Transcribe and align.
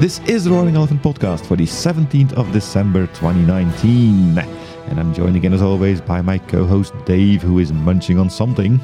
This 0.00 0.18
is 0.20 0.44
the 0.44 0.50
Roaring 0.50 0.76
Elephant 0.76 1.02
podcast 1.02 1.44
for 1.44 1.56
the 1.56 1.66
17th 1.66 2.32
of 2.32 2.50
December 2.52 3.06
2019. 3.08 4.38
And 4.38 4.98
I'm 4.98 5.12
joined 5.12 5.36
again, 5.36 5.52
as 5.52 5.60
always, 5.60 6.00
by 6.00 6.22
my 6.22 6.38
co 6.38 6.64
host 6.64 6.94
Dave, 7.04 7.42
who 7.42 7.58
is 7.58 7.70
munching 7.70 8.18
on 8.18 8.30
something. 8.30 8.80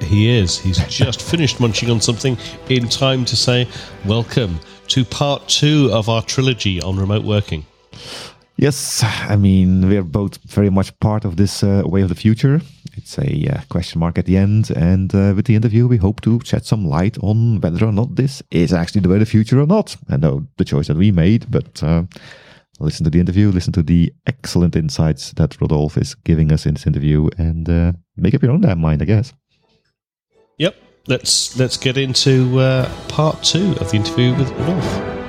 He 0.00 0.30
is. 0.30 0.58
He's 0.58 0.78
just 0.88 1.20
finished 1.20 1.60
munching 1.60 1.90
on 1.90 2.00
something 2.00 2.38
in 2.70 2.88
time 2.88 3.26
to 3.26 3.36
say, 3.36 3.68
Welcome 4.06 4.60
to 4.88 5.04
part 5.04 5.46
two 5.46 5.90
of 5.92 6.08
our 6.08 6.22
trilogy 6.22 6.80
on 6.80 6.96
remote 6.96 7.24
working. 7.24 7.66
Yes, 8.56 9.02
I 9.02 9.36
mean, 9.36 9.88
we're 9.88 10.04
both 10.04 10.36
very 10.44 10.70
much 10.70 10.98
part 11.00 11.24
of 11.24 11.36
this 11.36 11.62
uh, 11.62 11.82
way 11.84 12.02
of 12.02 12.08
the 12.10 12.14
future. 12.14 12.60
It's 12.94 13.18
a 13.18 13.48
uh, 13.48 13.60
question 13.70 13.98
mark 13.98 14.18
at 14.18 14.26
the 14.26 14.36
end. 14.36 14.70
And 14.70 15.12
uh, 15.14 15.32
with 15.34 15.46
the 15.46 15.56
interview, 15.56 15.88
we 15.88 15.96
hope 15.96 16.20
to 16.20 16.40
shed 16.44 16.66
some 16.66 16.84
light 16.84 17.16
on 17.22 17.60
whether 17.60 17.84
or 17.84 17.92
not 17.92 18.16
this 18.16 18.42
is 18.50 18.72
actually 18.72 19.00
the 19.00 19.08
way 19.08 19.16
of 19.16 19.20
the 19.20 19.26
future 19.26 19.58
or 19.60 19.66
not. 19.66 19.96
I 20.10 20.16
know 20.16 20.46
the 20.58 20.64
choice 20.64 20.88
that 20.88 20.96
we 20.96 21.10
made, 21.10 21.50
but 21.50 21.82
uh, 21.82 22.04
listen 22.78 23.04
to 23.04 23.10
the 23.10 23.20
interview, 23.20 23.50
listen 23.50 23.72
to 23.72 23.82
the 23.82 24.12
excellent 24.26 24.76
insights 24.76 25.32
that 25.32 25.60
Rodolphe 25.60 26.00
is 26.00 26.14
giving 26.14 26.52
us 26.52 26.66
in 26.66 26.74
this 26.74 26.86
interview, 26.86 27.28
and 27.38 27.68
uh, 27.68 27.92
make 28.16 28.34
up 28.34 28.42
your 28.42 28.52
own 28.52 28.60
damn 28.60 28.80
mind, 28.80 29.02
I 29.02 29.06
guess. 29.06 29.32
Yep. 30.58 30.76
Let's 31.08 31.58
let's 31.58 31.76
get 31.76 31.96
into 31.96 32.60
uh, 32.60 32.88
part 33.08 33.42
two 33.42 33.74
of 33.80 33.90
the 33.90 33.96
interview 33.96 34.36
with 34.36 34.50
Rodolphe. 34.52 35.21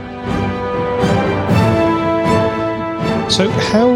So 3.30 3.50
how 3.50 3.90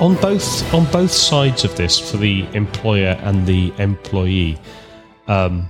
on 0.00 0.16
both 0.16 0.74
on 0.74 0.84
both 0.92 1.10
sides 1.10 1.64
of 1.64 1.74
this 1.76 1.98
for 1.98 2.18
the 2.18 2.46
employer 2.52 3.18
and 3.22 3.46
the 3.46 3.72
employee, 3.78 4.58
um, 5.28 5.68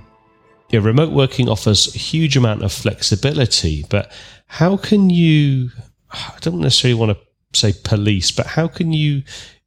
yeah, 0.69 0.81
remote 0.81 1.11
working 1.11 1.47
offers 1.47 1.95
a 1.95 1.97
huge 1.97 2.35
amount 2.35 2.63
of 2.63 2.73
flexibility, 2.73 3.85
but 3.89 4.11
how 4.47 4.75
can 4.75 5.09
you? 5.09 5.69
I 6.11 6.33
don't 6.41 6.59
necessarily 6.59 6.99
want 6.99 7.17
to 7.17 7.57
say 7.57 7.73
police, 7.83 8.31
but 8.31 8.45
how 8.45 8.67
can 8.67 8.91
you 8.91 9.23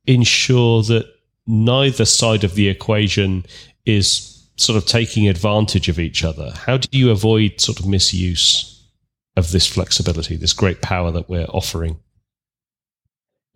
ensure 0.07 0.83
that 0.83 1.07
neither 1.47 2.05
side 2.05 2.45
of 2.45 2.55
the 2.55 2.69
equation 2.69 3.47
is 3.87 4.47
sort 4.57 4.77
of 4.77 4.87
taking 4.87 5.29
advantage 5.29 5.89
of 5.89 5.99
each 5.99 6.25
other? 6.25 6.53
How 6.67 6.77
do 6.77 6.89
you 6.93 7.11
avoid 7.11 7.61
sort 7.61 7.81
of 7.81 7.87
misuse 7.87 8.85
of 9.37 9.53
this 9.53 9.67
flexibility, 9.67 10.37
this 10.37 10.53
great 10.53 10.83
power 10.83 11.11
that 11.13 11.29
we're 11.29 11.47
offering? 11.47 12.01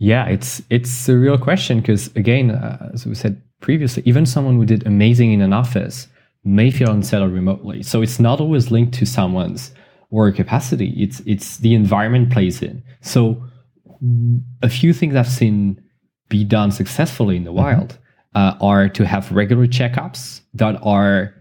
Yeah, 0.03 0.27
it's 0.27 0.61
it's 0.69 1.08
a 1.08 1.17
real 1.17 1.39
question 1.39 1.78
because 1.78 2.08
again, 2.17 2.50
uh, 2.50 2.91
as 2.92 3.06
we 3.06 3.14
said 3.14 3.41
previously, 3.61 4.03
even 4.05 4.27
someone 4.27 4.56
who 4.56 4.67
did 4.67 4.84
amazing 4.84 5.33
in 5.33 5.41
an 5.41 5.53
office 5.53 6.08
may 6.42 6.72
feel 6.72 6.91
unsettled 6.91 7.33
remotely. 7.33 7.84
So 7.84 8.03
it's 8.03 8.19
not 8.19 8.41
always 8.41 8.73
linked 8.73 8.95
to 8.95 9.06
someone's 9.06 9.73
work 10.11 10.34
capacity. 10.34 10.92
It's 10.97 11.20
it's 11.20 11.58
the 11.58 11.75
environment 11.75 12.33
plays 12.33 12.62
in. 12.62 12.83
So 13.00 13.45
a 14.61 14.69
few 14.69 14.92
things 14.92 15.14
I've 15.14 15.28
seen 15.28 15.80
be 16.28 16.42
done 16.42 16.73
successfully 16.73 17.36
in 17.36 17.45
the 17.45 17.53
mm-hmm. 17.53 17.78
wild 17.78 17.97
uh, 18.34 18.55
are 18.61 18.89
to 18.89 19.06
have 19.06 19.30
regular 19.30 19.69
checkups 19.69 20.41
that 20.55 20.80
are 20.83 21.33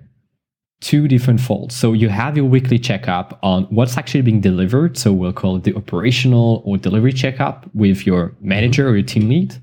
two 0.81 1.07
different 1.07 1.39
folds. 1.39 1.75
So 1.75 1.93
you 1.93 2.09
have 2.09 2.35
your 2.35 2.45
weekly 2.45 2.79
checkup 2.79 3.39
on 3.43 3.63
what's 3.65 3.97
actually 3.97 4.21
being 4.21 4.41
delivered. 4.41 4.97
So 4.97 5.13
we'll 5.13 5.31
call 5.31 5.55
it 5.55 5.63
the 5.63 5.75
operational 5.75 6.61
or 6.65 6.77
delivery 6.77 7.13
checkup 7.13 7.69
with 7.73 8.05
your 8.05 8.35
manager 8.41 8.89
or 8.89 8.95
your 8.95 9.05
team 9.05 9.29
lead. 9.29 9.55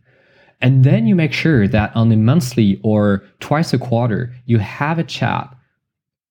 And 0.60 0.84
then 0.84 1.06
you 1.06 1.14
make 1.14 1.32
sure 1.32 1.68
that 1.68 1.94
on 1.94 2.10
a 2.10 2.16
monthly 2.16 2.80
or 2.82 3.24
twice 3.40 3.72
a 3.72 3.78
quarter, 3.78 4.34
you 4.46 4.58
have 4.58 4.98
a 4.98 5.04
chat 5.04 5.54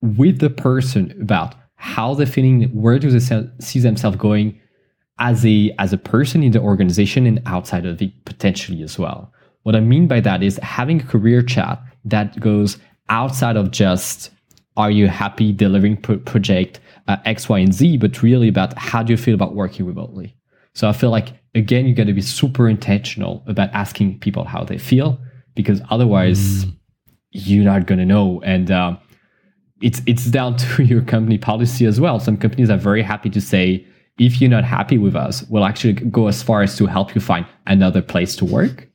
with 0.01 0.39
the 0.39 0.49
person 0.49 1.13
about 1.21 1.55
how 1.75 2.13
they're 2.13 2.25
feeling, 2.25 2.63
where 2.69 2.97
do 2.97 3.11
they 3.11 3.49
see 3.59 3.79
themselves 3.79 4.17
going 4.17 4.59
as 5.19 5.45
a 5.45 5.73
as 5.79 5.93
a 5.93 5.97
person 5.97 6.43
in 6.43 6.51
the 6.51 6.59
organization 6.59 7.25
and 7.25 7.41
outside 7.45 7.85
of 7.85 8.01
it 8.01 8.25
potentially 8.25 8.83
as 8.83 8.99
well. 8.99 9.31
What 9.63 9.75
I 9.75 9.79
mean 9.79 10.07
by 10.07 10.21
that 10.21 10.43
is 10.43 10.57
having 10.57 11.01
a 11.01 11.05
career 11.05 11.41
chat 11.41 11.81
that 12.05 12.39
goes 12.39 12.77
outside 13.09 13.57
of 13.57 13.71
just 13.71 14.29
are 14.77 14.91
you 14.91 15.07
happy 15.07 15.51
delivering 15.51 15.97
pro- 15.97 16.19
project 16.19 16.79
uh, 17.07 17.17
X, 17.25 17.49
Y, 17.49 17.59
and 17.59 17.73
Z, 17.73 17.97
but 17.97 18.21
really 18.21 18.47
about 18.47 18.77
how 18.77 19.03
do 19.03 19.11
you 19.11 19.17
feel 19.17 19.33
about 19.33 19.55
working 19.55 19.85
remotely. 19.85 20.35
So 20.73 20.87
I 20.87 20.93
feel 20.93 21.09
like 21.09 21.33
again, 21.55 21.87
you 21.87 21.95
got 21.95 22.05
to 22.05 22.13
be 22.13 22.21
super 22.21 22.69
intentional 22.69 23.43
about 23.47 23.71
asking 23.71 24.19
people 24.19 24.43
how 24.43 24.63
they 24.63 24.77
feel 24.77 25.19
because 25.55 25.81
otherwise 25.89 26.65
mm. 26.65 26.75
you're 27.31 27.65
not 27.65 27.87
going 27.87 27.99
to 27.99 28.05
know. 28.05 28.41
And 28.43 28.69
um, 28.69 28.99
it's 29.81 30.01
it's 30.05 30.25
down 30.25 30.57
to 30.57 30.83
your 30.91 31.01
company 31.01 31.37
policy 31.37 31.85
as 31.85 31.99
well. 31.99 32.19
Some 32.19 32.37
companies 32.37 32.69
are 32.69 32.77
very 32.77 33.01
happy 33.01 33.29
to 33.31 33.41
say 33.41 33.85
if 34.19 34.41
you're 34.41 34.49
not 34.49 34.63
happy 34.63 34.97
with 34.97 35.15
us, 35.15 35.43
we'll 35.49 35.65
actually 35.65 35.93
go 35.93 36.27
as 36.27 36.41
far 36.41 36.61
as 36.61 36.75
to 36.77 36.87
help 36.87 37.13
you 37.13 37.21
find 37.21 37.45
another 37.67 38.01
place 38.01 38.35
to 38.37 38.45
work. 38.45 38.87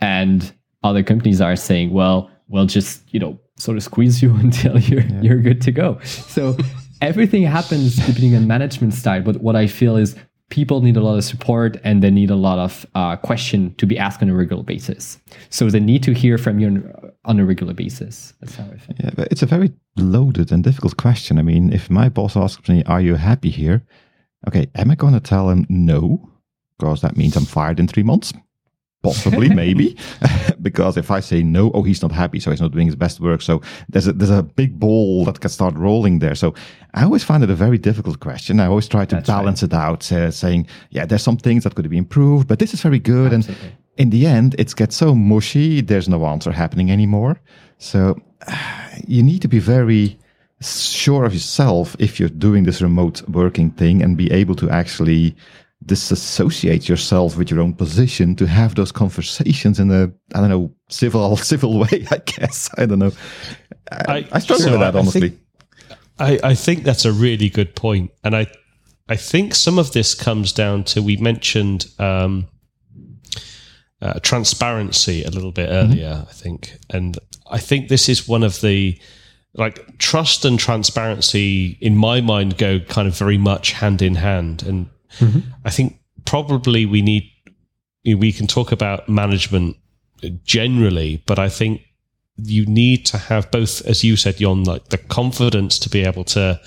And 0.00 0.52
other 0.82 1.02
companies 1.02 1.40
are 1.40 1.56
saying, 1.56 1.92
well, 1.92 2.30
we'll 2.48 2.66
just 2.66 3.02
you 3.12 3.20
know 3.20 3.38
sort 3.60 3.76
of 3.76 3.82
squeeze 3.82 4.22
you 4.22 4.34
until 4.46 4.78
you're 4.78 5.02
yeah. 5.02 5.20
you're 5.20 5.38
good 5.38 5.60
to 5.62 5.72
go. 5.72 5.98
So 6.04 6.56
everything 7.00 7.42
happens 7.42 7.96
depending 7.96 8.36
on 8.36 8.46
management 8.46 8.94
style. 8.94 9.22
But 9.22 9.40
what 9.40 9.56
I 9.56 9.66
feel 9.66 9.96
is 9.96 10.16
people 10.50 10.80
need 10.80 10.96
a 10.96 11.00
lot 11.00 11.16
of 11.16 11.24
support 11.24 11.76
and 11.84 12.02
they 12.02 12.10
need 12.10 12.30
a 12.30 12.36
lot 12.36 12.58
of 12.58 12.84
uh, 12.94 13.16
question 13.16 13.74
to 13.76 13.86
be 13.86 13.96
asked 13.96 14.22
on 14.22 14.28
a 14.28 14.34
regular 14.34 14.64
basis. 14.64 15.18
So 15.48 15.70
they 15.70 15.80
need 15.80 16.02
to 16.02 16.12
hear 16.12 16.38
from 16.38 16.58
you 16.58 16.92
on 17.24 17.38
a 17.38 17.44
regular 17.44 17.72
basis. 17.72 18.34
That's 18.40 18.56
how 18.56 18.64
I 18.64 18.76
feel. 18.76 18.96
Yeah, 18.98 19.10
but 19.14 19.28
it's 19.30 19.42
a 19.42 19.46
very 19.46 19.72
loaded 19.96 20.52
and 20.52 20.64
difficult 20.64 20.96
question. 20.96 21.38
I 21.38 21.42
mean, 21.42 21.72
if 21.72 21.88
my 21.88 22.08
boss 22.08 22.36
asks 22.36 22.68
me, 22.68 22.82
"Are 22.84 23.00
you 23.00 23.14
happy 23.14 23.50
here?" 23.50 23.82
Okay, 24.48 24.68
am 24.74 24.90
I 24.90 24.94
going 24.94 25.14
to 25.14 25.20
tell 25.20 25.50
him 25.50 25.66
no? 25.68 26.28
Because 26.78 27.02
that 27.02 27.16
means 27.16 27.36
I'm 27.36 27.44
fired 27.44 27.78
in 27.78 27.86
three 27.86 28.02
months. 28.02 28.32
Possibly, 29.02 29.48
maybe, 29.54 29.96
because 30.62 30.96
if 30.96 31.10
I 31.10 31.20
say 31.20 31.42
no, 31.42 31.70
oh, 31.72 31.82
he's 31.82 32.02
not 32.02 32.12
happy, 32.12 32.38
so 32.38 32.50
he's 32.50 32.60
not 32.60 32.72
doing 32.72 32.86
his 32.86 32.96
best 32.96 33.18
work. 33.20 33.40
So 33.40 33.62
there's 33.88 34.06
a, 34.06 34.12
there's 34.12 34.30
a 34.30 34.42
big 34.42 34.78
ball 34.78 35.24
that 35.24 35.40
can 35.40 35.50
start 35.50 35.74
rolling 35.74 36.18
there. 36.18 36.34
So 36.34 36.54
I 36.92 37.04
always 37.04 37.24
find 37.24 37.42
it 37.42 37.50
a 37.50 37.54
very 37.54 37.78
difficult 37.78 38.20
question. 38.20 38.60
I 38.60 38.66
always 38.66 38.88
try 38.88 39.06
to 39.06 39.16
That's 39.16 39.26
balance 39.26 39.62
right. 39.62 39.72
it 39.72 39.74
out, 39.74 40.12
uh, 40.12 40.30
saying, 40.30 40.66
yeah, 40.90 41.06
there's 41.06 41.22
some 41.22 41.38
things 41.38 41.64
that 41.64 41.74
could 41.74 41.88
be 41.88 41.96
improved, 41.96 42.46
but 42.46 42.58
this 42.58 42.74
is 42.74 42.82
very 42.82 42.98
good. 42.98 43.32
Absolutely. 43.32 43.68
And 43.68 43.76
in 43.96 44.10
the 44.10 44.26
end, 44.26 44.54
it 44.58 44.74
gets 44.76 44.96
so 44.96 45.14
mushy. 45.14 45.80
There's 45.80 46.08
no 46.08 46.26
answer 46.26 46.52
happening 46.52 46.90
anymore. 46.90 47.40
So 47.78 48.20
you 49.06 49.22
need 49.22 49.40
to 49.42 49.48
be 49.48 49.60
very 49.60 50.18
sure 50.60 51.24
of 51.24 51.32
yourself 51.32 51.96
if 51.98 52.20
you're 52.20 52.28
doing 52.28 52.64
this 52.64 52.82
remote 52.82 53.26
working 53.28 53.70
thing 53.70 54.02
and 54.02 54.16
be 54.16 54.30
able 54.30 54.54
to 54.56 54.68
actually 54.68 55.34
disassociate 55.86 56.88
yourself 56.88 57.36
with 57.36 57.50
your 57.50 57.60
own 57.60 57.72
position 57.72 58.36
to 58.36 58.46
have 58.46 58.74
those 58.74 58.92
conversations 58.92 59.80
in 59.80 59.90
a 59.90 60.12
I 60.34 60.40
don't 60.40 60.50
know 60.50 60.74
civil 60.88 61.36
civil 61.52 61.78
way. 61.78 62.06
I 62.10 62.18
guess 62.18 62.70
I 62.76 62.86
don't 62.86 62.98
know. 62.98 63.12
I, 63.90 64.04
I, 64.08 64.28
I 64.32 64.38
struggle 64.40 64.66
so 64.66 64.70
with 64.72 64.80
that 64.80 64.96
honestly. 64.96 65.20
I 66.18 66.26
think, 66.28 66.42
I, 66.44 66.50
I 66.50 66.54
think 66.54 66.84
that's 66.84 67.06
a 67.06 67.12
really 67.12 67.48
good 67.48 67.74
point, 67.74 68.10
and 68.22 68.36
I 68.36 68.46
I 69.08 69.16
think 69.16 69.54
some 69.54 69.78
of 69.78 69.92
this 69.92 70.14
comes 70.14 70.52
down 70.52 70.84
to 70.84 71.02
we 71.02 71.16
mentioned 71.16 71.86
um, 71.98 72.46
uh, 74.02 74.20
transparency 74.20 75.24
a 75.24 75.30
little 75.30 75.52
bit 75.52 75.68
mm-hmm. 75.68 75.92
earlier. 75.92 76.10
Mm-hmm. 76.10 76.28
I 76.28 76.32
think, 76.32 76.78
and 76.90 77.18
I 77.50 77.58
think 77.58 77.88
this 77.88 78.08
is 78.08 78.28
one 78.28 78.42
of 78.42 78.60
the 78.60 79.00
like 79.54 79.98
trust 79.98 80.44
and 80.44 80.58
transparency 80.60 81.76
in 81.80 81.96
my 81.96 82.20
mind 82.20 82.56
go 82.56 82.78
kind 82.78 83.08
of 83.08 83.18
very 83.18 83.36
much 83.36 83.72
hand 83.72 84.00
in 84.00 84.14
hand 84.14 84.62
and 84.62 84.88
Mm-hmm. 85.18 85.40
I 85.64 85.70
think 85.70 86.00
probably 86.24 86.86
we 86.86 87.02
need 87.02 87.30
we 88.04 88.32
can 88.32 88.46
talk 88.46 88.72
about 88.72 89.08
management 89.08 89.76
generally, 90.44 91.22
but 91.26 91.38
I 91.38 91.48
think 91.48 91.82
you 92.36 92.64
need 92.66 93.04
to 93.06 93.18
have 93.18 93.50
both, 93.50 93.84
as 93.86 94.02
you 94.02 94.16
said, 94.16 94.38
Jon, 94.38 94.64
like 94.64 94.88
the 94.88 94.98
confidence 94.98 95.78
to 95.80 95.90
be 95.90 96.02
able 96.02 96.24
to 96.24 96.60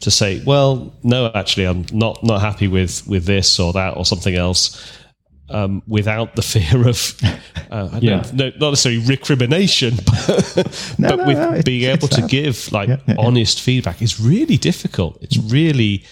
to 0.00 0.10
say, 0.10 0.42
well, 0.44 0.94
no, 1.02 1.30
actually, 1.34 1.66
I'm 1.66 1.86
not 1.92 2.22
not 2.22 2.40
happy 2.40 2.68
with 2.68 3.06
with 3.06 3.24
this 3.24 3.58
or 3.58 3.72
that 3.72 3.96
or 3.96 4.04
something 4.04 4.34
else. 4.34 4.92
Um, 5.48 5.84
without 5.86 6.34
the 6.34 6.42
fear 6.42 6.88
of, 6.88 7.16
uh, 7.70 8.00
yeah. 8.02 8.16
know, 8.16 8.22
no, 8.32 8.52
not 8.58 8.70
necessarily 8.70 9.06
recrimination, 9.06 9.94
but, 10.04 10.94
no, 10.98 11.08
but 11.10 11.16
no, 11.18 11.26
with 11.26 11.38
no, 11.38 11.62
being 11.64 11.88
able 11.88 12.08
to 12.08 12.22
give 12.22 12.72
like 12.72 12.88
yeah, 12.88 12.96
yeah, 13.06 13.14
honest 13.16 13.60
feedback 13.60 14.02
is 14.02 14.18
really 14.18 14.56
difficult. 14.56 15.18
It's 15.22 15.36
really 15.38 16.04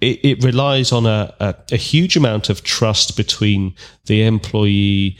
it, 0.00 0.24
it 0.24 0.44
relies 0.44 0.92
on 0.92 1.06
a, 1.06 1.34
a, 1.40 1.54
a 1.72 1.76
huge 1.76 2.16
amount 2.16 2.50
of 2.50 2.62
trust 2.62 3.16
between 3.16 3.74
the 4.06 4.22
employee 4.22 5.18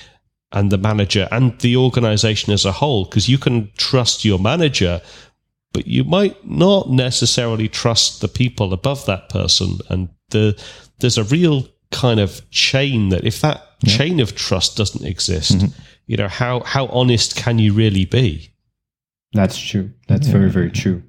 and 0.52 0.70
the 0.70 0.78
manager 0.78 1.28
and 1.30 1.58
the 1.60 1.76
organization 1.76 2.52
as 2.52 2.64
a 2.64 2.72
whole 2.72 3.04
because 3.04 3.28
you 3.28 3.38
can 3.38 3.70
trust 3.76 4.24
your 4.24 4.38
manager 4.38 5.00
but 5.72 5.86
you 5.86 6.04
might 6.04 6.46
not 6.48 6.88
necessarily 6.90 7.68
trust 7.68 8.20
the 8.20 8.28
people 8.28 8.72
above 8.72 9.04
that 9.06 9.28
person 9.28 9.78
and 9.90 10.08
the 10.30 10.58
there's 11.00 11.18
a 11.18 11.24
real 11.24 11.68
kind 11.90 12.18
of 12.20 12.48
chain 12.50 13.10
that 13.10 13.24
if 13.24 13.40
that 13.40 13.62
yeah. 13.82 13.96
chain 13.96 14.20
of 14.20 14.34
trust 14.34 14.76
doesn't 14.76 15.04
exist 15.04 15.58
mm-hmm. 15.58 15.80
you 16.06 16.16
know 16.16 16.28
how 16.28 16.60
how 16.60 16.86
honest 16.86 17.36
can 17.36 17.58
you 17.58 17.74
really 17.74 18.06
be 18.06 18.50
that's 19.32 19.58
true 19.58 19.90
that's 20.06 20.26
yeah. 20.26 20.32
very 20.32 20.50
very 20.50 20.70
true 20.70 21.02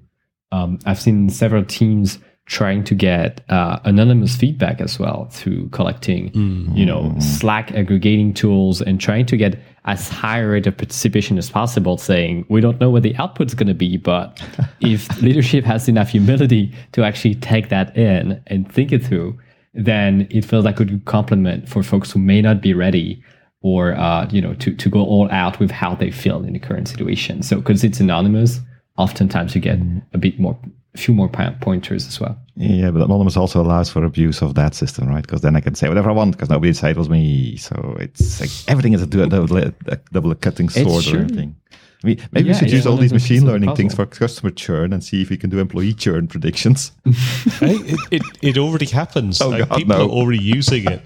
um, 0.51 0.79
i've 0.85 0.99
seen 0.99 1.29
several 1.29 1.63
teams 1.63 2.19
trying 2.49 2.83
to 2.83 2.95
get 2.95 3.41
uh, 3.49 3.79
anonymous 3.85 4.35
feedback 4.35 4.81
as 4.81 4.97
well 4.99 5.29
through 5.31 5.69
collecting, 5.69 6.31
you 6.75 6.85
know, 6.85 7.15
Slack 7.19 7.71
aggregating 7.73 8.33
tools 8.33 8.81
and 8.81 8.99
trying 8.99 9.27
to 9.27 9.37
get 9.37 9.59
as 9.85 10.09
high 10.09 10.39
a 10.39 10.47
rate 10.47 10.67
of 10.67 10.75
participation 10.75 11.37
as 11.37 11.49
possible. 11.49 11.97
Saying 11.97 12.45
we 12.49 12.59
don't 12.59 12.79
know 12.81 12.89
what 12.89 13.03
the 13.03 13.15
output's 13.17 13.53
going 13.53 13.67
to 13.67 13.75
be, 13.75 13.97
but 13.97 14.41
if 14.81 15.21
leadership 15.21 15.63
has 15.63 15.87
enough 15.87 16.09
humility 16.09 16.73
to 16.93 17.03
actually 17.03 17.35
take 17.35 17.69
that 17.69 17.95
in 17.95 18.41
and 18.47 18.69
think 18.71 18.91
it 18.91 19.05
through, 19.05 19.39
then 19.75 20.27
it 20.31 20.43
feels 20.43 20.65
like 20.65 20.79
a 20.79 20.85
good 20.85 21.05
compliment 21.05 21.69
for 21.69 21.83
folks 21.83 22.11
who 22.11 22.19
may 22.19 22.41
not 22.41 22.61
be 22.61 22.73
ready 22.73 23.23
or 23.61 23.93
uh, 23.95 24.27
you 24.31 24.41
know 24.41 24.55
to, 24.55 24.73
to 24.73 24.89
go 24.89 25.01
all 25.01 25.29
out 25.31 25.59
with 25.59 25.69
how 25.69 25.93
they 25.93 26.09
feel 26.09 26.43
in 26.43 26.53
the 26.53 26.59
current 26.59 26.87
situation. 26.87 27.43
So 27.43 27.57
because 27.57 27.83
it's 27.83 27.99
anonymous, 27.99 28.59
oftentimes 28.99 29.55
you 29.55 29.61
get 29.61 29.79
a 30.13 30.17
bit 30.17 30.39
more, 30.39 30.57
a 30.93 30.97
few 30.97 31.13
more 31.13 31.29
pointers 31.61 32.05
as 32.07 32.19
well. 32.19 32.37
Yeah, 32.55 32.91
but 32.91 33.01
Anonymous 33.01 33.37
also 33.37 33.61
allows 33.61 33.89
for 33.89 34.03
abuse 34.03 34.41
of 34.41 34.55
that 34.55 34.75
system, 34.75 35.07
right? 35.07 35.21
Because 35.21 35.41
then 35.41 35.55
I 35.55 35.61
can 35.61 35.73
say 35.73 35.87
whatever 35.87 36.09
I 36.09 36.13
want 36.13 36.33
because 36.33 36.49
nobody 36.49 36.73
said 36.73 36.91
it 36.91 36.97
was 36.97 37.09
me. 37.09 37.55
So 37.55 37.95
it's 37.99 38.41
like 38.41 38.49
everything 38.67 38.93
is 38.93 39.01
a 39.01 39.07
double, 39.07 39.57
a 39.57 39.71
double 40.11 40.35
cutting 40.35 40.69
sword 40.69 41.07
or 41.07 41.19
anything. 41.19 41.55
I 42.03 42.07
mean, 42.07 42.27
maybe 42.31 42.49
we 42.49 42.53
should 42.53 42.63
it's 42.63 42.73
use 42.73 42.87
all 42.87 42.95
these 42.95 43.11
of 43.11 43.17
the 43.17 43.23
pieces 43.23 43.31
machine 43.43 43.47
learning 43.47 43.75
things 43.75 43.93
for 43.93 44.05
customer 44.05 44.51
churn 44.51 44.93
and 44.93 45.03
see 45.03 45.21
if 45.21 45.29
we 45.29 45.37
can 45.37 45.49
do 45.49 45.59
employee 45.59 45.93
churn 45.93 46.27
predictions. 46.27 46.91
Hey, 47.59 47.75
it, 47.75 47.99
it, 48.11 48.21
it 48.41 48.57
already 48.57 48.85
happens. 48.85 49.41
Oh, 49.41 49.49
Like, 49.49 49.67
God, 49.67 49.77
people 49.79 49.97
no. 49.97 50.05
are 50.05 50.09
already 50.09 50.41
using 50.41 50.85
it. 50.89 51.01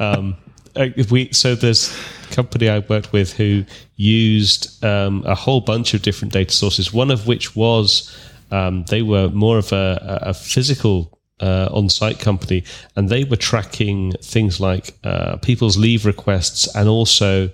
Um, 0.00 0.36
uh, 0.74 0.86
if 0.96 1.12
we 1.12 1.32
so 1.32 1.54
there's 1.54 1.92
a 1.92 1.96
company 2.32 2.68
I 2.68 2.80
worked 2.80 3.12
with 3.12 3.34
who 3.34 3.64
used 3.96 4.82
um, 4.84 5.22
a 5.26 5.34
whole 5.34 5.60
bunch 5.60 5.94
of 5.94 6.02
different 6.02 6.32
data 6.32 6.52
sources. 6.52 6.92
One 6.92 7.10
of 7.10 7.26
which 7.26 7.54
was 7.54 8.14
um, 8.50 8.84
they 8.88 9.02
were 9.02 9.28
more 9.30 9.58
of 9.58 9.72
a, 9.72 10.20
a 10.22 10.34
physical 10.34 11.18
uh, 11.40 11.68
on-site 11.72 12.20
company, 12.20 12.64
and 12.96 13.08
they 13.08 13.24
were 13.24 13.36
tracking 13.36 14.12
things 14.22 14.60
like 14.60 14.94
uh, 15.04 15.36
people's 15.38 15.76
leave 15.76 16.06
requests 16.06 16.74
and 16.76 16.88
also 16.88 17.50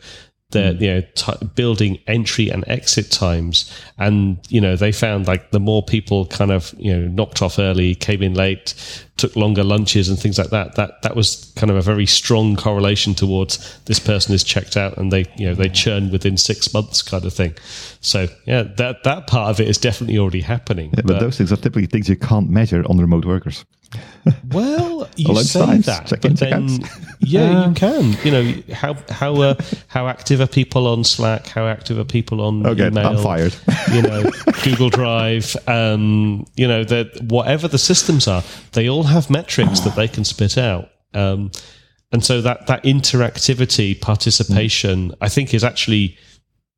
the 0.51 0.73
hmm. 0.73 0.83
you 0.83 0.95
know 0.95 1.01
t- 1.15 1.47
building 1.55 1.99
entry 2.07 2.49
and 2.49 2.65
exit 2.69 3.11
times. 3.11 3.71
And 3.99 4.39
you 4.49 4.61
know 4.61 4.77
they 4.77 4.93
found 4.93 5.27
like 5.27 5.51
the 5.51 5.61
more 5.61 5.83
people 5.83 6.27
kind 6.27 6.51
of 6.51 6.75
you 6.79 6.97
know 6.97 7.09
knocked 7.09 7.43
off 7.43 7.59
early 7.59 7.95
came 7.95 8.23
in 8.23 8.35
late 8.35 8.75
took 9.17 9.35
longer 9.35 9.65
lunches 9.65 10.09
and 10.09 10.17
things 10.17 10.39
like 10.39 10.51
that 10.51 10.77
that 10.77 11.03
that 11.03 11.17
was 11.17 11.53
kind 11.57 11.71
of 11.71 11.77
a 11.77 11.83
very 11.83 12.07
strong 12.07 12.55
correlation 12.55 13.15
towards 13.15 13.79
this 13.87 13.99
person 13.99 14.33
is 14.33 14.45
checked 14.45 14.77
out 14.77 14.97
and 14.97 15.13
they 15.13 15.25
you 15.37 15.47
know 15.47 15.55
they 15.55 15.69
hmm. 15.69 15.75
churn 15.75 16.11
within 16.11 16.37
6 16.37 16.75
months 16.75 17.03
kind 17.03 17.25
of 17.25 17.33
thing. 17.33 17.55
So 18.01 18.29
yeah 18.47 18.63
that 18.63 19.05
that 19.05 19.27
part 19.27 19.51
of 19.51 19.61
it 19.61 19.69
is 19.69 19.79
definitely 19.79 20.19
already 20.19 20.41
happening. 20.41 20.91
Yeah, 20.97 21.03
but 21.05 21.21
those 21.21 21.37
things 21.37 21.53
are 21.53 21.57
typically 21.57 21.87
things 21.87 22.09
you 22.09 22.17
can't 22.17 22.49
measure 22.49 22.85
on 22.89 22.99
remote 22.99 23.25
workers. 23.25 23.65
Well, 24.51 25.09
you 25.17 25.33
lunch 25.33 25.49
say 25.49 25.65
times, 25.65 25.87
that, 25.87 26.11
but 26.21 26.37
then 26.39 26.83
out. 26.83 26.89
yeah, 27.21 27.69
you 27.69 27.75
can. 27.75 28.17
You 28.25 28.31
know 28.31 28.63
how 28.73 28.97
how 29.09 29.35
uh, 29.37 29.55
how 29.89 30.07
active 30.07 30.41
are 30.41 30.47
people 30.47 30.87
on 30.87 31.05
Slack? 31.05 31.47
How 31.47 31.67
active 31.67 31.99
are 31.99 32.05
people 32.05 32.41
on 32.41 32.67
Okay, 32.67 32.89
email? 32.89 33.07
I'm 33.07 33.23
fired. 33.23 33.55
you 33.93 34.03
know, 34.03 34.31
Google 34.63 34.91
Drive. 34.91 35.57
Um, 35.67 36.47
you 36.57 36.67
know 36.67 36.85
that 36.85 37.23
whatever 37.23 37.69
the 37.69 37.79
systems 37.79 38.27
are, 38.29 38.43
they 38.73 38.89
all 38.89 39.05
have 39.05 39.31
metrics 39.31 39.81
that 39.81 39.97
they 39.97 40.09
can 40.09 40.25
spit 40.25 40.59
out. 40.59 40.91
Um, 41.15 41.51
and 42.13 42.25
so 42.25 42.41
that 42.41 42.67
that 42.67 42.83
interactivity, 42.85 44.01
participation, 44.01 45.15
I 45.21 45.29
think, 45.29 45.53
is 45.53 45.65
actually 45.65 46.17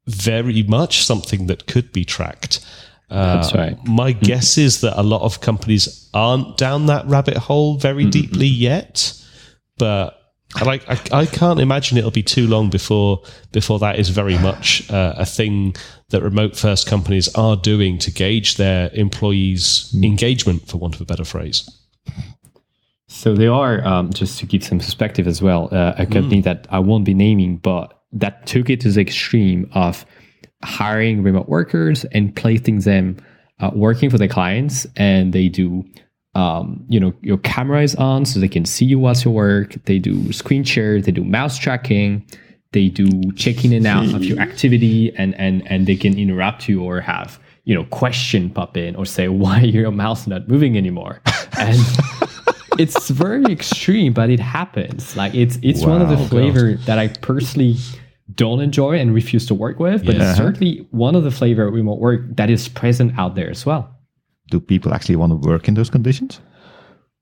very 0.07 0.63
much 0.65 1.05
something 1.05 1.47
that 1.47 1.67
could 1.67 1.93
be 1.93 2.05
tracked. 2.05 2.61
Uh, 3.11 3.37
That's 3.37 3.55
right. 3.55 3.77
My 3.85 4.13
guess 4.13 4.57
is 4.57 4.83
that 4.83 4.99
a 4.99 5.03
lot 5.03 5.23
of 5.23 5.41
companies 5.41 6.09
aren't 6.15 6.57
down 6.57 6.87
that 6.87 7.07
rabbit 7.07 7.37
hole 7.37 7.77
very 7.77 8.05
deeply 8.05 8.47
yet, 8.47 9.13
but 9.79 10.17
like 10.65 10.89
I, 10.89 11.23
I 11.23 11.27
can't 11.27 11.61
imagine 11.61 11.99
it'll 11.99 12.11
be 12.11 12.23
too 12.23 12.47
long 12.47 12.71
before 12.71 13.23
before 13.53 13.79
that 13.81 13.99
is 13.99 14.09
very 14.09 14.39
much 14.39 14.89
uh, 14.91 15.15
a 15.17 15.27
thing 15.27 15.75
that 16.11 16.23
remote 16.23 16.57
first 16.57 16.87
companies 16.87 17.33
are 17.35 17.57
doing 17.57 17.99
to 17.99 18.11
gauge 18.11 18.57
their 18.57 18.91
employees' 18.93 19.95
engagement, 20.03 20.69
for 20.69 20.79
want 20.79 20.95
of 20.95 21.01
a 21.01 21.05
better 21.05 21.25
phrase. 21.25 21.69
So 23.09 23.35
they 23.35 23.49
are, 23.49 23.85
um, 23.85 24.13
just 24.13 24.39
to 24.39 24.47
give 24.47 24.63
some 24.63 24.79
perspective 24.79 25.27
as 25.27 25.43
well, 25.43 25.69
uh, 25.73 25.95
a 25.99 26.07
company 26.07 26.41
that 26.43 26.69
I 26.71 26.79
won't 26.79 27.05
be 27.05 27.15
naming, 27.15 27.57
but 27.57 28.01
that 28.13 28.47
took 28.47 28.71
it 28.71 28.81
to 28.83 28.91
the 28.91 29.01
extreme 29.01 29.69
of 29.73 30.07
hiring 30.63 31.23
remote 31.23 31.49
workers 31.49 32.05
and 32.13 32.35
placing 32.35 32.81
them 32.81 33.17
uh, 33.61 33.71
working 33.75 34.11
for 34.11 34.19
their 34.19 34.29
clients. 34.29 34.87
And 34.97 35.33
they 35.33 35.49
do, 35.49 35.85
um, 36.35 36.85
you 36.89 37.01
know, 37.01 37.13
your 37.23 37.39
camera 37.39 37.83
is 37.83 37.95
on 37.97 38.25
so 38.25 38.41
they 38.41 38.49
can 38.49 38.65
see 38.65 38.85
you 38.85 38.99
whilst 38.99 39.25
you 39.25 39.31
work. 39.31 39.75
They 39.85 39.99
do 39.99 40.33
screen 40.33 40.65
share, 40.65 41.01
they 41.01 41.13
do 41.13 41.25
mouse 41.25 41.59
tracking, 41.59 42.25
they 42.73 42.89
do 42.89 43.09
checking 43.33 43.73
in 43.73 43.85
and 43.85 43.87
out 43.87 44.15
of 44.15 44.25
your 44.25 44.39
activity, 44.39 45.13
and 45.17 45.35
and 45.41 45.67
and 45.71 45.87
they 45.87 45.97
can 45.97 46.19
interrupt 46.19 46.69
you 46.69 46.83
or 46.85 47.01
have 47.01 47.41
you 47.65 47.75
know 47.75 47.85
question 47.85 48.49
pop 48.51 48.77
in 48.77 48.95
or 48.97 49.05
say 49.05 49.29
why 49.43 49.61
your 49.61 49.91
mouse 49.91 50.27
not 50.27 50.49
moving 50.49 50.77
anymore 50.77 51.21
and 51.59 51.79
it's 52.79 53.11
very 53.11 53.45
extreme, 53.53 54.13
but 54.13 54.31
it 54.31 54.41
happens. 54.41 55.17
Like 55.17 55.35
it's 55.35 55.59
it's 55.63 55.85
one 55.85 56.01
of 56.01 56.09
the 56.09 56.17
Wow. 56.17 56.25
flavor 56.27 56.75
that 56.87 56.99
I 56.99 57.09
personally 57.09 57.77
don't 58.35 58.61
enjoy 58.61 58.99
and 58.99 59.15
refuse 59.15 59.47
to 59.47 59.55
work 59.55 59.79
with, 59.79 60.05
but 60.05 60.17
Yeah. 60.17 60.29
it's 60.31 60.39
certainly 60.39 60.87
one 60.91 61.15
of 61.15 61.25
the 61.25 61.31
flavor 61.31 61.67
of 61.67 61.75
remote 61.75 61.99
work 62.01 62.37
that 62.37 62.51
is 62.51 62.69
present 62.69 63.19
out 63.19 63.35
there 63.35 63.51
as 63.51 63.65
well. 63.67 63.91
Do 64.51 64.61
people 64.61 64.93
actually 64.93 65.17
want 65.17 65.31
to 65.33 65.49
work 65.49 65.69
in 65.69 65.75
those 65.75 65.91
conditions? 65.91 66.41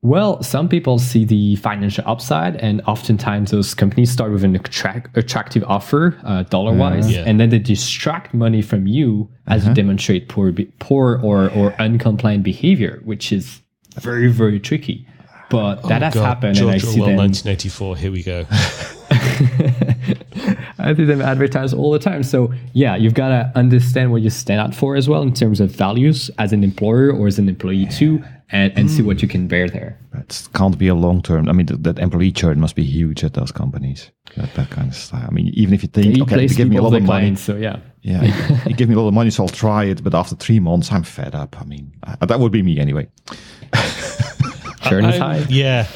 Well, 0.01 0.41
some 0.45 0.69
people 0.69 0.99
see 1.01 1.25
the 1.25 1.57
financial 1.57 2.05
upside, 2.07 2.55
and 2.57 2.81
oftentimes 2.87 3.51
those 3.51 3.75
companies 3.75 4.11
start 4.13 4.31
with 4.31 4.45
an 4.45 4.55
attract, 4.55 5.17
attractive 5.19 5.65
offer, 5.67 6.17
uh, 6.25 6.45
dollar 6.45 6.73
wise, 6.73 7.11
Yeah. 7.13 7.25
and 7.27 7.41
then 7.41 7.49
they 7.51 7.59
distract 7.59 8.33
money 8.33 8.63
from 8.63 8.87
you 8.87 9.29
as 9.49 9.67
you 9.67 9.75
demonstrate 9.75 10.29
poor, 10.29 10.53
be- 10.53 10.69
poor 10.79 11.21
or 11.23 11.51
or 11.51 11.73
uncompliant 11.81 12.45
behavior, 12.45 13.01
which 13.05 13.33
is 13.33 13.61
very 14.01 14.29
very 14.31 14.61
tricky. 14.61 15.05
But 15.51 15.83
that 15.89 16.03
has 16.03 16.15
Oh, 16.15 16.21
God, 16.21 16.27
happened, 16.27 16.55
George 16.57 16.75
and 16.75 16.91
I 16.91 16.93
see 16.95 17.01
Orwell, 17.01 17.17
them. 17.17 17.17
1984. 17.17 17.97
Here 17.97 18.13
we 18.13 18.23
go. 18.23 18.45
I 20.89 20.95
see 20.95 21.05
them 21.05 21.21
advertised 21.21 21.75
all 21.75 21.93
the 21.93 21.99
time. 21.99 22.23
So 22.23 22.53
yeah, 22.73 22.97
you've 22.97 23.15
got 23.15 23.29
to 23.29 23.53
understand 23.55 24.11
what 24.11 24.23
you 24.23 24.31
stand 24.31 24.61
out 24.61 24.75
for 24.75 24.97
as 24.97 25.09
well 25.09 25.23
in 25.23 25.35
terms 25.35 25.61
of 25.61 25.71
values 25.71 26.31
as 26.39 26.53
an 26.53 26.65
employer 26.65 27.13
or 27.13 27.27
as 27.27 27.39
an 27.39 27.49
employee 27.49 27.87
too, 27.87 28.25
and, 28.51 28.73
and 28.79 28.91
see 28.91 29.03
what 29.03 29.21
you 29.21 29.29
can 29.29 29.47
bear 29.47 29.69
there. 29.69 29.99
It 30.15 30.49
can't 30.55 30.79
be 30.79 30.89
a 30.89 30.95
long 30.95 31.21
term. 31.21 31.49
I 31.49 31.53
mean, 31.53 31.67
th- 31.67 31.81
that 31.83 31.99
employee 31.99 32.33
churn 32.33 32.59
must 32.59 32.75
be 32.75 32.85
huge 32.85 33.23
at 33.23 33.35
those 33.35 33.53
companies. 33.53 34.11
That, 34.37 34.55
that 34.55 34.71
kind 34.71 34.89
of 34.89 34.95
style. 34.95 35.27
I 35.29 35.33
mean, 35.33 35.49
even 35.55 35.75
if 35.75 35.83
you 35.83 35.89
think, 35.89 36.17
You 36.17 36.23
okay, 36.23 36.35
place 36.35 36.51
you 36.53 36.57
give 36.57 36.69
me 36.69 36.77
a 36.77 36.83
lot 36.83 36.89
of 36.89 36.93
their 36.93 37.01
money, 37.03 37.27
clients, 37.27 37.43
so 37.43 37.57
yeah. 37.57 37.81
yeah, 38.03 38.25
you, 38.25 38.71
you 38.71 38.75
give 38.75 38.89
me 38.89 38.95
a 38.95 38.99
lot 38.99 39.09
of 39.09 39.15
money, 39.15 39.31
so 39.31 39.43
I'll 39.43 39.49
try 39.49 39.85
it. 39.85 40.03
But 40.03 40.15
after 40.15 40.35
three 40.37 40.61
months, 40.61 40.91
I'm 40.91 41.03
fed 41.03 41.35
up. 41.35 41.61
I 41.61 41.65
mean, 41.65 41.93
uh, 42.03 42.25
that 42.25 42.41
would 42.41 42.53
be 42.53 42.63
me 42.63 42.79
anyway. 42.79 43.09
Churn 44.83 45.05
is 45.05 45.19
high. 45.19 45.45
Yeah, 45.51 45.87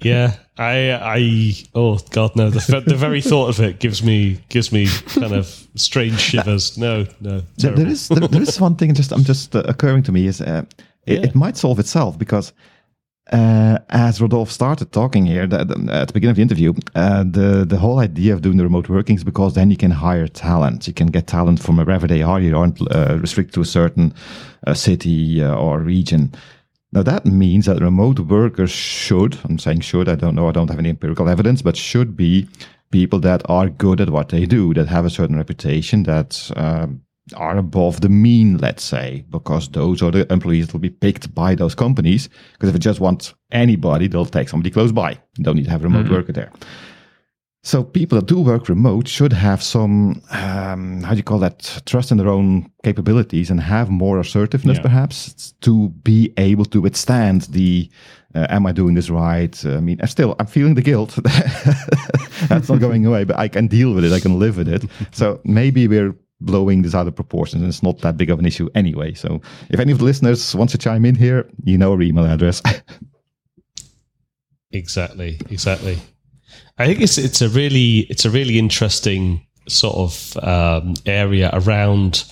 yeah. 0.00 0.34
I, 0.58 0.92
I, 0.92 1.54
oh 1.74 1.98
God, 2.10 2.36
no. 2.36 2.50
The, 2.50 2.82
the 2.86 2.94
very 2.94 3.20
thought 3.30 3.48
of 3.48 3.60
it 3.60 3.78
gives 3.80 4.02
me 4.02 4.38
gives 4.50 4.70
me 4.70 4.86
kind 5.08 5.32
of 5.32 5.46
strange 5.76 6.20
shivers. 6.20 6.76
No, 6.76 7.06
no. 7.20 7.40
There, 7.40 7.42
terrible. 7.58 7.82
there 7.82 7.92
is 7.92 8.08
there, 8.08 8.28
there 8.28 8.42
is 8.42 8.60
one 8.60 8.76
thing 8.76 8.94
just 8.94 9.12
I'm 9.12 9.24
just 9.24 9.56
uh, 9.56 9.62
occurring 9.66 10.02
to 10.04 10.12
me 10.12 10.26
is 10.26 10.40
uh, 10.40 10.64
it, 11.06 11.18
Yeah. 11.20 11.26
it 11.28 11.34
might 11.34 11.56
solve 11.56 11.78
itself 11.80 12.18
because 12.18 12.52
uh, 13.32 13.78
as 13.88 14.20
Rodolphe 14.20 14.50
started 14.52 14.92
talking 14.92 15.24
here 15.26 15.46
the, 15.46 15.64
the- 15.64 15.92
at 15.92 16.08
the 16.08 16.12
beginning 16.12 16.32
of 16.32 16.36
the 16.36 16.42
interview, 16.42 16.74
uh, 16.94 17.24
the 17.24 17.64
the 17.66 17.78
whole 17.78 17.98
idea 18.00 18.34
of 18.34 18.42
doing 18.42 18.58
the 18.58 18.64
remote 18.64 18.88
working 18.90 19.16
is 19.16 19.24
because 19.24 19.54
then 19.54 19.70
you 19.70 19.76
can 19.76 19.90
hire 19.90 20.28
talent. 20.28 20.86
You 20.86 20.92
can 20.92 21.06
get 21.06 21.26
talent 21.26 21.60
from 21.60 21.76
wherever 21.78 22.06
they 22.06 22.22
are. 22.22 22.40
You 22.40 22.56
aren't 22.58 22.78
uh, 22.94 23.16
restricted 23.20 23.54
to 23.54 23.60
a 23.62 23.64
certain 23.64 24.12
uh, 24.66 24.74
city 24.74 25.42
uh, 25.42 25.54
or 25.54 25.78
region. 25.80 26.30
Now 26.92 27.02
that 27.02 27.24
means 27.24 27.66
that 27.66 27.80
remote 27.80 28.20
workers 28.20 28.70
should, 28.70 29.38
I'm 29.44 29.58
saying 29.58 29.80
should, 29.80 30.08
I 30.08 30.14
don't 30.14 30.34
know, 30.34 30.48
I 30.48 30.52
don't 30.52 30.68
have 30.68 30.78
any 30.78 30.90
empirical 30.90 31.28
evidence, 31.28 31.62
but 31.62 31.76
should 31.76 32.16
be 32.16 32.48
people 32.90 33.18
that 33.20 33.42
are 33.48 33.70
good 33.70 34.00
at 34.00 34.10
what 34.10 34.28
they 34.28 34.44
do, 34.44 34.74
that 34.74 34.88
have 34.88 35.06
a 35.06 35.10
certain 35.10 35.36
reputation, 35.36 36.02
that 36.02 36.50
um, 36.54 37.00
are 37.34 37.56
above 37.56 38.02
the 38.02 38.08
mean, 38.08 38.58
let's 38.58 38.84
say, 38.84 39.24
because 39.30 39.70
those 39.70 40.02
are 40.02 40.10
the 40.10 40.30
employees 40.30 40.66
that 40.66 40.74
will 40.74 40.80
be 40.80 40.90
picked 40.90 41.34
by 41.34 41.54
those 41.54 41.74
companies. 41.74 42.28
Because 42.52 42.68
if 42.68 42.74
they 42.74 42.78
just 42.78 43.00
want 43.00 43.32
anybody, 43.50 44.06
they'll 44.06 44.26
take 44.26 44.50
somebody 44.50 44.70
close 44.70 44.92
by. 44.92 45.12
You 45.38 45.44
don't 45.44 45.56
need 45.56 45.64
to 45.64 45.70
have 45.70 45.80
a 45.80 45.84
remote 45.84 46.10
worker 46.10 46.32
there. 46.32 46.52
So 47.64 47.84
people 47.84 48.18
that 48.18 48.26
do 48.26 48.40
work 48.40 48.68
remote 48.68 49.06
should 49.06 49.32
have 49.32 49.62
some, 49.62 50.20
um, 50.30 51.02
how 51.04 51.12
do 51.12 51.18
you 51.18 51.22
call 51.22 51.38
that, 51.38 51.80
trust 51.86 52.10
in 52.10 52.16
their 52.18 52.28
own 52.28 52.68
capabilities 52.82 53.50
and 53.50 53.60
have 53.60 53.88
more 53.88 54.18
assertiveness, 54.18 54.78
Yeah. 54.78 54.82
perhaps, 54.82 55.52
to 55.60 55.90
be 56.02 56.32
able 56.38 56.64
to 56.66 56.80
withstand 56.80 57.42
the, 57.52 57.88
uh, 58.34 58.48
am 58.50 58.66
I 58.66 58.72
doing 58.72 58.94
this 58.94 59.10
right? 59.10 59.64
I 59.64 59.78
mean, 59.80 60.00
I 60.02 60.06
still, 60.06 60.34
I'm 60.40 60.46
feeling 60.46 60.74
the 60.74 60.82
guilt. 60.82 61.16
That's 62.48 62.68
not 62.68 62.80
going 62.80 63.06
away, 63.06 63.22
but 63.22 63.38
I 63.38 63.46
can 63.46 63.68
deal 63.68 63.94
with 63.94 64.04
it. 64.04 64.12
I 64.12 64.18
can 64.18 64.40
live 64.40 64.56
with 64.56 64.68
it. 64.68 64.84
So 65.12 65.40
maybe 65.44 65.86
we're 65.86 66.16
blowing 66.40 66.82
this 66.82 66.96
out 66.96 67.06
of 67.06 67.14
proportions 67.14 67.62
and 67.62 67.68
it's 67.68 67.84
not 67.84 68.00
that 68.00 68.16
big 68.16 68.30
of 68.30 68.40
an 68.40 68.46
issue 68.46 68.68
anyway. 68.74 69.14
So 69.14 69.40
if 69.70 69.78
any 69.78 69.92
of 69.92 69.98
the 69.98 70.04
listeners 70.04 70.52
wants 70.56 70.72
to 70.72 70.78
chime 70.78 71.04
in 71.04 71.14
here, 71.14 71.48
you 71.62 71.78
know 71.78 71.92
our 71.92 72.02
email 72.02 72.24
address. 72.26 72.60
exactly, 74.72 75.38
exactly. 75.48 75.98
I 76.78 76.86
think 76.86 77.00
it's 77.00 77.18
it's 77.18 77.42
a 77.42 77.48
really 77.48 78.00
it's 78.10 78.24
a 78.24 78.30
really 78.30 78.58
interesting 78.58 79.46
sort 79.68 79.96
of 79.96 80.36
um, 80.42 80.94
area 81.06 81.50
around 81.52 82.24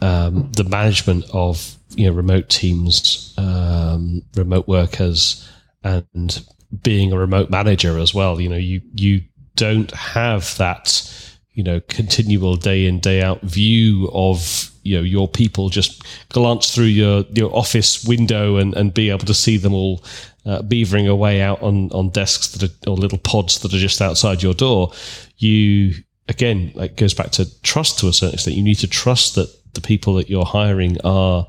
um, 0.00 0.50
the 0.52 0.64
management 0.64 1.24
of 1.32 1.76
you 1.94 2.06
know 2.06 2.12
remote 2.12 2.48
teams, 2.48 3.34
um, 3.38 4.22
remote 4.34 4.68
workers, 4.68 5.48
and 5.84 6.44
being 6.82 7.12
a 7.12 7.18
remote 7.18 7.50
manager 7.50 7.98
as 7.98 8.14
well. 8.14 8.40
You 8.40 8.48
know, 8.48 8.56
you 8.56 8.82
you 8.94 9.22
don't 9.54 9.90
have 9.92 10.56
that 10.58 11.10
you 11.52 11.62
know 11.62 11.80
continual 11.88 12.56
day 12.56 12.86
in 12.86 13.00
day 13.00 13.22
out 13.22 13.40
view 13.42 14.10
of 14.12 14.70
you 14.82 14.96
know 14.96 15.02
your 15.02 15.26
people 15.26 15.70
just 15.70 16.02
glance 16.28 16.74
through 16.74 16.84
your 16.84 17.24
your 17.32 17.54
office 17.56 18.04
window 18.04 18.56
and 18.56 18.74
and 18.74 18.94
be 18.94 19.10
able 19.10 19.26
to 19.26 19.34
see 19.34 19.56
them 19.56 19.72
all 19.72 20.04
uh, 20.46 20.62
beavering 20.62 21.08
away 21.08 21.42
out 21.42 21.60
on 21.62 21.90
on 21.92 22.08
desks 22.10 22.48
that 22.48 22.62
are 22.62 22.90
or 22.90 22.96
little 22.96 23.18
pods 23.18 23.58
that 23.60 23.74
are 23.74 23.78
just 23.78 24.00
outside 24.00 24.42
your 24.42 24.54
door 24.54 24.92
you 25.38 25.92
again 26.28 26.72
it 26.76 26.96
goes 26.96 27.14
back 27.14 27.30
to 27.30 27.60
trust 27.62 27.98
to 27.98 28.08
a 28.08 28.12
certain 28.12 28.34
extent 28.34 28.56
you 28.56 28.62
need 28.62 28.76
to 28.76 28.88
trust 28.88 29.34
that 29.34 29.48
the 29.74 29.80
people 29.80 30.14
that 30.14 30.30
you're 30.30 30.44
hiring 30.44 30.96
are 31.02 31.46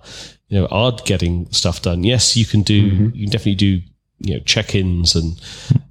you 0.50 0.60
know 0.60 0.68
are 0.68 0.92
getting 1.06 1.50
stuff 1.52 1.82
done 1.82 2.04
yes 2.04 2.36
you 2.36 2.46
can 2.46 2.62
do 2.62 2.92
mm-hmm. 2.92 3.16
you 3.16 3.26
can 3.26 3.32
definitely 3.32 3.56
do 3.56 3.82
you 4.20 4.34
know 4.34 4.40
check-ins 4.42 5.16
and 5.16 5.40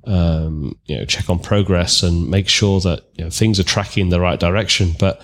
um, 0.05 0.77
you 0.87 0.97
know 0.97 1.05
check 1.05 1.29
on 1.29 1.39
progress 1.39 2.03
and 2.03 2.29
make 2.29 2.49
sure 2.49 2.81
that 2.81 3.05
you 3.15 3.25
know, 3.25 3.31
things 3.31 3.61
are 3.61 3.65
tracking 3.65 4.03
in 4.03 4.11
the 4.11 4.21
right 4.21 4.41
direction. 4.41 4.93
But 4.99 5.21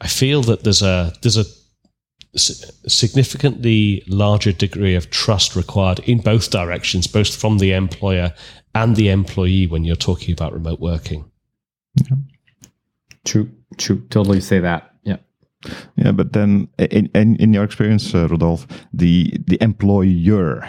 I 0.00 0.08
feel 0.08 0.42
that 0.42 0.64
there's 0.64 0.82
a 0.82 1.12
there's 1.22 1.36
a 1.36 1.44
significantly 2.36 4.02
larger 4.06 4.52
degree 4.52 4.94
of 4.94 5.10
trust 5.10 5.56
required 5.56 5.98
in 6.00 6.18
both 6.18 6.50
directions, 6.50 7.06
both 7.06 7.34
from 7.34 7.58
the 7.58 7.72
employer 7.72 8.32
and 8.74 8.96
the 8.96 9.08
employee 9.08 9.66
when 9.66 9.84
you're 9.84 9.96
talking 9.96 10.32
about 10.32 10.52
remote 10.52 10.80
working. 10.80 11.30
Yeah. 11.96 12.16
True, 13.24 13.50
true. 13.76 14.06
Totally 14.10 14.40
say 14.40 14.60
that. 14.60 14.94
Yeah. 15.02 15.16
Yeah, 15.96 16.12
but 16.12 16.32
then 16.32 16.68
in 16.78 17.10
in, 17.14 17.36
in 17.36 17.52
your 17.52 17.64
experience, 17.64 18.14
uh, 18.14 18.28
Rodolphe, 18.28 18.66
the 18.92 19.32
the 19.46 19.58
employer 19.62 20.66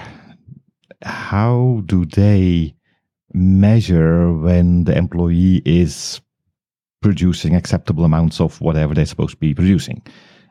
how 1.03 1.82
do 1.86 2.06
they 2.06 2.75
measure 3.34 4.34
when 4.34 4.84
the 4.84 4.96
employee 4.96 5.62
is 5.65 6.22
producing 7.01 7.56
acceptable 7.56 8.03
amounts 8.03 8.39
of 8.39 8.60
whatever 8.62 8.94
they're 8.94 9.06
supposed 9.06 9.32
to 9.32 9.38
be 9.38 9.53
producing? 9.53 10.01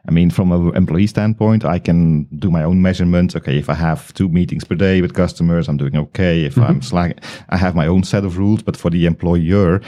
I 0.09 0.13
mean, 0.13 0.31
from 0.31 0.51
an 0.53 0.75
employee 0.77 1.07
standpoint, 1.07 1.65
I 1.65 1.79
can 1.79 2.25
do 2.37 2.51
my 2.51 2.63
own 2.63 2.81
measurements. 2.81 3.37
Okay, 3.37 3.59
if 3.59 3.69
I 3.69 3.75
have 3.75 4.13
two 4.15 4.29
meetings 4.29 4.65
per 4.65 4.75
day 4.75 5.03
with 5.03 5.15
customers, 5.15 5.69
I'm 5.69 5.77
doing 5.77 5.97
okay. 5.97 6.45
If 6.45 6.55
mm-hmm. 6.55 6.71
I'm 6.71 6.83
slack, 6.83 7.23
I 7.51 7.57
have 7.57 7.75
my 7.75 7.87
own 7.87 8.03
set 8.05 8.25
of 8.25 8.39
rules. 8.39 8.63
But 8.63 8.77
for 8.77 8.91
the 8.91 9.07
employer, 9.07 9.81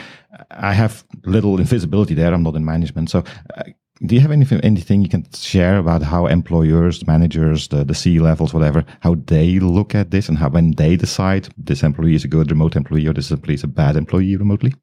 I 0.50 0.72
have 0.74 1.04
little 1.24 1.58
invisibility 1.58 2.14
there. 2.14 2.32
I'm 2.32 2.42
not 2.42 2.56
in 2.56 2.64
management. 2.64 3.10
So 3.10 3.24
uh, 3.56 3.62
do 4.04 4.14
you 4.14 4.20
have 4.20 4.32
anything 4.32 4.60
anything 4.60 5.02
you 5.02 5.08
can 5.08 5.24
share 5.32 5.78
about 5.78 6.02
how 6.02 6.26
employers, 6.26 7.06
managers, 7.06 7.68
the, 7.68 7.84
the 7.84 7.94
C 7.94 8.18
levels, 8.18 8.52
whatever, 8.52 8.84
how 9.00 9.14
they 9.26 9.60
look 9.60 9.94
at 9.94 10.10
this 10.10 10.28
and 10.28 10.38
how 10.38 10.48
when 10.48 10.72
they 10.72 10.96
decide 10.96 11.48
this 11.56 11.82
employee 11.82 12.14
is 12.14 12.24
a 12.24 12.28
good 12.28 12.50
remote 12.50 12.76
employee 12.76 13.06
or 13.06 13.12
this 13.12 13.30
employee 13.30 13.54
is 13.54 13.64
a 13.64 13.68
bad 13.68 13.96
employee 13.96 14.36
remotely? 14.36 14.74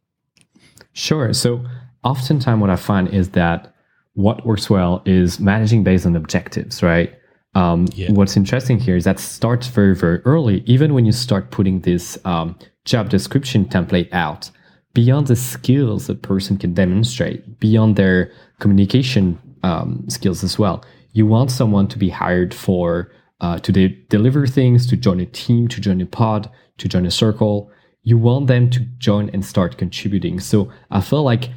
Sure. 0.94 1.34
So 1.34 1.66
oftentimes 2.04 2.62
what 2.62 2.70
I 2.70 2.78
find 2.78 3.10
is 3.10 3.30
that 3.30 3.74
what 4.20 4.46
works 4.46 4.70
well 4.70 5.02
is 5.06 5.40
managing 5.40 5.82
based 5.82 6.06
on 6.06 6.14
objectives, 6.14 6.84
right? 6.84 7.14
Um, 7.56 7.88
yeah. 7.94 8.12
What's 8.12 8.36
interesting 8.36 8.78
here 8.78 8.98
is 8.98 9.06
that 9.06 9.18
starts 9.18 9.68
very, 9.68 9.96
very 9.96 10.20
early. 10.26 10.62
Even 10.66 10.94
when 10.94 11.06
you 11.06 11.14
start 11.14 11.52
putting 11.52 11.80
this 11.82 12.18
um, 12.26 12.60
job 12.84 13.10
description 13.10 13.64
template 13.66 14.12
out, 14.12 14.52
beyond 14.94 15.28
the 15.28 15.38
skills 15.38 16.10
a 16.10 16.16
person 16.16 16.58
can 16.58 16.74
demonstrate, 16.74 17.60
beyond 17.62 17.96
their 17.96 18.30
communication 18.60 19.40
um, 19.64 20.04
skills 20.10 20.44
as 20.44 20.60
well. 20.60 20.84
You 21.14 21.26
want 21.26 21.50
someone 21.50 21.88
to 21.88 21.98
be 21.98 22.10
hired 22.10 22.54
for 22.54 23.10
uh, 23.40 23.60
to 23.60 23.72
de- 23.72 24.06
deliver 24.10 24.46
things, 24.46 24.86
to 24.88 24.98
join 24.98 25.22
a 25.22 25.26
team, 25.28 25.70
to 25.70 25.80
join 25.80 26.02
a 26.02 26.06
pod, 26.06 26.52
to 26.78 26.90
join 26.90 27.06
a 27.06 27.12
circle. 27.12 27.72
You 28.04 28.18
want 28.18 28.48
them 28.48 28.70
to 28.72 28.82
join 28.98 29.30
and 29.30 29.46
start 29.46 29.78
contributing. 29.78 30.42
So 30.42 30.70
I 30.92 31.00
feel 31.00 31.24
like 31.24 31.50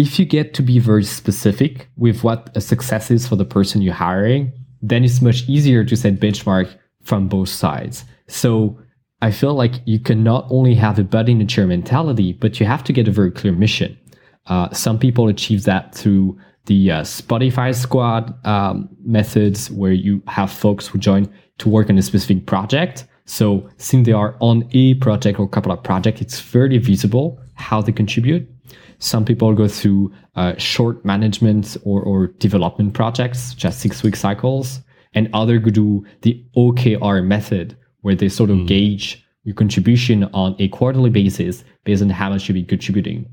if 0.00 0.18
you 0.18 0.24
get 0.24 0.54
to 0.54 0.62
be 0.62 0.78
very 0.78 1.04
specific 1.04 1.90
with 1.98 2.24
what 2.24 2.48
a 2.54 2.60
success 2.62 3.10
is 3.10 3.28
for 3.28 3.36
the 3.36 3.44
person 3.44 3.82
you're 3.82 3.92
hiring, 3.92 4.50
then 4.80 5.04
it's 5.04 5.20
much 5.20 5.46
easier 5.46 5.84
to 5.84 5.94
set 5.94 6.18
benchmark 6.18 6.74
from 7.02 7.28
both 7.28 7.50
sides. 7.50 8.06
So 8.26 8.80
I 9.20 9.30
feel 9.30 9.52
like 9.52 9.74
you 9.84 10.00
can 10.00 10.24
not 10.24 10.46
only 10.48 10.74
have 10.74 10.98
a 10.98 11.04
buddy 11.04 11.32
in 11.32 11.40
a 11.42 11.44
chair 11.44 11.66
mentality, 11.66 12.32
but 12.32 12.58
you 12.58 12.64
have 12.64 12.82
to 12.84 12.94
get 12.94 13.08
a 13.08 13.10
very 13.10 13.30
clear 13.30 13.52
mission. 13.52 13.98
Uh, 14.46 14.70
some 14.72 14.98
people 14.98 15.28
achieve 15.28 15.64
that 15.64 15.94
through 15.94 16.38
the 16.64 16.90
uh, 16.90 17.02
Spotify 17.02 17.74
squad 17.74 18.34
um, 18.46 18.88
methods, 19.04 19.70
where 19.70 19.92
you 19.92 20.22
have 20.28 20.50
folks 20.50 20.86
who 20.86 20.98
join 20.98 21.28
to 21.58 21.68
work 21.68 21.90
on 21.90 21.98
a 21.98 22.02
specific 22.02 22.46
project. 22.46 23.04
So, 23.26 23.68
since 23.76 24.06
they 24.06 24.12
are 24.12 24.34
on 24.40 24.66
a 24.72 24.94
project 24.94 25.38
or 25.38 25.44
a 25.44 25.48
couple 25.48 25.72
of 25.72 25.82
projects, 25.82 26.22
it's 26.22 26.40
fairly 26.40 26.78
visible 26.78 27.38
how 27.54 27.82
they 27.82 27.92
contribute. 27.92 28.48
Some 29.00 29.24
people 29.24 29.52
go 29.54 29.66
through 29.66 30.12
uh, 30.36 30.54
short 30.56 31.04
management 31.04 31.76
or, 31.84 32.02
or 32.02 32.28
development 32.38 32.94
projects, 32.94 33.54
just 33.54 33.80
six 33.80 34.02
week 34.02 34.14
cycles, 34.14 34.80
and 35.14 35.28
others 35.32 35.60
do 35.72 36.06
the 36.22 36.44
OKR 36.56 37.24
method, 37.24 37.76
where 38.02 38.14
they 38.14 38.28
sort 38.28 38.50
of 38.50 38.58
mm. 38.58 38.66
gauge 38.66 39.24
your 39.44 39.54
contribution 39.54 40.24
on 40.34 40.54
a 40.58 40.68
quarterly 40.68 41.10
basis 41.10 41.64
based 41.84 42.02
on 42.02 42.10
how 42.10 42.28
much 42.28 42.48
you've 42.48 42.54
been 42.54 42.66
contributing. 42.66 43.26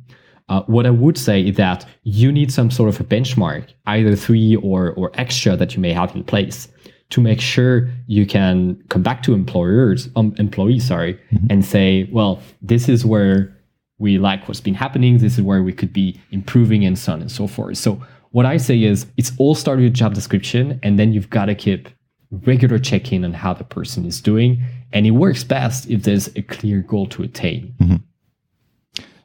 Uh, 0.49 0.61
what 0.63 0.85
I 0.85 0.89
would 0.89 1.17
say 1.17 1.45
is 1.45 1.57
that 1.57 1.85
you 2.03 2.31
need 2.31 2.51
some 2.51 2.71
sort 2.71 2.87
of 2.87 3.01
a 3.01 3.03
benchmark, 3.03 3.67
either 3.87 4.15
three 4.15 4.55
or, 4.55 4.93
or 4.93 5.11
extra 5.15 5.57
that 5.57 5.75
you 5.75 5.81
may 5.81 5.91
have 5.91 6.15
in 6.15 6.23
place 6.23 6.69
to 7.09 7.21
make 7.21 7.41
sure 7.41 7.89
you 8.07 8.25
can 8.25 8.81
come 8.89 9.01
back 9.01 9.23
to 9.23 9.33
employers, 9.33 10.09
um, 10.15 10.33
employees, 10.37 10.87
sorry, 10.87 11.13
mm-hmm. 11.31 11.47
and 11.49 11.65
say, 11.65 12.09
well, 12.11 12.41
this 12.61 12.87
is 12.87 13.05
where 13.05 13.56
we 13.99 14.17
like 14.17 14.47
what's 14.47 14.61
been 14.61 14.73
happening. 14.73 15.17
This 15.17 15.37
is 15.37 15.41
where 15.41 15.63
we 15.63 15.73
could 15.73 15.93
be 15.93 16.19
improving 16.31 16.85
and 16.85 16.97
so 16.97 17.13
on 17.13 17.21
and 17.21 17.31
so 17.31 17.47
forth. 17.47 17.77
So 17.77 18.01
what 18.31 18.45
I 18.45 18.57
say 18.57 18.83
is 18.83 19.07
it's 19.17 19.31
all 19.37 19.55
started 19.55 19.83
with 19.83 19.93
job 19.93 20.13
description 20.13 20.79
and 20.83 20.99
then 20.99 21.13
you've 21.13 21.29
got 21.29 21.45
to 21.45 21.55
keep 21.55 21.89
regular 22.29 22.77
check-in 22.77 23.23
on 23.23 23.33
how 23.33 23.53
the 23.53 23.63
person 23.63 24.05
is 24.05 24.21
doing. 24.21 24.61
And 24.93 25.05
it 25.05 25.11
works 25.11 25.43
best 25.43 25.89
if 25.89 26.03
there's 26.03 26.27
a 26.35 26.41
clear 26.41 26.81
goal 26.81 27.07
to 27.07 27.23
attain. 27.23 27.73
Mm-hmm. 27.79 27.95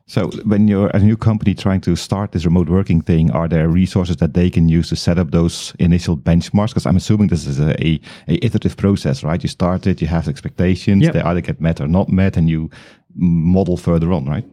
So, 0.07 0.31
when 0.45 0.69
you're 0.69 0.89
a 0.89 0.99
new 0.99 1.17
company 1.17 1.55
trying 1.55 1.81
to 1.83 1.97
start 1.97 2.33
this 2.33 2.45
remote 2.45 2.69
working 2.69 3.01
thing, 3.01 3.31
are 3.31 3.49
there 3.49 3.69
resources 3.69 4.17
that 4.19 4.35
they 4.35 4.51
can 4.51 4.69
use 4.69 4.91
to 4.91 4.97
set 4.97 5.19
up 5.19 5.31
those 5.31 5.75
initial 5.79 6.19
benchmarks? 6.19 6.69
Because 6.69 6.87
I'm 6.87 6.97
assuming 6.97 7.29
this 7.29 7.47
is 7.47 7.59
a, 7.59 7.71
a, 7.83 8.01
a, 8.29 8.45
iterative 8.45 8.77
process, 8.77 9.25
right? 9.25 9.43
You 9.43 9.49
start 9.49 9.87
it, 9.87 10.03
you 10.03 10.09
have 10.09 10.29
expectations, 10.29 11.05
yep. 11.05 11.15
they 11.15 11.23
either 11.23 11.41
get 11.41 11.63
met 11.63 11.81
or 11.81 11.89
not 11.89 12.11
met, 12.11 12.37
and 12.37 12.51
you 12.51 12.69
model 13.15 13.79
further 13.79 14.13
on, 14.13 14.27
right? 14.27 14.45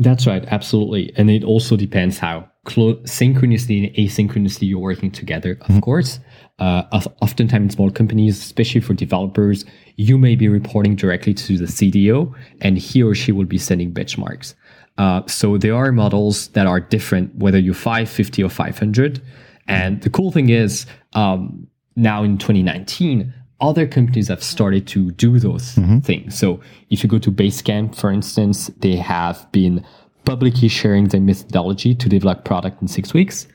That's 0.00 0.26
right, 0.26 0.42
absolutely. 0.46 1.12
And 1.16 1.30
it 1.30 1.44
also 1.44 1.76
depends 1.76 2.16
how 2.16 2.48
close, 2.64 2.98
synchronously 3.04 3.84
and 3.84 3.94
asynchronously 3.96 4.66
you're 4.66 4.78
working 4.78 5.10
together, 5.10 5.52
of 5.60 5.66
mm-hmm. 5.66 5.80
course. 5.80 6.20
Uh, 6.58 6.84
oftentimes 7.20 7.64
in 7.64 7.70
small 7.70 7.90
companies, 7.90 8.38
especially 8.38 8.80
for 8.80 8.94
developers, 8.94 9.66
you 9.96 10.16
may 10.16 10.36
be 10.36 10.48
reporting 10.48 10.96
directly 10.96 11.34
to 11.34 11.58
the 11.58 11.66
CDO 11.66 12.34
and 12.62 12.78
he 12.78 13.02
or 13.02 13.14
she 13.14 13.30
will 13.30 13.44
be 13.44 13.58
sending 13.58 13.92
benchmarks. 13.92 14.54
Uh, 14.96 15.20
so 15.26 15.58
there 15.58 15.74
are 15.74 15.92
models 15.92 16.48
that 16.48 16.66
are 16.66 16.80
different, 16.80 17.34
whether 17.34 17.58
you're 17.58 17.74
550 17.74 18.42
or 18.42 18.48
500. 18.48 19.20
And 19.68 20.00
the 20.00 20.10
cool 20.10 20.32
thing 20.32 20.48
is, 20.48 20.86
um, 21.12 21.66
now 21.94 22.22
in 22.22 22.38
2019, 22.38 23.34
other 23.60 23.86
companies 23.86 24.28
have 24.28 24.42
started 24.42 24.86
to 24.88 25.10
do 25.12 25.38
those 25.38 25.74
mm-hmm. 25.74 25.98
things. 26.00 26.38
So 26.38 26.60
if 26.90 27.02
you 27.02 27.08
go 27.08 27.18
to 27.18 27.30
Basecamp, 27.30 27.94
for 27.94 28.10
instance, 28.10 28.68
they 28.78 28.96
have 28.96 29.50
been 29.52 29.84
publicly 30.24 30.68
sharing 30.68 31.08
their 31.08 31.20
methodology 31.20 31.94
to 31.94 32.08
develop 32.08 32.44
product 32.44 32.80
in 32.82 32.88
six 32.88 33.12
weeks. 33.14 33.46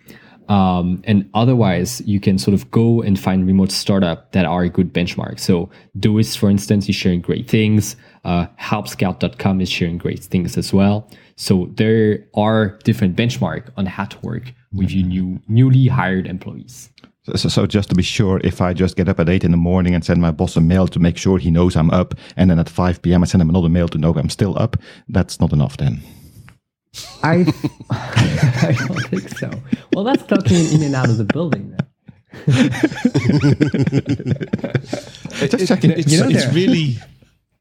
Um, 0.48 1.02
and 1.06 1.30
otherwise, 1.34 2.02
you 2.06 2.20
can 2.20 2.38
sort 2.38 2.54
of 2.54 2.70
go 2.70 3.02
and 3.02 3.20
find 3.20 3.48
remote 3.48 3.72
startup 3.72 4.32
that 4.34 4.46
are 4.46 4.64
a 4.64 4.70
good 4.70 4.94
benchmark. 4.94 5.40
So 5.40 5.70
Doist, 5.98 6.38
for 6.38 6.50
instance, 6.50 6.88
is 6.88 6.96
sharing 6.96 7.22
great 7.22 7.50
things. 7.50 7.96
Uh, 8.24 8.48
helpscout.com 8.60 9.62
is 9.62 9.70
sharing 9.70 9.98
great 9.98 10.24
things 10.24 10.58
as 10.58 10.72
well. 10.72 11.10
So 11.36 11.72
there 11.76 12.28
are 12.36 12.78
different 12.84 13.16
benchmark 13.16 13.70
on 13.76 13.86
how 13.88 14.06
to 14.06 14.20
work 14.20 14.54
with 14.72 14.92
your 14.92 15.06
new 15.08 15.40
newly 15.48 15.88
hired 15.88 16.28
employees. 16.28 16.90
So, 17.34 17.50
so, 17.50 17.66
just 17.66 17.90
to 17.90 17.96
be 17.96 18.04
sure, 18.04 18.40
if 18.44 18.62
I 18.62 18.74
just 18.74 18.96
get 18.96 19.10
up 19.10 19.20
at 19.20 19.30
8 19.30 19.44
in 19.44 19.52
the 19.52 19.58
morning 19.58 19.96
and 19.96 20.06
send 20.06 20.22
my 20.22 20.30
boss 20.30 20.56
a 20.56 20.62
mail 20.62 20.88
to 20.90 21.00
make 21.00 21.18
sure 21.18 21.40
he 21.40 21.50
knows 21.50 21.76
I'm 21.76 21.90
up, 21.90 22.14
and 22.38 22.52
then 22.52 22.60
at 22.60 22.70
5 22.70 23.02
p.m. 23.02 23.24
I 23.24 23.26
send 23.26 23.42
him 23.42 23.50
another 23.50 23.70
mail 23.70 23.88
to 23.90 23.98
know 23.98 24.14
I'm 24.14 24.30
still 24.30 24.56
up, 24.60 24.78
that's 25.10 25.40
not 25.40 25.52
enough 25.52 25.78
then. 25.78 26.02
I, 27.24 27.36
I 27.90 28.76
don't 28.78 29.02
think 29.10 29.30
so. 29.30 29.50
Well, 29.94 30.04
that's 30.04 30.22
clocking 30.24 30.72
in 30.74 30.84
and 30.84 30.94
out 30.94 31.10
of 31.10 31.18
the 31.18 31.24
building. 31.24 31.72
Then. 31.72 31.80
Just 35.50 35.68
checking. 35.68 35.92
It's, 35.92 36.12
You 36.12 36.20
know, 36.20 36.28
it's 36.30 36.54
really 36.54 36.98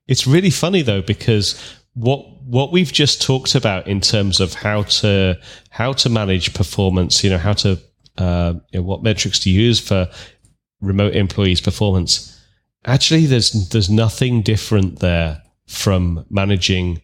it's 0.08 0.26
really 0.26 0.50
funny 0.50 0.82
though 0.82 1.00
because 1.00 1.56
what 1.94 2.26
what 2.42 2.72
we've 2.72 2.92
just 2.92 3.22
talked 3.22 3.54
about 3.54 3.86
in 3.86 4.00
terms 4.00 4.40
of 4.40 4.52
how 4.52 4.82
to 4.82 5.38
how 5.70 5.92
to 5.94 6.08
manage 6.08 6.54
performance, 6.54 7.22
you 7.22 7.30
know, 7.30 7.38
how 7.38 7.52
to 7.54 7.78
uh, 8.18 8.54
you 8.72 8.80
know, 8.80 8.84
what 8.84 9.02
metrics 9.02 9.38
to 9.40 9.50
use 9.50 9.80
for 9.80 10.08
remote 10.80 11.14
employees' 11.14 11.60
performance. 11.60 12.30
Actually, 12.84 13.26
there's 13.26 13.68
there's 13.70 13.90
nothing 13.90 14.42
different 14.42 14.98
there 15.00 15.42
from 15.66 16.24
managing 16.30 17.00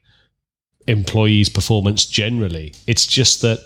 employees' 0.87 1.49
performance 1.49 2.05
generally. 2.07 2.75
It's 2.87 3.07
just 3.07 3.43
that 3.43 3.61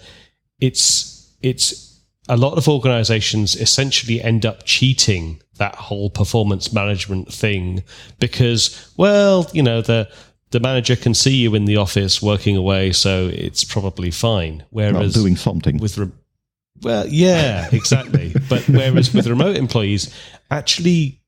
it's 0.60 1.32
it's 1.42 2.00
a 2.28 2.36
lot 2.36 2.56
of 2.56 2.68
organizations 2.68 3.54
essentially 3.56 4.22
end 4.22 4.46
up 4.46 4.64
cheating 4.64 5.42
that 5.58 5.74
whole 5.74 6.08
performance 6.10 6.72
management 6.72 7.32
thing 7.32 7.82
because 8.18 8.92
well 8.96 9.48
you 9.52 9.62
know 9.62 9.82
the 9.82 10.08
the 10.50 10.58
manager 10.60 10.96
can 10.96 11.12
see 11.14 11.34
you 11.36 11.54
in 11.54 11.64
the 11.66 11.76
office 11.76 12.22
working 12.22 12.56
away 12.56 12.90
so 12.92 13.28
it's 13.32 13.62
probably 13.62 14.10
fine 14.10 14.64
Well, 14.70 14.94
whereas 14.94 15.14
doing 15.14 15.36
something. 15.36 15.76
with 15.78 15.98
re- 15.98 16.10
well 16.82 17.06
yeah. 17.08 17.68
Exactly. 17.72 18.34
But 18.48 18.68
whereas 18.68 19.14
with 19.14 19.26
remote 19.26 19.56
employees 19.56 20.14
actually 20.50 21.20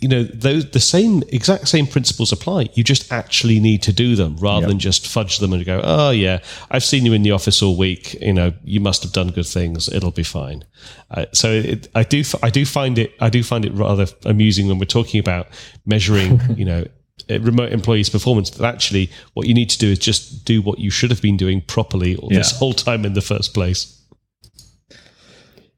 you 0.00 0.08
know 0.08 0.24
those 0.24 0.68
the 0.72 0.80
same 0.80 1.22
exact 1.28 1.68
same 1.68 1.86
principles 1.86 2.32
apply. 2.32 2.68
You 2.74 2.82
just 2.82 3.12
actually 3.12 3.60
need 3.60 3.82
to 3.84 3.92
do 3.92 4.16
them 4.16 4.36
rather 4.38 4.62
Yep. 4.62 4.68
than 4.68 4.78
just 4.80 5.06
fudge 5.06 5.38
them 5.38 5.52
and 5.52 5.64
go 5.64 5.80
oh 5.84 6.10
yeah 6.10 6.40
i've 6.72 6.82
seen 6.82 7.06
you 7.06 7.12
in 7.12 7.22
the 7.22 7.30
office 7.30 7.62
all 7.62 7.76
week. 7.76 8.14
You 8.14 8.32
know 8.32 8.52
you 8.64 8.80
must 8.80 9.04
have 9.04 9.12
done 9.12 9.28
good 9.30 9.46
things. 9.46 9.88
It'll 9.88 10.10
be 10.10 10.24
fine. 10.24 10.64
Uh, 11.10 11.26
so 11.32 11.52
it, 11.52 11.88
i 11.94 12.02
do 12.02 12.24
I 12.42 12.50
do 12.50 12.64
find 12.66 12.98
it 12.98 13.12
i 13.20 13.30
do 13.30 13.44
find 13.44 13.64
it 13.64 13.72
rather 13.74 14.06
amusing 14.24 14.66
when 14.66 14.78
we're 14.80 14.86
talking 14.86 15.20
about 15.20 15.46
measuring 15.86 16.40
you 16.56 16.64
know 16.64 16.84
uh, 17.30 17.38
remote 17.40 17.70
employees 17.72 18.10
performance 18.10 18.50
that 18.50 18.66
actually 18.74 19.08
what 19.34 19.46
you 19.46 19.54
need 19.54 19.70
to 19.70 19.78
do 19.78 19.88
is 19.92 19.98
just 20.00 20.44
do 20.44 20.60
what 20.60 20.80
you 20.80 20.90
should 20.90 21.10
have 21.10 21.22
been 21.22 21.36
doing 21.36 21.60
properly 21.60 22.16
all 22.16 22.28
this 22.28 22.50
whole 22.58 22.72
time 22.72 23.04
in 23.04 23.12
the 23.12 23.20
first 23.20 23.54
place 23.54 24.01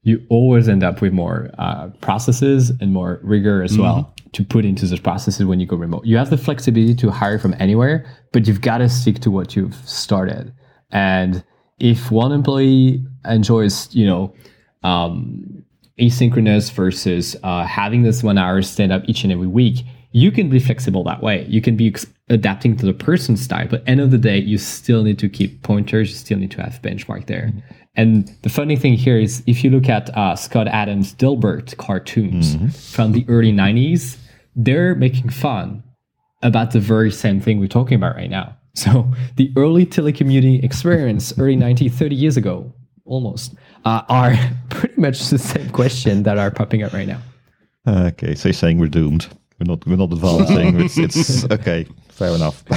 you 0.04 0.24
always 0.28 0.68
end 0.68 0.84
up 0.84 1.00
with 1.00 1.12
more 1.12 1.50
uh, 1.58 1.88
processes 2.00 2.70
and 2.80 2.92
more 2.92 3.18
rigor 3.22 3.62
as 3.62 3.76
well 3.76 4.14
to 4.32 4.44
put 4.44 4.64
into 4.64 4.86
those 4.86 5.00
processes 5.00 5.46
when 5.46 5.60
you 5.60 5.66
go 5.66 5.76
remote. 5.76 6.04
You 6.04 6.18
have 6.18 6.28
the 6.28 6.36
flexibility 6.36 6.94
to 6.96 7.10
hire 7.10 7.38
from 7.38 7.54
anywhere, 7.58 8.06
but 8.32 8.46
you've 8.46 8.60
got 8.60 8.78
to 8.78 8.88
stick 8.88 9.20
to 9.20 9.30
what 9.30 9.56
you've 9.56 9.74
started. 9.88 10.52
And 10.90 11.42
if 11.78 12.10
one 12.10 12.32
employee 12.32 13.04
enjoys, 13.24 13.92
you 13.94 14.06
know, 14.06 14.34
um, 14.82 15.64
asynchronous 15.98 16.70
versus 16.70 17.36
uh, 17.42 17.64
having 17.64 18.02
this 18.02 18.22
one 18.22 18.36
hour 18.36 18.60
stand 18.60 18.92
up 18.92 19.02
each 19.06 19.24
and 19.24 19.32
every 19.32 19.46
week, 19.46 19.86
you 20.14 20.30
can 20.30 20.48
be 20.48 20.60
flexible 20.60 21.02
that 21.02 21.24
way. 21.24 21.44
You 21.48 21.60
can 21.60 21.76
be 21.76 21.88
ex- 21.88 22.06
adapting 22.28 22.76
to 22.76 22.86
the 22.86 22.92
person's 22.92 23.42
style, 23.42 23.66
but 23.68 23.82
end 23.84 24.00
of 24.00 24.12
the 24.12 24.18
day, 24.18 24.38
you 24.38 24.58
still 24.58 25.02
need 25.02 25.18
to 25.18 25.28
keep 25.28 25.62
pointers. 25.64 26.10
You 26.10 26.14
still 26.14 26.38
need 26.38 26.52
to 26.52 26.62
have 26.62 26.80
benchmark 26.82 27.26
there. 27.26 27.52
And 27.96 28.28
the 28.42 28.48
funny 28.48 28.76
thing 28.76 28.92
here 28.94 29.18
is, 29.18 29.42
if 29.48 29.64
you 29.64 29.70
look 29.70 29.88
at 29.88 30.16
uh, 30.16 30.36
Scott 30.36 30.68
Adams' 30.68 31.12
Dilbert 31.12 31.76
cartoons 31.78 32.54
from 32.94 33.10
the 33.10 33.24
early 33.28 33.52
'90s, 33.52 34.16
they're 34.54 34.94
making 34.94 35.30
fun 35.30 35.82
about 36.42 36.70
the 36.70 36.80
very 36.80 37.10
same 37.10 37.40
thing 37.40 37.58
we're 37.58 37.66
talking 37.66 37.96
about 37.96 38.14
right 38.14 38.30
now. 38.30 38.56
So 38.76 39.08
the 39.36 39.52
early 39.56 39.86
telecommuting 39.86 40.64
experience, 40.64 41.32
early 41.38 41.54
90, 41.54 41.88
30 41.88 42.16
years 42.16 42.36
ago, 42.36 42.72
almost, 43.04 43.54
uh, 43.84 44.02
are 44.08 44.34
pretty 44.68 45.00
much 45.00 45.28
the 45.28 45.38
same 45.38 45.70
question 45.70 46.24
that 46.24 46.38
are 46.38 46.50
popping 46.50 46.82
up 46.82 46.92
right 46.92 47.06
now. 47.06 47.20
Okay, 47.86 48.34
so 48.34 48.48
you're 48.48 48.52
saying 48.52 48.80
we're 48.80 48.88
doomed. 48.88 49.28
We're 49.64 49.76
not. 49.76 49.86
We're 49.86 49.96
not 49.96 50.12
advancing. 50.12 50.80
it's, 50.84 50.96
it's 50.98 51.44
okay. 51.50 51.86
Fair 52.10 52.34
enough. 52.34 52.62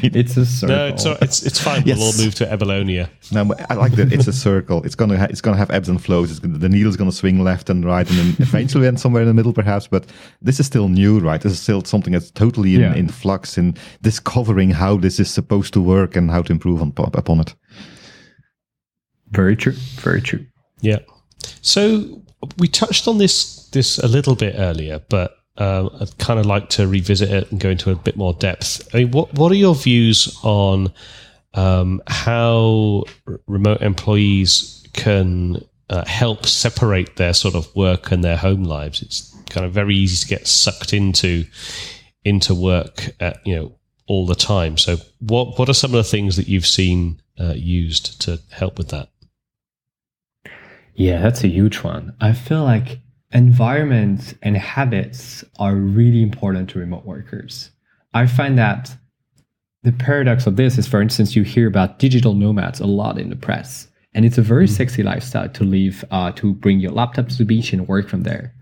It's 0.00 0.36
a 0.36 0.44
circle. 0.44 0.76
no 0.76 0.86
it's 0.86 1.04
it's, 1.22 1.42
it's 1.46 1.60
fine 1.60 1.82
we'll 1.84 2.02
all 2.02 2.12
move 2.16 2.34
to 2.36 2.44
Ebalonia 2.46 3.08
No, 3.30 3.54
I 3.70 3.74
like 3.74 3.92
that. 3.92 4.12
It's 4.12 4.26
a 4.26 4.32
circle. 4.32 4.82
It's 4.84 4.94
gonna 4.94 5.16
ha- 5.16 5.28
it's 5.30 5.40
gonna 5.40 5.56
have 5.56 5.70
ebbs 5.70 5.88
and 5.88 6.02
flows. 6.02 6.30
It's 6.30 6.40
gonna, 6.40 6.58
the 6.58 6.68
needle's 6.68 6.96
gonna 6.96 7.12
swing 7.12 7.42
left 7.44 7.70
and 7.70 7.84
right, 7.84 8.08
and 8.10 8.18
then 8.18 8.36
eventually 8.40 8.86
end 8.86 8.98
somewhere 9.00 9.22
in 9.22 9.28
the 9.28 9.34
middle, 9.34 9.52
perhaps. 9.52 9.86
But 9.86 10.06
this 10.42 10.58
is 10.60 10.66
still 10.66 10.88
new, 10.88 11.20
right? 11.20 11.40
This 11.40 11.52
is 11.52 11.60
still 11.60 11.84
something 11.84 12.12
that's 12.12 12.30
totally 12.30 12.74
in, 12.74 12.80
Yeah. 12.80 12.94
in 12.94 13.08
flux 13.08 13.56
in 13.56 13.76
discovering 14.02 14.70
how 14.70 14.96
this 14.96 15.20
is 15.20 15.30
supposed 15.30 15.72
to 15.74 15.80
work 15.80 16.16
and 16.16 16.30
how 16.30 16.42
to 16.42 16.52
improve 16.52 16.82
on, 16.82 16.92
upon 17.14 17.40
it. 17.40 17.54
Very 19.30 19.56
true. 19.56 19.74
Very 20.02 20.20
true. 20.22 20.44
Yeah. 20.80 20.98
So 21.62 22.22
we 22.58 22.68
touched 22.68 23.06
on 23.08 23.18
this 23.18 23.68
this 23.70 23.98
a 23.98 24.08
little 24.08 24.34
bit 24.34 24.54
earlier, 24.58 25.00
but 25.08 25.37
um, 25.58 25.90
I'd 26.00 26.16
kind 26.18 26.38
of 26.38 26.46
like 26.46 26.68
to 26.70 26.86
revisit 26.86 27.30
it 27.30 27.50
and 27.50 27.60
go 27.60 27.70
into 27.70 27.90
a 27.90 27.96
bit 27.96 28.16
more 28.16 28.32
depth. 28.32 28.88
I 28.94 28.98
mean, 28.98 29.10
what 29.10 29.34
what 29.34 29.50
are 29.52 29.56
your 29.56 29.74
views 29.74 30.38
on 30.42 30.92
um, 31.54 32.00
how 32.06 33.04
r- 33.26 33.40
remote 33.46 33.82
employees 33.82 34.86
can 34.92 35.64
uh, 35.90 36.04
help 36.06 36.46
separate 36.46 37.16
their 37.16 37.34
sort 37.34 37.56
of 37.56 37.74
work 37.74 38.12
and 38.12 38.22
their 38.22 38.36
home 38.36 38.62
lives? 38.62 39.02
It's 39.02 39.34
kind 39.50 39.66
of 39.66 39.72
very 39.72 39.96
easy 39.96 40.22
to 40.22 40.28
get 40.28 40.46
sucked 40.46 40.92
into 40.92 41.44
into 42.24 42.54
work 42.54 43.10
at 43.18 43.44
you 43.44 43.56
know 43.56 43.72
all 44.06 44.26
the 44.26 44.36
time. 44.36 44.78
So 44.78 44.98
what 45.18 45.58
what 45.58 45.68
are 45.68 45.74
some 45.74 45.90
of 45.90 45.96
the 45.96 46.10
things 46.10 46.36
that 46.36 46.46
you've 46.46 46.66
seen 46.66 47.20
uh, 47.38 47.54
used 47.56 48.20
to 48.22 48.40
help 48.50 48.78
with 48.78 48.90
that? 48.90 49.08
Yeah, 50.94 51.20
that's 51.20 51.42
a 51.42 51.48
huge 51.48 51.82
one. 51.82 52.14
I 52.20 52.32
feel 52.32 52.62
like 52.62 53.00
environment 53.32 54.34
and 54.42 54.56
habits 54.56 55.44
are 55.58 55.74
really 55.74 56.22
important 56.22 56.70
to 56.70 56.78
remote 56.78 57.04
workers. 57.04 57.70
I 58.14 58.26
find 58.26 58.56
that 58.58 58.96
the 59.82 59.92
paradox 59.92 60.46
of 60.46 60.56
this 60.56 60.78
is, 60.78 60.86
for 60.86 61.00
instance, 61.00 61.36
you 61.36 61.42
hear 61.42 61.68
about 61.68 61.98
digital 61.98 62.34
nomads 62.34 62.80
a 62.80 62.86
lot 62.86 63.18
in 63.18 63.30
the 63.30 63.36
press, 63.36 63.88
and 64.14 64.24
it's 64.24 64.38
a 64.38 64.42
very 64.42 64.66
sexy 64.66 65.02
lifestyle 65.02 65.48
to 65.50 65.64
live, 65.64 66.04
uh, 66.10 66.32
to 66.32 66.54
bring 66.54 66.80
your 66.80 66.92
laptop 66.92 67.28
to 67.28 67.38
the 67.38 67.44
beach 67.44 67.72
and 67.72 67.86
work 67.86 68.08
from 68.08 68.22
there. 68.22 68.54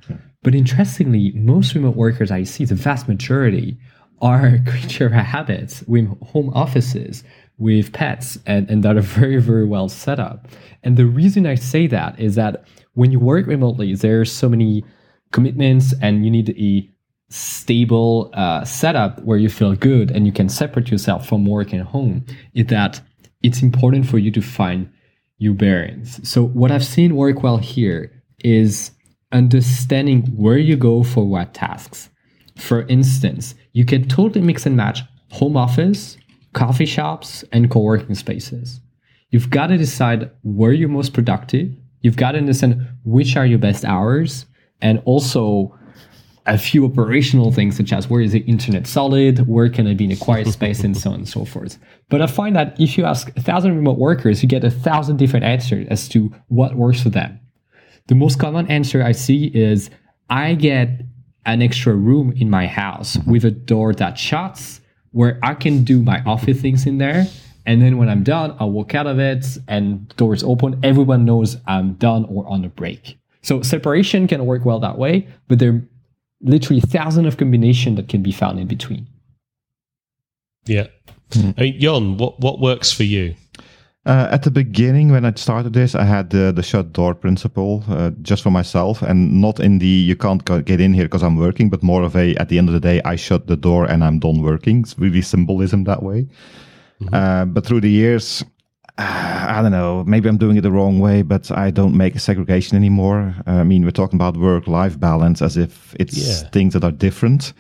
But 0.43 0.55
interestingly, 0.55 1.33
most 1.33 1.75
remote 1.75 1.97
workers 1.97 2.31
I 2.31 2.43
see, 2.43 2.65
the 2.65 2.75
vast 2.75 3.09
majority, 3.09 3.79
are 4.21 4.59
creature 4.67 5.09
habits 5.09 5.83
with 5.87 6.07
home 6.23 6.51
offices, 6.55 7.25
with 7.59 7.93
pets, 7.93 8.39
and, 8.47 8.69
and 8.71 8.83
that 8.83 8.97
are 8.97 9.01
very, 9.01 9.41
very 9.41 9.67
well 9.67 9.89
set 9.89 10.21
up. 10.21 10.49
And 10.83 10.97
the 10.97 11.07
reason 11.07 11.47
I 11.47 11.55
say 11.55 11.87
that 11.87 12.21
is 12.21 12.35
that 12.35 12.65
when 12.97 13.13
you 13.13 13.21
work 13.21 13.47
remotely, 13.47 13.95
there's 13.95 14.33
so 14.33 14.49
many 14.49 14.83
commitments 15.31 15.95
and 16.01 16.25
you 16.25 16.31
need 16.31 16.51
a 16.59 16.91
stable 17.29 18.31
uh, 18.33 18.65
setup 18.65 19.23
where 19.23 19.37
you 19.37 19.51
feel 19.51 19.75
good 19.75 20.11
and 20.11 20.27
you 20.27 20.33
can 20.33 20.49
separate 20.49 20.91
yourself 20.91 21.29
from 21.29 21.45
work 21.45 21.73
and 21.73 21.83
home 21.83 22.25
is 22.55 22.67
that 22.67 23.01
it's 23.43 23.63
important 23.63 24.07
for 24.07 24.17
you 24.17 24.31
to 24.31 24.41
find 24.41 24.91
your 25.37 25.53
bearings. 25.53 26.27
So 26.29 26.47
what 26.47 26.71
I've 26.71 26.85
seen 26.85 27.17
work 27.17 27.43
well 27.43 27.59
here 27.59 28.11
is 28.43 28.93
understanding 29.31 30.23
where 30.35 30.57
you 30.57 30.77
go 30.77 31.03
for 31.03 31.27
what 31.27 31.53
tasks. 31.53 32.09
For 32.57 32.87
instance, 32.87 33.55
you 33.75 33.85
can 33.85 34.09
totally 34.09 34.43
mix 34.43 34.65
and 34.65 34.75
match 34.75 35.03
home 35.33 35.57
office, 35.57 36.17
coffee 36.55 36.87
shops, 36.87 37.45
and 37.53 37.71
co-working 37.71 38.15
spaces. 38.15 38.81
You've 39.31 39.51
got 39.51 39.67
to 39.67 39.77
decide 39.77 40.31
where 40.43 40.73
you're 40.73 40.89
most 40.89 41.13
productive. 41.13 41.77
You've 42.07 42.17
got 42.17 42.33
to 42.33 42.39
understand 42.39 42.87
which 43.03 43.37
are 43.37 43.45
your 43.45 43.59
best 43.59 43.85
hours 43.85 44.47
and 44.81 45.03
also 45.07 45.77
a 46.47 46.57
few 46.57 46.85
operational 46.85 47.51
things 47.51 47.77
such 47.77 47.93
as 47.93 48.09
where 48.09 48.21
is 48.21 48.31
the 48.31 48.43
internet 48.43 48.87
solid, 48.87 49.49
where 49.49 49.69
can 49.69 49.89
I 49.89 49.95
be 49.95 50.05
in 50.05 50.13
a 50.13 50.17
quiet 50.17 50.47
space, 50.47 50.85
and 50.85 50.97
so 50.97 51.11
on 51.11 51.17
and 51.17 51.29
so 51.29 51.45
forth. 51.45 51.81
But 52.09 52.23
I 52.23 52.29
find 52.29 52.55
that 52.55 52.81
if 52.81 52.97
you 52.97 53.05
ask 53.05 53.37
a 53.37 53.41
thousand 53.41 53.75
remote 53.75 53.99
workers, 53.99 54.41
you 54.41 54.49
get 54.49 54.63
a 54.63 54.71
thousand 54.71 55.17
different 55.17 55.47
answers 55.47 55.89
as 55.91 56.09
to 56.11 56.33
what 56.47 56.77
works 56.77 57.03
for 57.03 57.09
them. 57.09 57.41
The 58.07 58.15
most 58.15 58.39
common 58.39 58.71
answer 58.71 59.03
I 59.03 59.11
see 59.11 59.47
is 59.47 59.91
I 60.31 60.55
get 60.55 61.01
an 61.45 61.61
extra 61.61 61.93
room 61.93 62.33
in 62.37 62.49
my 62.49 62.69
house 62.69 63.19
with 63.27 63.45
a 63.45 63.51
door 63.51 63.93
that 63.95 64.17
shuts 64.17 64.81
where 65.11 65.41
I 65.43 65.55
can 65.55 65.83
do 65.83 66.03
my 66.03 66.23
office 66.23 66.61
things 66.61 66.87
in 66.87 66.99
there. 66.99 67.27
And 67.67 67.83
then 67.83 67.99
when 67.99 68.09
I'm 68.09 68.23
done, 68.23 68.57
I 68.61 68.65
walk 68.65 68.95
out 68.95 69.07
of 69.07 69.19
it 69.19 69.45
and 69.67 70.09
doors 70.17 70.43
open. 70.45 70.79
Everyone 70.83 71.25
knows 71.25 71.57
I'm 71.67 71.95
done 71.95 72.25
or 72.27 72.47
on 72.49 72.65
a 72.65 72.69
break. 72.69 73.19
So 73.43 73.61
separation 73.63 74.27
can 74.29 74.47
work 74.47 74.65
well 74.65 74.81
that 74.81 74.99
way, 74.99 75.29
but 75.49 75.59
there 75.59 75.73
are 75.73 75.83
literally 76.41 76.81
thousands 76.81 77.27
of 77.27 77.37
combinations 77.37 77.97
that 77.97 78.09
can 78.09 78.23
be 78.23 78.33
found 78.33 78.59
in 78.59 78.67
between. 78.67 79.07
Yeah. 80.65 80.87
I 81.35 81.55
mean, 81.61 81.81
Jon, 81.81 82.17
what, 82.19 82.39
what 82.41 82.61
works 82.61 82.93
for 82.93 83.03
you? 83.03 83.35
Uh, 84.05 84.29
at 84.31 84.45
the 84.45 84.51
beginning, 84.53 85.11
when 85.11 85.25
I 85.25 85.33
started 85.35 85.73
this, 85.73 85.97
I 85.97 86.05
had 86.05 86.31
the, 86.31 86.53
the 86.53 86.63
shut 86.63 86.93
door 86.93 87.13
principle 87.13 87.83
uh, 87.89 88.11
just 88.23 88.45
for 88.45 88.53
myself, 88.53 89.03
and 89.03 89.41
not 89.41 89.59
in 89.59 89.81
the 89.81 89.87
you 89.87 90.15
can't 90.15 90.45
get 90.65 90.81
in 90.81 90.95
here 90.95 91.07
because 91.07 91.25
I'm 91.25 91.37
working, 91.37 91.71
but 91.71 91.83
more 91.83 92.05
of 92.05 92.15
a 92.15 92.37
at 92.37 92.49
the 92.49 92.59
end 92.59 92.69
of 92.69 92.75
the 92.75 92.81
day, 92.81 93.03
I 93.05 93.17
shut 93.17 93.49
the 93.49 93.57
door 93.57 93.85
and 93.85 94.05
I'm 94.05 94.21
done 94.21 94.43
working. 94.43 94.83
It's 94.83 94.97
really 94.97 95.23
symbolism 95.23 95.83
that 95.85 96.05
way. 96.05 96.29
Uh, 97.13 97.45
but 97.45 97.67
through 97.67 97.81
the 97.81 97.91
years, 97.91 98.45
I 98.99 99.61
don't 99.63 99.73
know. 99.73 100.05
Maybe 100.07 100.29
I'm 100.29 100.39
doing 100.39 100.57
it 100.57 100.63
the 100.63 100.71
wrong 100.71 101.01
way, 101.01 101.23
but 101.23 101.51
I 101.51 101.71
don't 101.71 101.95
make 101.97 102.15
a 102.15 102.19
segregation 102.19 102.77
anymore. 102.77 103.35
Uh, 103.47 103.61
I 103.61 103.65
mean, 103.65 103.85
we're 103.85 103.91
talking 103.91 104.17
about 104.17 104.37
work-life 104.37 104.99
balance 104.99 105.43
as 105.43 105.57
if 105.57 105.95
it's 106.01 106.17
Yeah. 106.17 106.49
things 106.51 106.73
that 106.73 106.85
are 106.85 106.93
different. 106.93 107.53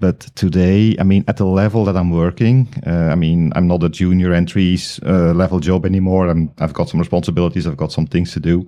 But 0.00 0.20
today, 0.34 0.96
I 0.98 1.04
mean, 1.04 1.24
at 1.28 1.36
the 1.36 1.44
level 1.44 1.84
that 1.84 1.96
I'm 1.96 2.10
working, 2.10 2.68
uh, 2.86 3.08
I 3.12 3.14
mean, 3.14 3.52
I'm 3.54 3.66
not 3.66 3.82
a 3.82 3.88
junior 3.88 4.32
entries 4.32 4.98
uh, 5.06 5.32
level 5.34 5.60
job 5.60 5.84
anymore. 5.84 6.28
I'm, 6.28 6.50
I've 6.58 6.72
got 6.72 6.88
some 6.88 7.00
responsibilities. 7.00 7.66
I've 7.66 7.76
got 7.76 7.92
some 7.92 8.06
things 8.06 8.32
to 8.32 8.40
do. 8.40 8.66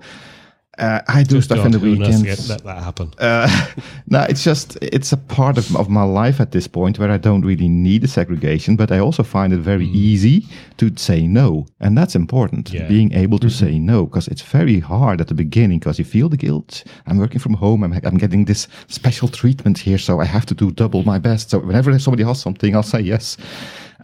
Uh, 0.79 1.01
I 1.09 1.23
do 1.23 1.41
stuff 1.41 1.65
in 1.65 1.73
the 1.73 1.79
weekends. 1.79 2.49
let 2.49 2.63
that 2.65 2.83
happen. 2.83 3.13
Uh, 3.19 3.67
no, 4.09 4.27
it's 4.29 4.45
just 4.45 4.77
it's 4.83 5.13
a 5.13 5.17
part 5.17 5.57
of, 5.57 5.75
of 5.75 5.89
my 5.89 6.03
life 6.03 6.41
at 6.41 6.53
this 6.53 6.69
point 6.69 6.99
where 6.99 7.11
I 7.11 7.17
don't 7.17 7.43
really 7.45 7.69
need 7.69 8.05
a 8.05 8.09
segregation, 8.09 8.77
but 8.77 8.93
I 8.93 8.99
also 8.99 9.23
find 9.23 9.53
it 9.53 9.61
very 9.61 9.87
easy 9.87 10.47
to 10.77 10.95
say 10.97 11.27
no, 11.27 11.67
and 11.81 11.97
that's 11.97 12.15
important. 12.15 12.73
Yeah. 12.73 12.89
Being 12.89 13.13
able 13.15 13.39
to 13.39 13.49
say 13.49 13.79
no 13.79 14.05
because 14.05 14.29
it's 14.29 14.43
very 14.43 14.79
hard 14.79 15.21
at 15.21 15.29
the 15.29 15.35
beginning 15.35 15.79
because 15.79 15.99
you 15.99 16.05
feel 16.05 16.29
the 16.29 16.37
guilt. 16.37 16.85
I'm 17.07 17.19
working 17.19 17.41
from 17.41 17.55
home. 17.55 17.83
I'm 17.83 17.93
I'm 18.05 18.19
getting 18.19 18.45
this 18.45 18.69
special 18.89 19.29
treatment 19.29 19.79
here, 19.79 19.99
so 19.99 20.21
I 20.21 20.27
have 20.27 20.45
to 20.47 20.55
do 20.55 20.71
double 20.71 21.05
my 21.05 21.19
best. 21.19 21.51
So 21.51 21.61
whenever 21.61 21.99
somebody 21.99 22.25
asks 22.25 22.43
something, 22.43 22.77
I'll 22.77 22.83
say 22.83 23.01
yes. 23.01 23.39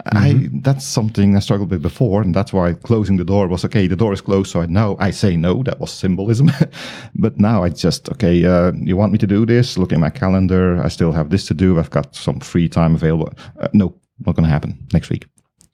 I 0.06 0.48
that's 0.62 0.84
something 0.84 1.36
I 1.36 1.40
struggled 1.40 1.70
with 1.70 1.82
before, 1.82 2.22
and 2.22 2.34
that's 2.34 2.52
why 2.52 2.74
closing 2.74 3.16
the 3.16 3.24
door 3.24 3.46
was 3.48 3.64
okay. 3.64 3.86
The 3.86 3.96
door 3.96 4.12
is 4.12 4.20
closed, 4.20 4.50
so 4.50 4.60
I 4.60 4.66
now 4.66 4.96
I 4.98 5.10
say 5.10 5.36
no. 5.36 5.62
That 5.62 5.80
was 5.80 5.92
symbolism, 5.92 6.50
but 7.14 7.38
now 7.38 7.62
I 7.62 7.68
just 7.68 8.08
okay. 8.10 8.44
Uh, 8.44 8.72
you 8.74 8.96
want 8.96 9.12
me 9.12 9.18
to 9.18 9.26
do 9.26 9.46
this? 9.46 9.76
Look 9.76 9.92
at 9.92 10.00
my 10.00 10.10
calendar. 10.10 10.82
I 10.82 10.88
still 10.88 11.12
have 11.12 11.30
this 11.30 11.46
to 11.46 11.54
do. 11.54 11.78
I've 11.78 11.90
got 11.90 12.14
some 12.14 12.40
free 12.40 12.68
time 12.68 12.94
available. 12.94 13.32
Uh, 13.60 13.68
no, 13.72 13.94
not 14.26 14.34
going 14.34 14.44
to 14.44 14.50
happen 14.50 14.78
next 14.92 15.10
week, 15.10 15.26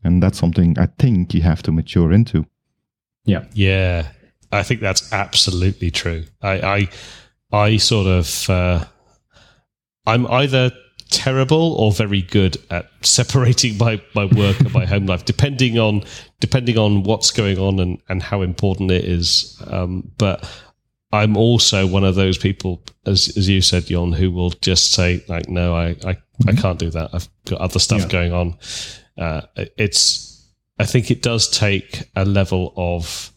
and 0.04 0.22
that's 0.22 0.38
something 0.38 0.78
I 0.78 0.86
think 0.98 1.34
you 1.34 1.42
have 1.42 1.62
to 1.62 1.72
mature 1.72 2.12
into. 2.12 2.44
Yeah. 3.28 3.44
Yeah, 3.52 4.08
I 4.50 4.62
think 4.62 4.80
that's 4.80 5.12
absolutely 5.12 5.90
true. 5.90 6.24
I, 6.40 6.60
I, 6.60 6.88
I 7.52 7.76
sort 7.76 8.06
of, 8.06 8.50
uh, 8.50 8.84
I'm 10.06 10.26
either 10.26 10.72
terrible 11.10 11.72
or 11.74 11.92
very 11.92 12.22
good 12.22 12.56
at 12.70 12.90
separating 13.02 13.78
my, 13.78 14.00
my 14.14 14.24
work 14.26 14.58
and 14.60 14.72
my 14.72 14.84
home 14.86 15.06
life, 15.06 15.24
depending 15.24 15.78
on 15.78 16.04
depending 16.40 16.78
on 16.78 17.02
what's 17.02 17.30
going 17.30 17.58
on 17.58 17.80
and, 17.80 18.00
and 18.08 18.22
how 18.22 18.42
important 18.42 18.90
it 18.90 19.04
is. 19.04 19.60
Um, 19.66 20.10
but 20.18 20.48
I'm 21.12 21.36
also 21.36 21.86
one 21.86 22.04
of 22.04 22.14
those 22.14 22.36
people, 22.38 22.82
as 23.06 23.34
as 23.36 23.48
you 23.48 23.60
said, 23.62 23.86
Jon, 23.86 24.12
who 24.12 24.30
will 24.30 24.50
just 24.50 24.92
say 24.92 25.24
like, 25.28 25.48
no, 25.48 25.74
I 25.74 25.96
I, 26.04 26.16
I 26.46 26.52
can't 26.52 26.78
do 26.78 26.90
that. 26.90 27.10
I've 27.14 27.28
got 27.46 27.60
other 27.60 27.78
stuff 27.78 28.02
Yeah. 28.02 28.08
going 28.08 28.32
on. 28.32 28.58
Uh, 29.16 29.40
it's 29.76 30.46
I 30.78 30.84
think 30.84 31.10
it 31.10 31.22
does 31.22 31.48
take 31.48 32.04
a 32.14 32.24
level 32.24 32.72
of 32.76 33.32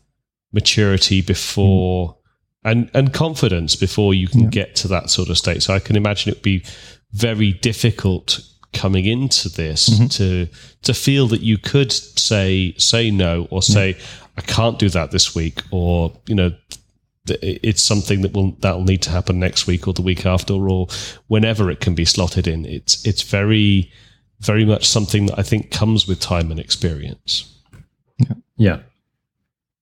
maturity 0.54 1.22
before 1.22 2.18
and 2.64 2.92
and 2.94 3.14
confidence 3.14 3.76
before 3.76 4.14
you 4.14 4.28
can 4.28 4.42
Yeah. 4.44 4.50
get 4.50 4.76
to 4.78 4.88
that 4.90 5.10
sort 5.10 5.30
of 5.30 5.38
state. 5.38 5.64
So 5.64 5.74
I 5.74 5.80
can 5.80 5.96
imagine 5.96 6.30
it 6.32 6.36
would 6.38 6.44
be 6.44 6.64
very 7.14 7.54
difficult 7.54 8.40
coming 8.74 9.06
into 9.06 9.50
this 9.50 9.90
mm-hmm. 9.90 10.08
to 10.08 10.48
to 10.82 10.94
feel 10.94 11.28
that 11.28 11.42
you 11.42 11.58
could 11.58 11.92
say 11.92 12.74
say 12.78 13.12
no 13.12 13.48
or 13.52 13.62
say 13.62 13.98
I 14.38 14.42
can't 14.42 14.80
do 14.80 14.90
that 14.90 15.12
this 15.12 15.36
week 15.36 15.62
or 15.72 16.14
you 16.26 16.36
know 16.36 16.52
it's 17.28 17.84
something 17.84 18.22
that 18.22 18.34
will 18.34 18.52
that 18.60 18.76
will 18.76 18.84
need 18.84 19.02
to 19.04 19.10
happen 19.10 19.40
next 19.40 19.68
week 19.68 19.88
or 19.88 19.94
the 19.94 20.02
week 20.02 20.26
after 20.26 20.54
or 20.54 20.88
whenever 21.28 21.70
it 21.70 21.80
can 21.80 21.94
be 21.94 22.06
slotted 22.06 22.48
in. 22.48 22.66
It's 22.66 23.06
it's 23.06 23.22
very 23.22 23.92
very 24.40 24.66
much 24.66 24.88
something 24.88 25.28
that 25.28 25.38
I 25.38 25.44
think 25.44 25.72
comes 25.72 26.08
with 26.08 26.20
time 26.20 26.50
and 26.50 26.60
experience. 26.60 27.48
Yeah. 28.58 28.80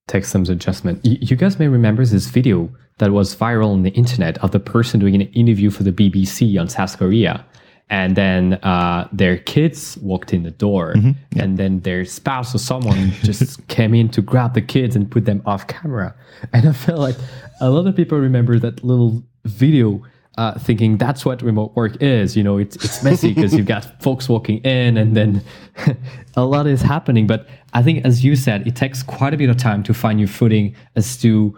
Takes 0.06 0.28
some 0.28 0.42
adjustment. 0.42 1.02
Y- 1.04 1.18
you 1.20 1.36
guys 1.36 1.58
may 1.58 1.68
remember 1.68 2.04
this 2.04 2.26
video 2.26 2.70
that 3.00 3.12
was 3.12 3.34
viral 3.34 3.72
on 3.72 3.82
the 3.82 3.90
internet 3.90 4.36
of 4.44 4.50
the 4.50 4.60
person 4.60 5.00
doing 5.00 5.14
an 5.14 5.22
interview 5.32 5.70
for 5.70 5.82
the 5.82 5.90
BBC 5.90 6.60
on 6.60 6.68
South 6.68 6.98
Korea. 6.98 7.44
And 7.88 8.14
then 8.14 8.54
uh, 8.62 9.08
their 9.10 9.38
kids 9.38 9.96
walked 9.98 10.32
in 10.32 10.44
the 10.44 10.52
door, 10.52 10.92
and 11.36 11.58
then 11.58 11.80
their 11.80 12.04
spouse 12.04 12.54
or 12.54 12.58
someone 12.58 13.10
just 13.24 13.66
came 13.66 13.94
in 13.94 14.10
to 14.10 14.22
grab 14.22 14.54
the 14.54 14.62
kids 14.62 14.94
and 14.94 15.10
put 15.10 15.24
them 15.24 15.42
off 15.44 15.66
camera. 15.66 16.14
And 16.52 16.68
I 16.68 16.72
feel 16.72 16.98
like 16.98 17.16
a 17.60 17.68
lot 17.68 17.88
of 17.88 17.96
people 17.96 18.18
remember 18.18 18.60
that 18.60 18.84
little 18.84 19.24
video 19.44 20.04
uh, 20.38 20.56
thinking 20.58 20.98
that's 20.98 21.24
what 21.24 21.42
remote 21.42 21.74
work 21.74 22.00
is. 22.00 22.36
You 22.36 22.44
know, 22.44 22.58
it's 22.58 22.76
it's 22.76 23.02
messy 23.02 23.34
because 23.34 23.54
you've 23.54 23.66
got 23.66 24.00
folks 24.00 24.28
walking 24.28 24.58
in, 24.58 24.96
and 24.96 25.16
then 25.16 25.42
a 26.36 26.44
lot 26.44 26.68
is 26.68 26.82
happening. 26.82 27.26
But 27.26 27.48
I 27.72 27.82
think, 27.82 28.04
as 28.04 28.22
you 28.22 28.36
said, 28.36 28.68
it 28.68 28.76
takes 28.76 29.02
quite 29.02 29.34
a 29.34 29.36
bit 29.36 29.50
of 29.50 29.56
time 29.56 29.82
to 29.84 29.94
find 29.94 30.20
your 30.20 30.28
footing 30.28 30.76
as 30.94 31.16
to 31.22 31.56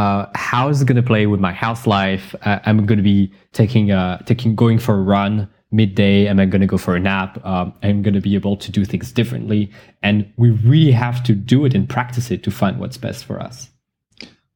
uh, 0.00 0.30
how 0.34 0.68
is 0.70 0.80
it 0.80 0.86
going 0.86 0.96
to 0.96 1.02
play 1.02 1.26
with 1.26 1.40
my 1.40 1.52
health 1.52 1.86
life. 1.86 2.34
Uh, 2.42 2.58
I'm 2.64 2.86
going 2.86 2.96
to 2.96 3.02
be 3.02 3.32
taking 3.52 3.90
uh, 3.90 4.18
taking 4.24 4.54
going 4.54 4.78
for 4.78 4.94
a 4.94 5.02
run 5.02 5.48
midday. 5.70 6.26
Am 6.26 6.40
I 6.40 6.46
going 6.46 6.62
to 6.62 6.66
go 6.66 6.78
for 6.78 6.96
a 6.96 7.00
nap? 7.00 7.44
Um, 7.44 7.74
I'm 7.82 8.02
going 8.02 8.14
to 8.14 8.20
be 8.20 8.34
able 8.34 8.56
to 8.56 8.72
do 8.72 8.84
things 8.86 9.12
differently, 9.12 9.70
and 10.02 10.32
we 10.36 10.50
really 10.50 10.92
have 10.92 11.22
to 11.24 11.34
do 11.34 11.66
it 11.66 11.74
and 11.74 11.86
practice 11.88 12.30
it 12.30 12.42
to 12.44 12.50
find 12.50 12.78
what's 12.80 12.96
best 12.96 13.26
for 13.26 13.40
us. 13.40 13.68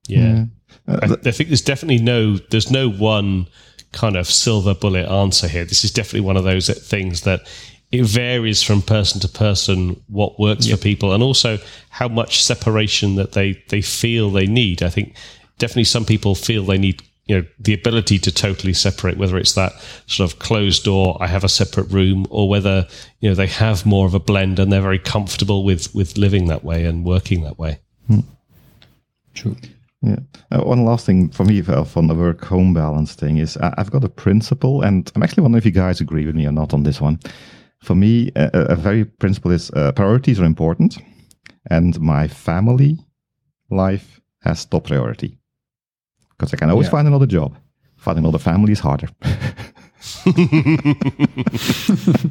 Yeah. 0.08 0.46
Uh, 0.88 1.00
I, 1.02 1.28
I 1.28 1.30
think 1.30 1.50
there's 1.50 1.62
definitely 1.62 2.02
no 2.02 2.38
there's 2.50 2.70
no 2.70 2.88
one 2.88 3.46
kind 3.92 4.16
of 4.16 4.26
silver 4.26 4.74
bullet 4.74 5.06
answer 5.08 5.46
here. 5.46 5.66
This 5.66 5.84
is 5.84 5.90
definitely 5.90 6.22
one 6.22 6.38
of 6.38 6.44
those 6.44 6.68
things 6.88 7.20
that 7.22 7.40
it 7.94 8.04
varies 8.04 8.62
from 8.62 8.82
person 8.82 9.20
to 9.20 9.28
person 9.28 10.02
what 10.08 10.38
works 10.38 10.66
for 10.66 10.76
people 10.76 11.12
and 11.12 11.22
also 11.22 11.58
how 11.90 12.08
much 12.08 12.42
separation 12.42 13.16
that 13.16 13.32
they 13.32 13.62
they 13.68 13.80
feel 13.80 14.30
they 14.30 14.46
need. 14.46 14.82
I 14.82 14.90
think 14.90 15.14
definitely 15.58 15.84
some 15.84 16.04
people 16.04 16.34
feel 16.34 16.64
they 16.64 16.78
need 16.78 17.02
you 17.26 17.36
know 17.36 17.46
the 17.58 17.72
ability 17.72 18.18
to 18.18 18.30
totally 18.30 18.74
separate 18.74 19.16
whether 19.16 19.38
it's 19.38 19.54
that 19.54 19.72
sort 20.06 20.30
of 20.30 20.38
closed 20.38 20.84
door 20.84 21.16
i 21.22 21.26
have 21.26 21.42
a 21.42 21.48
separate 21.48 21.90
room 21.90 22.26
or 22.28 22.50
whether 22.50 22.86
you 23.20 23.30
know 23.30 23.34
they 23.34 23.46
have 23.46 23.86
more 23.86 24.04
of 24.04 24.12
a 24.12 24.20
blend 24.20 24.58
and 24.58 24.70
they're 24.70 24.82
very 24.82 24.98
comfortable 24.98 25.64
with 25.64 25.94
with 25.94 26.18
living 26.18 26.48
that 26.48 26.64
way 26.64 26.84
and 26.84 27.06
working 27.06 27.40
that 27.40 27.58
way 27.58 27.78
True. 29.34 29.56
Yeah. 30.02 30.18
Uh, 30.50 30.60
one 30.60 30.84
last 30.84 31.06
thing 31.06 31.30
for 31.30 31.44
me 31.44 31.60
Valve, 31.60 31.96
on 31.96 32.06
the 32.06 32.14
work 32.14 32.44
home 32.44 32.74
balance 32.74 33.14
thing 33.14 33.38
is 33.38 33.56
I, 33.56 33.74
I've 33.78 33.90
got 33.90 34.04
a 34.04 34.08
principle, 34.08 34.82
and 34.82 35.10
I'm 35.14 35.22
actually 35.22 35.42
wondering 35.42 35.58
if 35.58 35.66
you 35.66 35.72
guys 35.72 36.00
agree 36.00 36.26
with 36.26 36.34
me 36.34 36.46
or 36.46 36.52
not 36.52 36.74
on 36.74 36.82
this 36.82 37.00
one. 37.00 37.18
For 37.84 37.94
me, 37.94 38.30
a, 38.34 38.48
a 38.70 38.76
very 38.76 39.04
principle 39.04 39.50
is 39.54 39.70
uh, 39.70 39.92
priorities 39.92 40.40
are 40.40 40.46
important, 40.46 40.96
and 41.70 42.00
my 42.00 42.28
family 42.28 42.96
life 43.70 44.20
has 44.42 44.64
top 44.66 44.84
priority. 44.86 45.36
Because 46.30 46.54
I 46.54 46.56
can 46.56 46.70
always 46.70 46.86
Yeah. 46.86 46.92
find 46.96 47.06
another 47.08 47.26
job. 47.26 47.56
Finding 47.96 48.24
another 48.24 48.38
family 48.42 48.72
is 48.72 48.80
harder. 48.80 49.08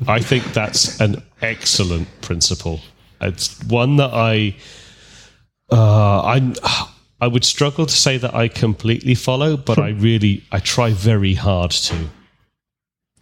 I 0.08 0.20
think 0.22 0.44
that's 0.54 1.00
an 1.02 1.22
excellent 1.42 2.08
principle. 2.22 2.80
It's 3.22 3.64
one 3.70 3.96
that 3.98 4.12
I, 4.14 4.56
uh, 5.72 6.22
I, 6.22 6.54
I 7.22 7.28
would 7.28 7.46
struggle 7.46 7.86
to 7.86 7.94
say 7.94 8.18
that 8.18 8.34
I 8.36 8.48
completely 8.48 9.16
follow, 9.16 9.58
but 9.58 9.78
I 9.80 9.90
really, 9.90 10.44
I 10.52 10.60
try 10.60 10.92
very 10.92 11.34
hard 11.36 11.72
to. 11.72 11.96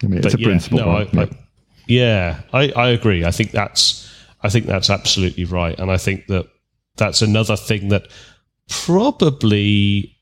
I 0.03 0.07
mean, 0.07 0.17
it's 0.19 0.25
But 0.27 0.33
a 0.35 0.39
yeah, 0.39 0.47
principle. 0.47 0.79
no, 0.79 0.89
I, 0.89 1.03
right? 1.03 1.13
Yeah. 1.13 1.21
I, 1.21 1.23
yeah, 1.25 1.40
I, 1.87 2.71
I 2.75 2.89
agree. 2.89 3.25
I 3.25 3.31
think 3.31 3.51
that's, 3.51 4.09
I 4.43 4.49
think 4.49 4.65
that's 4.65 4.89
absolutely 4.89 5.45
right, 5.45 5.77
and 5.79 5.91
I 5.91 5.97
think 5.97 6.27
that 6.27 6.47
that's 6.97 7.21
another 7.21 7.55
thing 7.55 7.89
that 7.89 8.07
probably, 8.69 10.17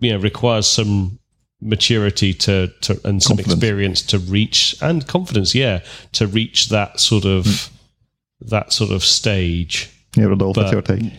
you 0.00 0.10
know, 0.12 0.18
requires 0.18 0.66
some 0.66 1.18
maturity 1.60 2.32
to, 2.32 2.68
to 2.80 2.98
and 3.04 3.22
some 3.22 3.36
Confidence. 3.36 3.52
experience 3.62 4.02
to 4.02 4.18
reach 4.18 4.74
and 4.80 5.06
confidence, 5.06 5.54
yeah, 5.54 5.80
to 6.12 6.26
reach 6.26 6.68
that 6.70 6.98
sort 7.00 7.24
of 7.24 7.44
Hmm. 7.46 8.48
that 8.48 8.72
sort 8.72 8.90
of 8.90 9.04
stage. 9.04 9.90
yeah, 10.16 10.24
Rodolphe, 10.24 10.56
what's 10.60 10.72
your 10.72 10.80
but- 10.82 10.98
take? 11.00 11.12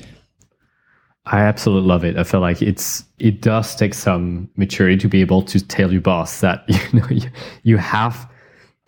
I 1.25 1.41
absolutely 1.41 1.87
love 1.87 2.03
it. 2.03 2.17
I 2.17 2.23
feel 2.23 2.39
like 2.39 2.63
it's 2.63 3.03
it 3.19 3.41
does 3.41 3.75
take 3.75 3.93
some 3.93 4.49
maturity 4.57 4.97
to 4.97 5.07
be 5.07 5.21
able 5.21 5.43
to 5.43 5.59
tell 5.63 5.91
your 5.91 6.01
boss 6.01 6.39
that 6.41 6.63
you 6.67 6.99
know 6.99 7.07
you, 7.09 7.29
you 7.61 7.77
have 7.77 8.27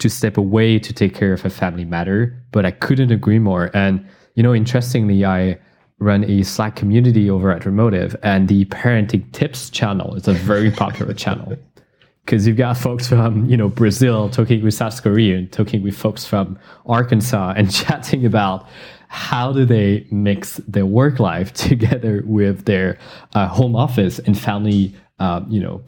to 0.04 0.10
step 0.10 0.38
away 0.38 0.78
to 0.78 0.92
take 0.92 1.16
care 1.16 1.32
of 1.32 1.46
a 1.46 1.50
family 1.50 1.86
matter. 1.86 2.38
But 2.52 2.66
I 2.66 2.72
couldn't 2.72 3.12
agree 3.12 3.40
more. 3.40 3.72
And 3.74 4.06
you 4.36 4.44
know, 4.44 4.54
interestingly, 4.54 5.24
I 5.24 5.58
run 6.00 6.26
a 6.26 6.44
Slack 6.44 6.76
community 6.76 7.30
over 7.30 7.52
at 7.52 7.66
Remotive, 7.66 8.16
and 8.22 8.50
the 8.50 8.66
parenting 8.66 9.32
tips 9.32 9.70
channel 9.70 10.16
is 10.16 10.28
a 10.28 10.34
very 10.34 10.72
popular 10.72 11.14
channel 11.14 11.56
because 12.26 12.46
you've 12.46 12.58
got 12.58 12.78
folks 12.78 13.08
from 13.08 13.46
you 13.46 13.56
know 13.56 13.70
Brazil 13.70 14.30
talking 14.30 14.62
with 14.62 14.74
South 14.74 15.02
Korea 15.02 15.38
and 15.38 15.52
talking 15.52 15.82
with 15.82 15.96
folks 15.96 16.26
from 16.26 16.60
Arkansas 16.86 17.54
and 17.56 17.72
chatting 17.82 18.26
about 18.26 18.68
how 19.08 19.54
do 19.54 19.64
they 19.64 20.06
mix 20.12 20.58
their 20.68 20.86
work 20.86 21.20
life 21.20 21.54
together 21.70 22.24
with 22.26 22.66
their 22.66 22.98
uh, 23.36 23.48
home 23.48 23.76
office 23.76 24.20
and 24.20 24.38
family 24.38 24.94
uh, 25.20 25.42
you 25.48 25.62
know 25.62 25.82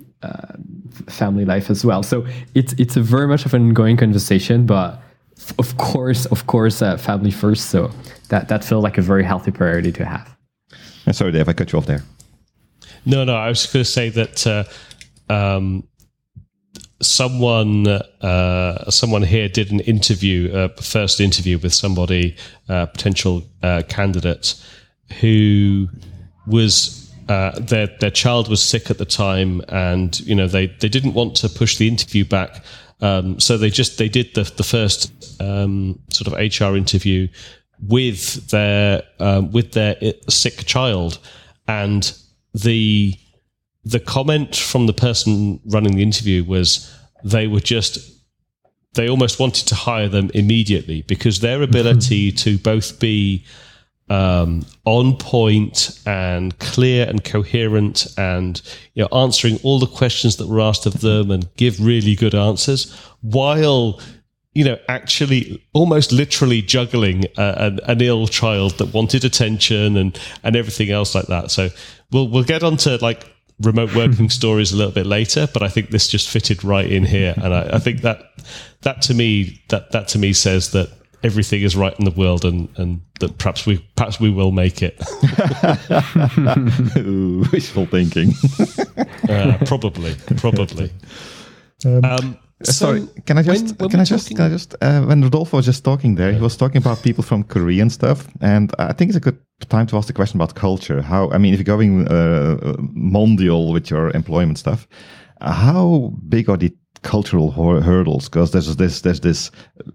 family 1.08 1.46
life 1.46 1.70
as 1.70 1.86
well. 1.86 2.04
So 2.04 2.26
it's 2.54 2.74
it's 2.74 2.98
a 2.98 3.02
very 3.02 3.28
much 3.28 3.46
of 3.46 3.54
an 3.54 3.62
ongoing 3.70 3.98
conversation, 3.98 4.66
but 4.66 5.02
of 5.60 5.78
course, 5.78 6.26
of 6.28 6.48
course, 6.48 6.82
uh, 6.82 6.98
family 6.98 7.32
first. 7.32 7.70
So 7.70 7.92
that 8.30 8.48
that 8.48 8.64
feels 8.64 8.84
like 8.84 8.98
a 8.98 9.02
very 9.02 9.24
healthy 9.24 9.52
priority 9.52 9.92
to 9.94 10.06
have. 10.06 10.36
Sorry, 11.12 11.32
Dave, 11.32 11.48
I 11.48 11.54
cut 11.54 11.72
you 11.72 11.78
off 11.78 11.86
there. 11.86 12.04
No, 13.06 13.24
no, 13.24 13.36
I 13.36 13.50
was 13.50 13.66
going 13.68 13.86
to 13.86 13.92
say 13.92 14.10
that 14.10 14.48
uh, 14.48 14.64
um, 15.32 15.88
someone 17.02 17.88
uh, 17.88 18.90
someone 18.90 19.24
here 19.24 19.48
did 19.48 19.72
an 19.72 19.82
interview, 19.82 20.52
uh, 20.54 20.70
first 20.82 21.20
interview 21.20 21.60
with 21.60 21.74
somebody, 21.74 22.36
uh, 22.70 22.88
potential 22.88 23.44
uh, 23.62 23.84
candidate, 23.88 24.56
who 25.20 25.88
was 26.48 27.05
uh, 27.28 27.60
their 27.60 27.88
their 28.00 28.12
child 28.12 28.50
was 28.50 28.62
sick 28.62 28.90
at 28.92 28.98
the 28.98 29.06
time, 29.06 29.62
and 29.70 30.20
you 30.22 30.36
know 30.36 30.48
they 30.48 30.68
they 30.68 30.90
didn't 30.90 31.14
want 31.14 31.36
to 31.38 31.50
push 31.50 31.78
the 31.78 31.88
interview 31.88 32.26
back. 32.26 32.64
Um, 33.02 33.40
so 33.40 33.58
they 33.58 33.70
just 33.70 33.98
they 33.98 34.10
did 34.10 34.34
the 34.36 34.44
the 34.44 34.64
first 34.64 35.42
um, 35.42 36.00
sort 36.10 36.28
of 36.28 36.34
HR 36.34 36.76
interview 36.76 37.28
with 37.80 38.50
their 38.50 39.04
um, 39.20 39.52
with 39.52 39.72
their 39.72 39.96
sick 40.30 40.66
child, 40.66 41.20
and 41.68 42.16
the 42.54 43.16
the 43.84 44.00
comment 44.00 44.56
from 44.56 44.88
the 44.88 44.94
person 44.94 45.60
running 45.66 45.96
the 45.96 46.04
interview 46.04 46.44
was 46.44 46.92
they 47.24 47.48
were 47.48 47.60
just 47.60 48.00
they 48.94 49.10
almost 49.10 49.40
wanted 49.40 49.68
to 49.68 49.76
hire 49.76 50.08
them 50.08 50.32
immediately 50.34 51.02
because 51.04 51.40
their 51.40 51.62
ability 51.62 52.32
to 52.44 52.58
both 52.58 53.00
be 53.00 53.46
um, 54.10 54.65
on 54.86 55.18
point 55.18 56.00
and 56.06 56.58
clear 56.60 57.08
and 57.08 57.24
coherent 57.24 58.06
and 58.18 58.62
you 58.94 59.04
know 59.04 59.18
answering 59.18 59.58
all 59.63 59.80
the 59.80 59.88
questions 59.88 60.38
that 60.38 60.48
were 60.48 60.62
asked 60.62 60.86
of 60.86 61.02
them 61.02 61.32
and 61.32 61.54
give 61.56 61.84
really 61.84 62.15
good 62.15 62.36
answers 62.36 62.94
while 63.22 64.00
you 64.54 64.63
know 64.63 64.78
actually 64.88 65.65
almost 65.74 66.12
literally 66.12 66.62
juggling 66.62 67.26
a, 67.38 67.54
an, 67.58 67.80
an 67.88 68.02
ill 68.02 68.28
child 68.28 68.78
that 68.78 68.94
wanted 68.94 69.26
attention 69.26 69.98
and 69.98 70.20
and 70.44 70.56
everything 70.56 70.91
else 70.91 71.15
like 71.15 71.28
that. 71.28 71.50
So 71.50 71.70
we'll 72.12 72.28
we'll 72.28 72.44
get 72.44 72.63
onto 72.63 72.98
like 72.98 73.26
remote 73.62 73.96
working 73.96 74.30
stories 74.41 74.72
a 74.72 74.78
little 74.78 74.94
bit 74.94 75.06
later, 75.06 75.48
but 75.52 75.63
I 75.63 75.68
think 75.68 75.89
this 75.89 76.08
just 76.08 76.30
fitted 76.30 76.63
right 76.63 76.89
in 76.89 77.06
here, 77.06 77.34
and 77.38 77.54
I, 77.54 77.70
I, 77.74 77.80
think 77.80 78.02
that 78.02 78.20
that 78.82 79.02
to 79.04 79.13
me 79.13 79.62
that 79.70 79.91
that 79.91 80.08
to 80.10 80.20
me 80.20 80.34
says 80.34 80.72
that 80.72 80.89
everything 81.26 81.64
is 81.64 81.76
right 81.76 81.98
in 82.00 82.06
the 82.06 82.12
world, 82.12 82.46
and 82.46 82.70
and 82.78 83.02
that 83.20 83.38
perhaps 83.38 83.66
we 83.66 83.80
perhaps 83.96 84.20
we 84.20 84.30
will 84.30 84.52
make 84.52 84.82
it. 84.82 84.96
Ooh, 86.98 87.44
wishful 87.52 87.86
thinking. 87.88 88.34
uh, 89.30 89.58
probably, 89.66 90.16
probably. 90.38 90.92
Um, 91.84 92.06
um, 92.06 92.38
so 92.64 92.72
Sorry, 92.72 93.08
can 93.26 93.38
I 93.38 93.42
just 93.44 93.66
when, 93.66 93.76
when 93.76 93.90
can 93.90 94.00
I 94.00 94.06
just 94.06 94.26
talking? 94.26 94.38
can 94.38 94.46
I 94.46 94.50
just 94.50 94.76
uh, 94.82 95.02
when 95.02 95.22
Rodolphe 95.22 95.58
was 95.58 95.66
just 95.66 95.84
talking 95.84 96.16
there, 96.16 96.32
he 96.32 96.40
was 96.40 96.56
talking 96.56 96.78
about 96.78 97.02
people 97.02 97.24
from 97.24 97.44
Korea 97.44 97.82
and 97.82 97.92
stuff, 97.92 98.28
and 98.40 98.72
I 98.80 98.94
think 98.94 99.10
it's 99.10 99.18
a 99.18 99.20
good 99.20 99.38
time 99.68 99.88
to 99.88 99.98
ask 99.98 100.08
the 100.08 100.14
question 100.14 100.38
about 100.38 100.56
culture. 100.56 101.02
How 101.02 101.30
I 101.32 101.38
mean, 101.38 101.54
if 101.54 101.60
you're 101.60 101.78
going 101.78 102.08
uh, 102.08 102.76
mondial 102.96 103.74
with 103.74 103.90
your 103.90 104.12
employment 104.12 104.58
stuff, 104.58 104.88
how 105.42 106.14
big 106.30 106.50
are 106.50 106.58
the 106.58 106.74
cultural 107.06 107.52
hurdles 107.52 108.28
because 108.28 108.52
there's 108.52 108.76
this 108.76 109.02
there's 109.02 109.20
this 109.20 109.52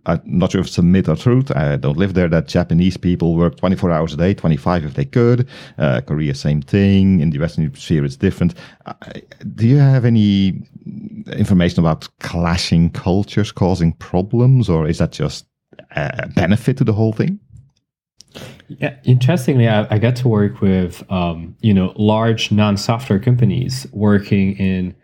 I'm 0.07 0.23
not 0.25 0.53
sure 0.53 0.61
if 0.61 0.69
it's 0.69 0.79
a 0.79 0.83
myth 0.83 1.09
or 1.09 1.17
truth 1.17 1.51
I 1.55 1.77
don't 1.77 1.97
live 1.97 2.15
there 2.15 2.29
that 2.29 2.47
Japanese 2.47 2.97
people 2.97 3.35
work 3.35 3.57
24 3.57 3.91
hours 3.91 4.15
a 4.15 4.17
day 4.17 4.33
25 4.33 4.85
if 4.85 4.95
they 4.95 5.05
could. 5.05 5.49
Uh, 5.77 6.01
Korea 6.07 6.35
same 6.35 6.63
thing 6.63 7.19
in 7.19 7.31
the 7.31 7.39
Western 7.39 7.65
Hemisphere 7.65 8.05
it's 8.05 8.17
different. 8.17 8.55
Uh, 8.87 8.95
do 9.57 9.67
you 9.67 9.79
have 9.79 10.05
any 10.05 10.63
information 11.37 11.81
about 11.81 12.09
clashing 12.21 12.91
cultures 12.91 13.51
causing 13.51 13.93
problems 13.95 14.71
or 14.71 14.87
is 14.87 14.99
that 14.99 15.11
just 15.11 15.47
a 15.97 16.29
benefit 16.29 16.77
to 16.77 16.85
the 16.85 16.93
whole 16.93 17.13
thing? 17.13 17.41
Yeah, 18.69 18.95
interestingly, 19.03 19.67
I, 19.67 19.85
I 19.91 19.99
got 19.99 20.15
to 20.17 20.29
work 20.29 20.61
with 20.61 21.03
um, 21.11 21.57
you 21.61 21.75
know 21.75 21.93
large 21.97 22.53
non-software 22.53 23.19
companies 23.19 23.89
working 23.91 24.57
in 24.59 24.95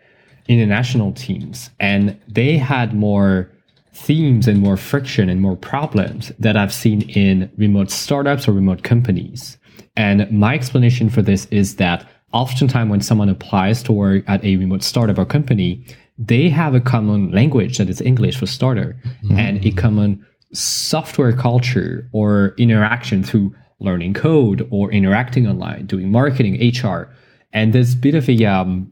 international 0.47 1.11
teams, 1.13 1.69
and 1.79 2.19
they 2.27 2.57
had 2.57 2.93
more 2.93 3.49
themes 3.93 4.47
and 4.47 4.59
more 4.59 4.77
friction 4.77 5.27
and 5.29 5.41
more 5.41 5.55
problems 5.55 6.31
that 6.39 6.55
I've 6.55 6.73
seen 6.73 7.01
in 7.09 7.51
remote 7.57 7.89
startups 7.89 8.47
or 8.47 8.51
remote 8.51 8.83
companies. 8.83 9.57
And 9.95 10.31
my 10.31 10.53
explanation 10.53 11.09
for 11.09 11.23
this 11.23 11.45
is 11.47 11.77
that 11.77 12.07
oftentimes 12.31 12.89
when 12.91 13.01
someone 13.01 13.29
applies 13.29 13.81
to 13.83 13.91
work 13.91 14.23
at 14.27 14.43
a 14.43 14.55
remote 14.57 14.83
startup 14.83 15.17
or 15.17 15.25
company, 15.25 15.83
they 16.17 16.49
have 16.49 16.75
a 16.75 16.79
common 16.79 17.31
language 17.31 17.77
that 17.77 17.89
is 17.89 18.01
English 18.01 18.37
for 18.37 18.45
starter 18.45 18.95
mm-hmm. 19.03 19.37
and 19.37 19.65
a 19.65 19.71
common 19.71 20.25
software 20.53 21.33
culture 21.33 22.07
or 22.11 22.53
interaction 22.57 23.23
through 23.23 23.53
learning 23.79 24.13
code 24.13 24.67
or 24.71 24.91
interacting 24.91 25.47
online, 25.47 25.85
doing 25.85 26.11
marketing, 26.11 26.55
HR. 26.73 27.09
And 27.53 27.73
there's 27.73 27.93
a 27.93 27.97
bit 27.97 28.15
of 28.15 28.29
a 28.29 28.45
um, 28.45 28.91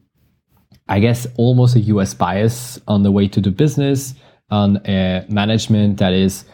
I 0.87 0.99
guess, 0.99 1.27
almost 1.37 1.75
a 1.75 1.79
US 1.79 2.13
bias 2.13 2.79
on 2.87 3.03
the 3.03 3.11
way 3.11 3.27
to 3.27 3.41
do 3.41 3.51
business, 3.51 4.13
on 4.49 4.77
a 4.85 5.25
management 5.29 5.97
that 5.97 6.13
is 6.13 6.45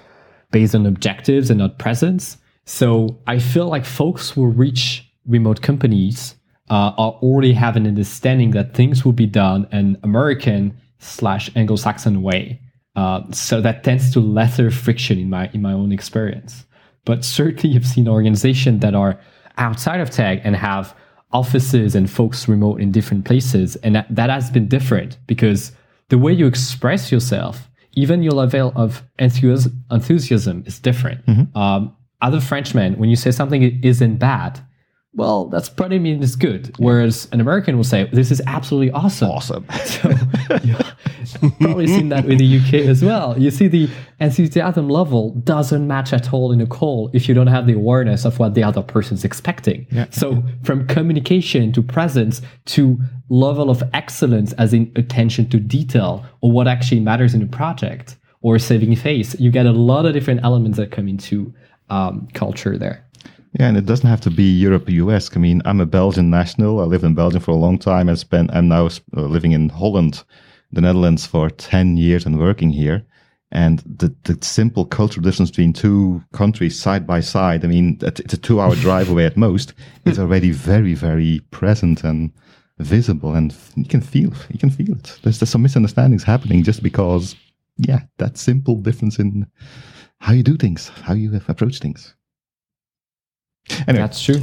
based 0.52 0.76
on 0.76 0.86
objectives 0.86 1.50
and 1.50 1.60
not 1.60 1.80
presence. 1.80 2.38
So 2.66 3.18
I 3.28 3.40
feel 3.40 3.68
like 3.68 3.86
folks 3.86 4.30
who 4.30 4.46
reach 4.46 5.08
remote 5.26 5.62
companies 5.62 6.36
uh, 6.70 6.94
are 6.98 7.12
already 7.22 7.54
have 7.54 7.76
an 7.76 7.86
understanding 7.86 8.52
that 8.52 8.74
things 8.74 9.04
will 9.04 9.14
be 9.14 9.26
done 9.26 9.68
an 9.72 9.98
American 10.04 10.78
slash 11.00 11.50
Anglo-Saxon 11.56 12.22
way. 12.22 12.62
Uh, 12.96 13.22
so 13.32 13.62
that 13.62 13.84
tends 13.84 14.12
to 14.14 14.20
lesser 14.20 14.70
friction 14.70 15.18
in 15.18 15.30
my 15.30 15.50
in 15.54 15.62
my 15.62 15.74
own 15.74 15.92
experience. 15.92 16.66
But 17.06 17.24
certainly, 17.26 17.74
you've 17.74 17.86
seen 17.86 18.08
organizations 18.08 18.82
that 18.82 18.94
are 18.94 19.20
outside 19.58 20.00
of 20.02 20.10
tech 20.10 20.42
and 20.44 20.56
have 20.56 20.96
offices 21.34 21.96
and 21.96 22.10
folks 22.10 22.48
remote 22.48 22.82
in 22.82 22.92
different 22.92 23.26
places. 23.26 23.76
And 23.78 23.96
that, 23.96 24.08
that 24.14 24.30
has 24.30 24.50
been 24.50 24.68
different 24.68 25.18
because 25.28 25.72
the 26.10 26.18
way 26.18 26.34
you 26.34 26.48
express 26.48 27.12
yourself, 27.12 27.70
even 27.94 28.24
your 28.24 28.34
level 28.34 28.72
of 28.76 29.04
enthusiasm, 29.20 29.84
enthusiasm 29.92 30.64
is 30.66 30.80
different. 30.80 31.26
Mm-hmm. 31.26 31.58
Um, 31.58 31.96
other 32.22 32.40
Frenchmen, 32.40 32.98
when 32.98 33.10
you 33.10 33.16
say 33.16 33.32
something 33.32 33.82
isn't 33.84 34.18
bad, 34.18 34.60
well, 35.14 35.48
that's 35.48 35.68
probably 35.68 36.00
mean 36.00 36.24
it's 36.24 36.36
good. 36.36 36.74
Whereas 36.78 37.28
an 37.34 37.42
American 37.42 37.76
will 37.76 37.84
say, 37.84 38.10
"This 38.14 38.32
is 38.32 38.42
absolutely 38.48 38.92
awesome." 38.92 39.30
Awesome. 39.30 39.66
so, 39.86 40.10
yeah, 40.64 40.82
probably 41.60 41.88
seen 41.88 42.08
that 42.10 42.26
with 42.26 42.40
the 42.40 42.60
UK 42.60 42.88
as 42.88 43.04
well. 43.04 43.38
You 43.38 43.52
see, 43.52 43.68
the 43.68 43.90
enthusiasm 44.22 44.88
level 44.88 45.32
doesn't 45.44 45.86
match 45.86 46.14
at 46.14 46.32
all 46.32 46.54
in 46.54 46.62
a 46.62 46.66
call 46.66 47.10
if 47.14 47.28
you 47.28 47.36
don't 47.36 47.48
have 47.48 47.68
the 47.68 47.74
awareness 47.74 48.24
of 48.24 48.40
what 48.40 48.54
the 48.54 48.64
other 48.64 48.82
person's 48.82 49.26
expecting. 49.26 49.86
Yeah. 49.92 50.06
So, 50.12 50.44
from 50.64 50.88
communication 50.88 51.74
to 51.74 51.82
presence 51.82 52.42
to 52.68 52.98
level 53.28 53.70
of 53.70 53.84
excellence, 53.94 54.54
as 54.54 54.74
in 54.74 54.94
attention 54.96 55.50
to 55.50 55.60
detail 55.60 56.26
or 56.40 56.54
what 56.54 56.70
actually 56.70 57.02
matters 57.02 57.34
in 57.34 57.42
a 57.42 57.48
project 57.48 58.16
or 58.42 58.58
saving 58.58 58.96
face, 58.96 59.38
you 59.42 59.52
get 59.52 59.66
a 59.66 59.72
lot 59.72 60.06
of 60.06 60.14
different 60.14 60.40
elements 60.44 60.78
that 60.78 60.90
come 60.90 61.10
into 61.10 61.54
um, 61.90 62.30
culture 62.34 62.78
there. 62.78 63.06
Yeah, 63.54 63.68
and 63.68 63.78
it 63.78 63.86
doesn't 63.86 64.10
have 64.10 64.22
to 64.22 64.32
be 64.32 64.44
Europe, 64.44 64.90
US. 64.90 65.36
I 65.36 65.40
mean, 65.40 65.62
I'm 65.66 65.82
a 65.82 65.86
Belgian 65.86 66.30
national. 66.30 66.80
I 66.80 66.86
lived 66.86 67.04
in 67.04 67.14
Belgium 67.14 67.42
for 67.42 67.52
a 67.52 67.56
long 67.56 67.78
time. 67.78 68.08
I 68.08 68.14
spent. 68.16 68.50
I'm 68.54 68.70
now 68.70 68.86
uh, 68.88 69.22
living 69.22 69.52
in 69.52 69.70
Holland, 69.70 70.24
the 70.72 70.82
Netherlands, 70.82 71.26
for 71.26 71.50
ten 71.50 71.98
years 71.98 72.26
and 72.26 72.40
working 72.40 72.70
here. 72.70 73.04
And 73.52 73.80
the 73.80 74.16
the 74.24 74.38
simple 74.42 74.86
cultural 74.86 75.24
difference 75.24 75.52
between 75.52 75.74
two 75.74 76.24
countries 76.32 76.80
side 76.80 77.06
by 77.06 77.20
side. 77.20 77.66
I 77.66 77.68
mean, 77.68 78.00
it's 78.02 78.34
a 78.34 78.38
two-hour 78.38 78.76
drive 78.88 79.10
away 79.10 79.26
at 79.26 79.36
most. 79.36 79.74
Is 80.06 80.18
already 80.18 80.52
very, 80.52 80.94
very 80.94 81.42
present 81.52 82.06
and 82.06 82.32
visible, 82.78 83.34
and 83.34 83.54
you 83.76 83.86
can 83.86 84.00
feel 84.00 84.32
you 84.50 84.60
can 84.60 84.70
feel 84.70 84.94
it. 84.94 85.20
There's, 85.24 85.40
there's 85.40 85.50
some 85.50 85.64
misunderstandings 85.64 86.24
happening 86.24 86.64
just 86.64 86.82
because, 86.82 87.36
yeah, 87.76 88.04
that 88.18 88.38
simple 88.38 88.76
difference 88.76 89.20
in 89.20 89.46
how 90.20 90.32
you 90.32 90.44
do 90.44 90.56
things, 90.56 90.88
how 91.04 91.14
you 91.14 91.42
approach 91.50 91.80
things. 91.80 92.16
Anyway. 93.88 94.02
That's 94.02 94.22
true. 94.22 94.40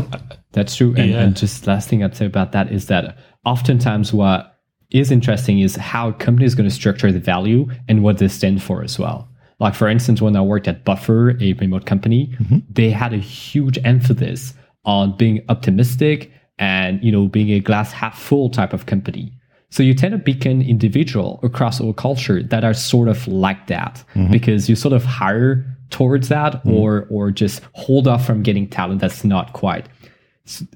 That's 0.53 0.77
true. 0.77 0.95
And, 0.97 1.11
yeah. 1.11 1.21
and 1.21 1.37
just 1.37 1.67
last 1.67 1.89
thing 1.89 2.03
I'd 2.03 2.17
say 2.17 2.27
about 2.27 2.53
that 2.53 2.73
is 2.73 2.87
that 2.87 3.19
oftentimes 3.45 4.13
what 4.13 4.59
is 4.91 5.11
interesting 5.11 5.61
is 5.61 5.77
how 5.77 6.13
companies 6.13 6.55
going 6.55 6.69
to 6.69 6.75
structure 6.75 7.13
the 7.13 7.19
value 7.19 7.69
and 7.89 8.03
what 8.03 8.19
they 8.19 8.29
stand 8.29 8.63
for 8.63 8.83
as 8.83 8.99
well. 8.99 9.29
Like 9.61 9.75
for 9.75 9.89
instance, 9.89 10.23
when 10.23 10.37
I 10.37 10.41
worked 10.41 10.69
at 10.69 10.85
Buffer, 10.85 11.37
a 11.41 11.53
remote 11.55 11.85
company, 11.85 12.35
mm-hmm. 12.39 12.59
they 12.71 12.91
had 12.91 13.13
a 13.13 13.19
huge 13.19 13.79
emphasis 13.85 14.55
on 14.85 15.17
being 15.17 15.45
optimistic 15.49 16.33
and 16.59 17.03
you 17.03 17.13
know 17.13 17.29
being 17.29 17.51
a 17.51 17.61
glass 17.61 17.93
half 17.93 18.19
full 18.19 18.51
type 18.51 18.73
of 18.73 18.87
company. 18.87 19.33
So 19.71 19.83
you 19.83 19.95
tend 19.95 20.13
to 20.13 20.19
pick 20.19 20.47
an 20.47 20.63
individual 20.63 21.41
across 21.43 21.81
all 21.81 21.93
culture 21.93 22.43
that 22.43 22.65
are 22.65 22.75
sort 22.75 23.09
of 23.09 23.29
like 23.29 23.67
that 23.67 24.03
mm-hmm. 24.15 24.33
because 24.33 24.69
you 24.69 24.77
sort 24.77 24.95
of 24.95 25.05
hire 25.05 25.65
towards 25.91 26.29
that 26.29 26.65
mm. 26.65 26.73
or 26.73 27.07
or 27.11 27.31
just 27.31 27.63
hold 27.75 28.07
off 28.07 28.27
from 28.27 28.43
getting 28.43 28.69
talent 28.69 29.01
that's 29.01 29.25
not 29.25 29.53
quite 29.53 29.89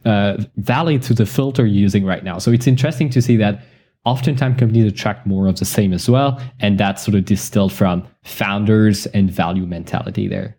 uh, 0.05 0.43
valid 0.57 1.03
to 1.03 1.15
the 1.15 1.27
filter 1.27 1.67
you're 1.67 1.81
using 1.81 2.05
right 2.05 2.25
now. 2.25 2.39
So 2.39 2.51
it's 2.51 2.67
interesting 2.67 3.11
to 3.11 3.23
see 3.23 3.37
that 3.39 3.63
oftentimes 4.05 4.59
companies 4.59 4.93
attract 4.93 5.27
more 5.27 5.47
of 5.47 5.59
the 5.59 5.65
same 5.65 5.93
as 5.93 6.09
well, 6.09 6.41
and 6.61 6.79
that's 6.79 7.05
sort 7.05 7.15
of 7.15 7.25
distilled 7.25 7.73
from 7.73 8.07
founders 8.25 9.07
and 9.07 9.31
value 9.31 9.67
mentality 9.67 10.29
there. 10.29 10.57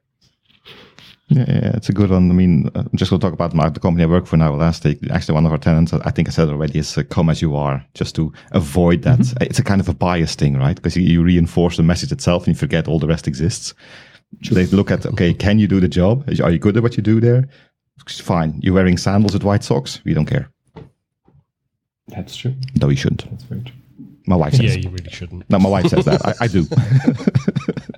Yeah, 1.33 1.45
yeah, 1.47 1.71
it's 1.75 1.89
a 1.89 1.93
good 1.93 2.11
one. 2.11 2.29
I 2.29 2.33
mean, 2.33 2.69
uh, 2.75 2.83
I'm 2.91 2.97
just 2.97 3.09
going 3.09 3.19
to 3.19 3.25
talk 3.25 3.33
about 3.33 3.55
my, 3.55 3.67
the 3.69 3.79
company 3.79 4.03
I 4.03 4.07
work 4.07 4.27
for 4.27 4.37
now, 4.37 4.53
Elastic. 4.53 4.99
Actually, 5.09 5.33
one 5.35 5.45
of 5.45 5.51
our 5.51 5.57
tenants, 5.57 5.91
I 5.93 6.11
think 6.11 6.27
I 6.27 6.31
said 6.31 6.49
already, 6.49 6.79
is 6.79 6.97
uh, 6.97 7.03
come 7.09 7.29
as 7.29 7.41
you 7.41 7.55
are, 7.55 7.83
just 7.95 8.15
to 8.15 8.31
avoid 8.51 9.01
that. 9.01 9.19
Mm-hmm. 9.19 9.43
It's 9.43 9.59
a 9.59 9.63
kind 9.63 9.81
of 9.81 9.89
a 9.89 9.93
bias 9.93 10.35
thing, 10.35 10.57
right? 10.57 10.75
Because 10.75 10.95
you, 10.95 11.03
you, 11.03 11.23
reinforce 11.23 11.77
the 11.77 11.83
message 11.83 12.11
itself 12.11 12.45
and 12.45 12.55
you 12.55 12.59
forget 12.59 12.87
all 12.87 12.99
the 12.99 13.07
rest 13.07 13.27
exists. 13.27 13.73
True. 14.43 14.55
They 14.55 14.65
look 14.67 14.91
at, 14.91 15.05
okay, 15.05 15.33
can 15.33 15.59
you 15.59 15.67
do 15.67 15.79
the 15.79 15.87
job? 15.87 16.27
Are 16.41 16.51
you 16.51 16.59
good 16.59 16.77
at 16.77 16.83
what 16.83 16.97
you 16.97 17.03
do 17.03 17.19
there? 17.19 17.47
Fine. 18.07 18.59
You're 18.61 18.73
wearing 18.73 18.97
sandals 18.97 19.33
with 19.33 19.43
white 19.43 19.63
socks? 19.63 20.01
We 20.03 20.13
don't 20.13 20.25
care. 20.25 20.49
That's 22.09 22.35
true. 22.35 22.53
No, 22.81 22.89
you 22.89 22.97
shouldn't. 22.97 23.29
That's 23.29 23.43
very 23.43 23.61
true. 23.61 23.75
My 24.25 24.35
wife 24.35 24.53
says. 24.53 24.75
Yeah, 24.75 24.81
you 24.81 24.89
really 24.89 25.09
shouldn't. 25.09 25.49
No, 25.49 25.59
my 25.59 25.69
wife 25.69 25.87
says 25.87 26.05
that. 26.05 26.25
I, 26.25 26.33
I 26.41 26.47
do. 26.47 26.65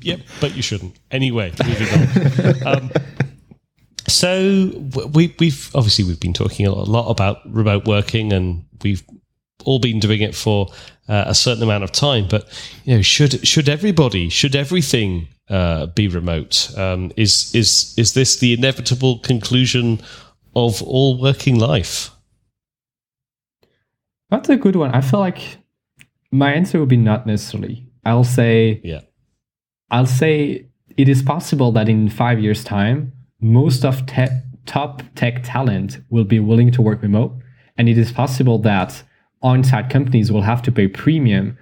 yep, 0.00 0.20
but 0.40 0.56
you 0.56 0.62
shouldn't. 0.62 0.96
Anyway, 1.10 1.52
moving 1.64 1.88
on. 1.88 2.66
Um, 2.66 2.90
so 4.08 4.70
we, 5.12 5.34
we've 5.38 5.70
obviously 5.74 6.04
we've 6.04 6.20
been 6.20 6.32
talking 6.32 6.66
a 6.66 6.72
lot 6.72 7.10
about 7.10 7.38
remote 7.52 7.86
working, 7.86 8.32
and 8.32 8.64
we've 8.82 9.02
all 9.64 9.78
been 9.78 10.00
doing 10.00 10.22
it 10.22 10.34
for 10.34 10.68
uh, 11.08 11.24
a 11.26 11.34
certain 11.34 11.62
amount 11.62 11.84
of 11.84 11.92
time. 11.92 12.26
But 12.28 12.48
you 12.84 12.96
know, 12.96 13.02
should 13.02 13.46
should 13.46 13.68
everybody, 13.68 14.28
should 14.28 14.56
everything 14.56 15.28
uh, 15.48 15.86
be 15.86 16.08
remote? 16.08 16.70
Um, 16.76 17.12
is 17.16 17.54
is 17.54 17.94
is 17.98 18.14
this 18.14 18.38
the 18.38 18.54
inevitable 18.54 19.18
conclusion 19.18 20.00
of 20.56 20.82
all 20.82 21.20
working 21.20 21.58
life? 21.58 22.10
That's 24.30 24.48
a 24.48 24.56
good 24.56 24.76
one. 24.76 24.90
I 24.92 25.00
feel 25.00 25.20
like 25.20 25.42
my 26.30 26.52
answer 26.52 26.78
would 26.80 26.88
be 26.88 26.96
not 26.96 27.26
necessarily. 27.26 27.86
I'll 28.04 28.24
say 28.24 28.80
yeah. 28.84 29.00
I'll 29.90 30.06
say 30.06 30.66
it 30.96 31.08
is 31.08 31.22
possible 31.22 31.72
that 31.72 31.88
in 31.88 32.08
five 32.08 32.40
years' 32.40 32.64
time, 32.64 33.12
most 33.40 33.84
of 33.84 34.04
te- 34.06 34.26
top 34.66 35.02
tech 35.14 35.42
talent 35.44 35.98
will 36.10 36.24
be 36.24 36.40
willing 36.40 36.70
to 36.72 36.82
work 36.82 37.02
remote, 37.02 37.32
and 37.76 37.88
it 37.88 37.98
is 37.98 38.12
possible 38.12 38.58
that 38.60 39.02
on-site 39.42 39.88
companies 39.88 40.32
will 40.32 40.42
have 40.42 40.62
to 40.62 40.72
pay 40.72 40.88
premium 40.88 41.56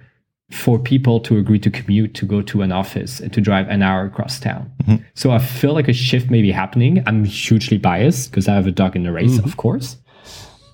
for 0.51 0.79
people 0.79 1.19
to 1.19 1.37
agree 1.37 1.59
to 1.59 1.69
commute 1.69 2.13
to 2.13 2.25
go 2.25 2.41
to 2.41 2.61
an 2.61 2.71
office 2.71 3.19
and 3.19 3.33
to 3.33 3.41
drive 3.41 3.67
an 3.67 3.81
hour 3.81 4.05
across 4.05 4.39
town. 4.39 4.71
Mm-hmm. 4.83 5.03
So 5.13 5.31
I 5.31 5.39
feel 5.39 5.73
like 5.73 5.89
a 5.89 5.93
shift 5.93 6.31
may 6.31 6.41
be 6.41 6.51
happening. 6.51 7.03
I'm 7.05 7.25
hugely 7.25 7.77
biased 7.77 8.31
because 8.31 8.47
I 8.47 8.55
have 8.55 8.65
a 8.65 8.71
dog 8.71 8.95
in 8.95 9.03
the 9.03 9.11
race, 9.11 9.31
mm-hmm. 9.31 9.45
of 9.45 9.57
course. 9.57 9.97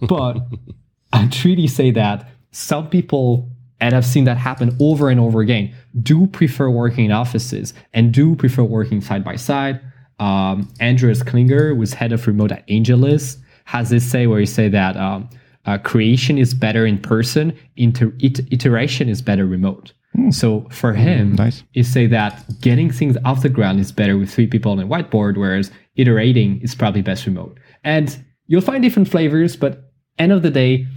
But 0.01 0.37
I 1.13 1.27
truly 1.27 1.67
say 1.67 1.89
that 1.91 2.29
some 2.51 2.87
people, 2.89 3.49
and 3.83 3.95
I've 3.95 4.05
seen 4.05 4.23
that 4.23 4.37
happen 4.37 4.73
over 4.79 5.09
and 5.09 5.19
over 5.19 5.41
again, 5.41 5.75
do 6.01 6.25
prefer 6.27 6.69
working 6.69 7.03
in 7.03 7.11
offices 7.11 7.73
and 7.93 8.13
do 8.13 8.33
prefer 8.33 8.63
working 8.63 9.01
side 9.01 9.25
by 9.25 9.35
side. 9.35 9.81
Um, 10.19 10.73
Andreas 10.81 11.21
Klinger, 11.21 11.67
who 11.67 11.75
was 11.75 11.93
head 11.93 12.13
of 12.13 12.25
remote 12.25 12.53
at 12.53 12.65
AngelList, 12.69 13.39
has 13.65 13.89
this 13.89 14.09
say 14.09 14.25
where 14.25 14.39
he 14.39 14.45
say 14.45 14.69
that 14.69 14.95
um, 14.95 15.29
uh, 15.65 15.77
creation 15.79 16.37
is 16.37 16.53
better 16.53 16.85
in 16.85 16.97
person, 16.97 17.53
inter- 17.75 18.13
it- 18.19 18.53
iteration 18.53 19.09
is 19.09 19.21
better 19.21 19.45
remote. 19.45 19.91
Mm. 20.17 20.33
So 20.33 20.65
for 20.71 20.93
him, 20.93 21.33
mm, 21.33 21.39
nice. 21.39 21.63
he 21.71 21.83
say 21.83 22.07
that 22.07 22.41
getting 22.61 22.89
things 22.89 23.17
off 23.25 23.41
the 23.41 23.49
ground 23.49 23.81
is 23.81 23.91
better 23.91 24.17
with 24.17 24.31
three 24.31 24.47
people 24.47 24.71
on 24.71 24.79
a 24.79 24.87
whiteboard, 24.87 25.35
whereas 25.35 25.71
iterating 25.97 26.61
is 26.61 26.73
probably 26.73 27.01
best 27.01 27.25
remote. 27.25 27.59
And 27.83 28.23
you'll 28.47 28.61
find 28.61 28.81
different 28.81 29.09
flavors, 29.09 29.57
but 29.57 29.91
end 30.17 30.31
of 30.31 30.41
the 30.41 30.51
day, 30.51 30.87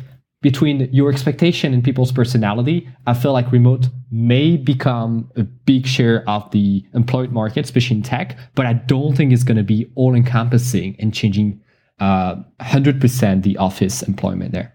between 0.46 0.88
your 0.92 1.11
expectation 1.11 1.74
and 1.74 1.82
people's 1.82 2.12
personality, 2.12 2.88
I 3.04 3.14
feel 3.14 3.32
like 3.32 3.50
remote 3.50 3.88
may 4.12 4.56
become 4.56 5.28
a 5.35 5.42
big 5.42 5.88
share 5.88 6.22
of 6.30 6.48
the 6.52 6.85
employed 6.94 7.32
market, 7.32 7.64
especially 7.64 7.96
in 7.96 8.04
tech, 8.04 8.38
but 8.54 8.64
I 8.64 8.74
don't 8.74 9.16
think 9.16 9.32
it's 9.32 9.42
going 9.42 9.56
to 9.56 9.64
be 9.64 9.90
all 9.96 10.14
encompassing 10.14 10.94
and 11.00 11.12
changing 11.12 11.61
uh, 11.98 12.37
100% 12.61 13.42
the 13.42 13.56
office 13.56 14.02
employment 14.02 14.52
there. 14.52 14.72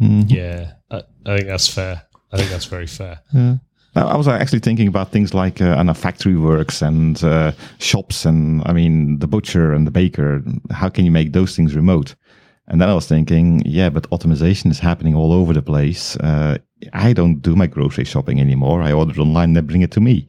Mm-hmm. 0.00 0.34
Yeah, 0.34 0.72
I, 0.90 1.02
I, 1.26 1.36
think 1.36 1.48
that's 1.48 1.68
fair. 1.68 2.00
I 2.32 2.38
think 2.38 2.48
that's 2.48 2.64
very 2.64 2.86
fair. 2.86 3.20
Yeah. 3.34 3.56
I 3.94 4.16
was 4.16 4.26
actually 4.26 4.60
thinking 4.60 4.88
about 4.88 5.12
things 5.12 5.34
like 5.34 5.60
uh, 5.60 5.76
and 5.76 5.94
factory 5.94 6.36
works 6.36 6.80
and 6.80 7.22
uh, 7.22 7.52
shops 7.78 8.24
and 8.24 8.62
I 8.64 8.72
mean 8.72 9.18
the 9.18 9.26
butcher 9.26 9.74
and 9.74 9.86
the 9.86 9.90
baker. 9.90 10.42
How 10.70 10.88
can 10.88 11.04
you 11.04 11.10
make 11.10 11.32
those 11.32 11.54
things 11.54 11.74
remote? 11.74 12.14
And 12.68 12.80
then 12.80 12.88
I 12.90 12.94
was 12.94 13.06
thinking, 13.06 13.62
yeah, 13.64 13.88
but 13.88 14.06
automation 14.12 14.70
is 14.70 14.78
happening 14.78 15.14
all 15.14 15.32
over 15.32 15.54
the 15.54 15.62
place. 15.62 16.16
Uh, 16.16 16.58
I 16.92 17.14
don't 17.14 17.40
do 17.40 17.56
my 17.56 17.66
grocery 17.66 18.04
shopping 18.04 18.40
anymore. 18.40 18.82
I 18.82 18.92
order 18.92 19.20
online, 19.20 19.54
they 19.54 19.62
bring 19.62 19.82
it 19.82 19.90
to 19.92 20.00
me. 20.00 20.28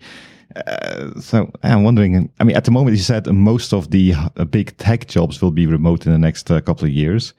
Uh, 0.55 1.19
so 1.19 1.51
I'm 1.63 1.83
wondering. 1.83 2.31
I 2.39 2.43
mean, 2.43 2.55
at 2.55 2.63
the 2.63 2.71
moment, 2.71 2.97
you 2.97 3.03
said 3.03 3.27
most 3.27 3.73
of 3.73 3.91
the 3.91 4.13
uh, 4.15 4.45
big 4.45 4.75
tech 4.77 5.07
jobs 5.07 5.41
will 5.41 5.51
be 5.51 5.67
remote 5.67 6.05
in 6.05 6.11
the 6.11 6.17
next 6.17 6.49
uh, 6.49 6.59
couple 6.61 6.85
of 6.85 6.91
years. 6.91 7.33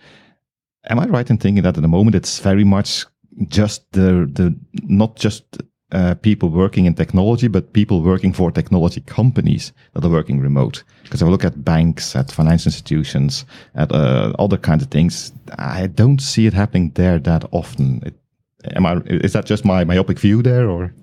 Am 0.89 1.01
I 1.01 1.07
right 1.07 1.29
in 1.29 1.39
thinking 1.39 1.63
that 1.65 1.77
at 1.77 1.83
the 1.83 1.89
moment 1.89 2.15
it's 2.15 2.39
very 2.39 2.65
much 2.65 3.05
just 3.49 3.91
the 3.93 4.31
the 4.33 4.55
not 4.85 5.17
just 5.17 5.45
uh, 5.93 6.15
people 6.15 6.49
working 6.49 6.87
in 6.87 6.95
technology, 6.95 7.49
but 7.49 7.73
people 7.73 8.03
working 8.03 8.33
for 8.33 8.51
technology 8.51 9.01
companies 9.01 9.73
that 9.95 10.05
are 10.05 10.11
working 10.11 10.41
remote. 10.41 10.83
Because 11.03 11.23
if 11.23 11.29
I 11.29 11.31
look 11.31 11.45
at 11.45 11.65
banks, 11.65 12.15
at 12.17 12.31
financial 12.31 12.69
institutions, 12.69 13.45
at 13.75 13.93
uh, 13.93 14.33
other 14.39 14.57
kinds 14.57 14.83
of 14.83 14.91
things, 14.91 15.33
I 15.59 15.89
don't 15.89 16.21
see 16.21 16.47
it 16.47 16.55
happening 16.55 16.93
there 16.95 17.19
that 17.19 17.45
often. 17.51 18.03
It, 18.05 18.15
am 18.77 18.87
I? 18.87 18.97
Is 19.07 19.33
that 19.33 19.47
just 19.47 19.65
my 19.65 19.85
myopic 19.85 20.19
view 20.19 20.43
there, 20.43 20.69
or? 20.69 20.95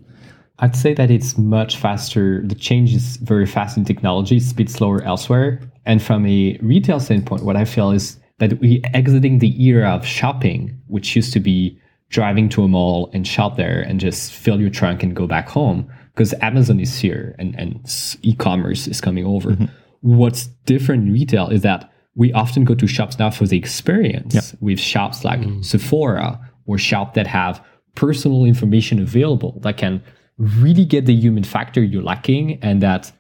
I'd 0.59 0.75
say 0.75 0.93
that 0.95 1.11
it's 1.11 1.37
much 1.37 1.77
faster. 1.77 2.41
The 2.43 2.55
change 2.55 2.93
is 2.93 3.17
very 3.17 3.45
fast 3.45 3.77
in 3.77 3.85
technology. 3.85 4.37
It's 4.37 4.51
a 4.51 4.55
bit 4.55 4.69
slower 4.69 5.03
elsewhere. 5.03 5.61
And 5.85 6.01
from 6.01 6.25
a 6.25 6.57
retail 6.61 6.99
standpoint, 6.99 7.43
what 7.43 7.55
I 7.55 7.63
feel 7.65 7.91
is 7.91 8.17
that 8.39 8.59
we 8.59 8.81
exiting 8.93 9.39
the 9.39 9.63
era 9.63 9.91
of 9.91 10.05
shopping, 10.05 10.79
which 10.87 11.15
used 11.15 11.33
to 11.33 11.39
be 11.39 11.79
driving 12.09 12.49
to 12.49 12.63
a 12.63 12.67
mall 12.67 13.09
and 13.13 13.27
shop 13.27 13.57
there 13.57 13.81
and 13.81 13.99
just 13.99 14.31
fill 14.31 14.59
your 14.59 14.69
trunk 14.69 15.03
and 15.03 15.15
go 15.15 15.27
back 15.27 15.49
home 15.49 15.89
because 16.13 16.33
Amazon 16.41 16.79
is 16.79 16.97
here 16.97 17.35
and, 17.37 17.53
and 17.59 18.17
e-commerce 18.21 18.87
is 18.87 19.01
coming 19.01 19.25
over. 19.25 19.51
Mm-hmm. 19.51 19.65
What's 20.01 20.47
different 20.65 21.07
in 21.07 21.13
retail 21.13 21.49
is 21.49 21.61
that 21.61 21.91
we 22.15 22.33
often 22.33 22.63
go 22.63 22.73
to 22.75 22.87
shops 22.87 23.19
now 23.19 23.29
for 23.29 23.45
the 23.45 23.57
experience 23.57 24.33
yeah. 24.33 24.41
with 24.59 24.79
shops 24.79 25.23
like 25.23 25.41
mm. 25.41 25.63
Sephora 25.63 26.39
or 26.65 26.77
shops 26.77 27.13
that 27.15 27.27
have 27.27 27.63
personal 27.95 28.45
information 28.45 28.99
available 28.99 29.59
that 29.61 29.77
can 29.77 30.01
really 30.37 30.85
get 30.85 31.05
the 31.05 31.13
human 31.13 31.43
factor 31.43 31.83
you're 31.83 32.03
lacking 32.03 32.57
and 32.63 32.81
that 32.81 33.11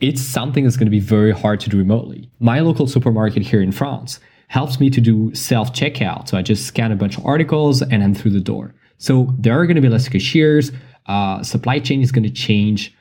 it's 0.00 0.22
something 0.22 0.64
that's 0.64 0.76
going 0.76 0.86
to 0.86 0.90
be 0.90 1.00
very 1.00 1.32
hard 1.32 1.60
to 1.60 1.70
do 1.70 1.78
remotely. 1.78 2.30
My 2.38 2.60
local 2.60 2.86
supermarket 2.86 3.42
here 3.42 3.62
in 3.62 3.72
France 3.72 4.20
helps 4.54 4.78
me 4.78 4.88
to 4.88 5.00
do 5.00 5.34
self 5.34 5.72
checkout. 5.72 6.28
So 6.28 6.38
I 6.38 6.42
just 6.42 6.64
scan 6.64 6.92
a 6.92 6.96
bunch 6.96 7.18
of 7.18 7.26
articles 7.26 7.82
and 7.82 8.04
I'm 8.04 8.14
through 8.14 8.30
the 8.30 8.46
door. 8.52 8.72
So 8.98 9.34
there 9.36 9.58
are 9.58 9.66
going 9.66 9.74
to 9.74 9.82
be 9.82 9.88
less 9.88 10.08
cashiers. 10.08 10.70
Uh, 11.06 11.42
supply 11.42 11.80
chain 11.80 12.00
is 12.00 12.12
going 12.12 12.22
to 12.22 12.30
change. 12.30 12.96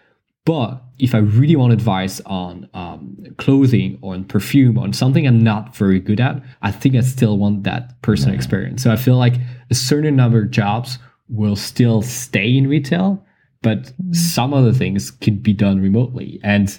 But 0.45 0.81
if 0.97 1.13
I 1.13 1.19
really 1.19 1.55
want 1.55 1.71
advice 1.71 2.19
on 2.25 2.67
um, 2.73 3.15
clothing 3.37 3.99
or 4.01 4.15
on 4.15 4.25
perfume 4.25 4.79
on 4.79 4.93
something 4.93 5.27
I'm 5.27 5.43
not 5.43 5.75
very 5.75 5.99
good 5.99 6.19
at, 6.19 6.41
I 6.63 6.71
think 6.71 6.95
I 6.95 7.01
still 7.01 7.37
want 7.37 7.63
that 7.65 8.01
personal 8.01 8.33
yeah. 8.33 8.39
experience. 8.39 8.81
So 8.81 8.91
I 8.91 8.95
feel 8.95 9.17
like 9.17 9.35
a 9.69 9.75
certain 9.75 10.15
number 10.15 10.41
of 10.41 10.49
jobs 10.49 10.97
will 11.29 11.55
still 11.55 12.01
stay 12.01 12.57
in 12.57 12.67
retail, 12.67 13.23
but 13.61 13.93
some 14.11 14.55
other 14.55 14.73
things 14.73 15.11
can 15.11 15.37
be 15.37 15.53
done 15.53 15.79
remotely. 15.79 16.39
And 16.43 16.75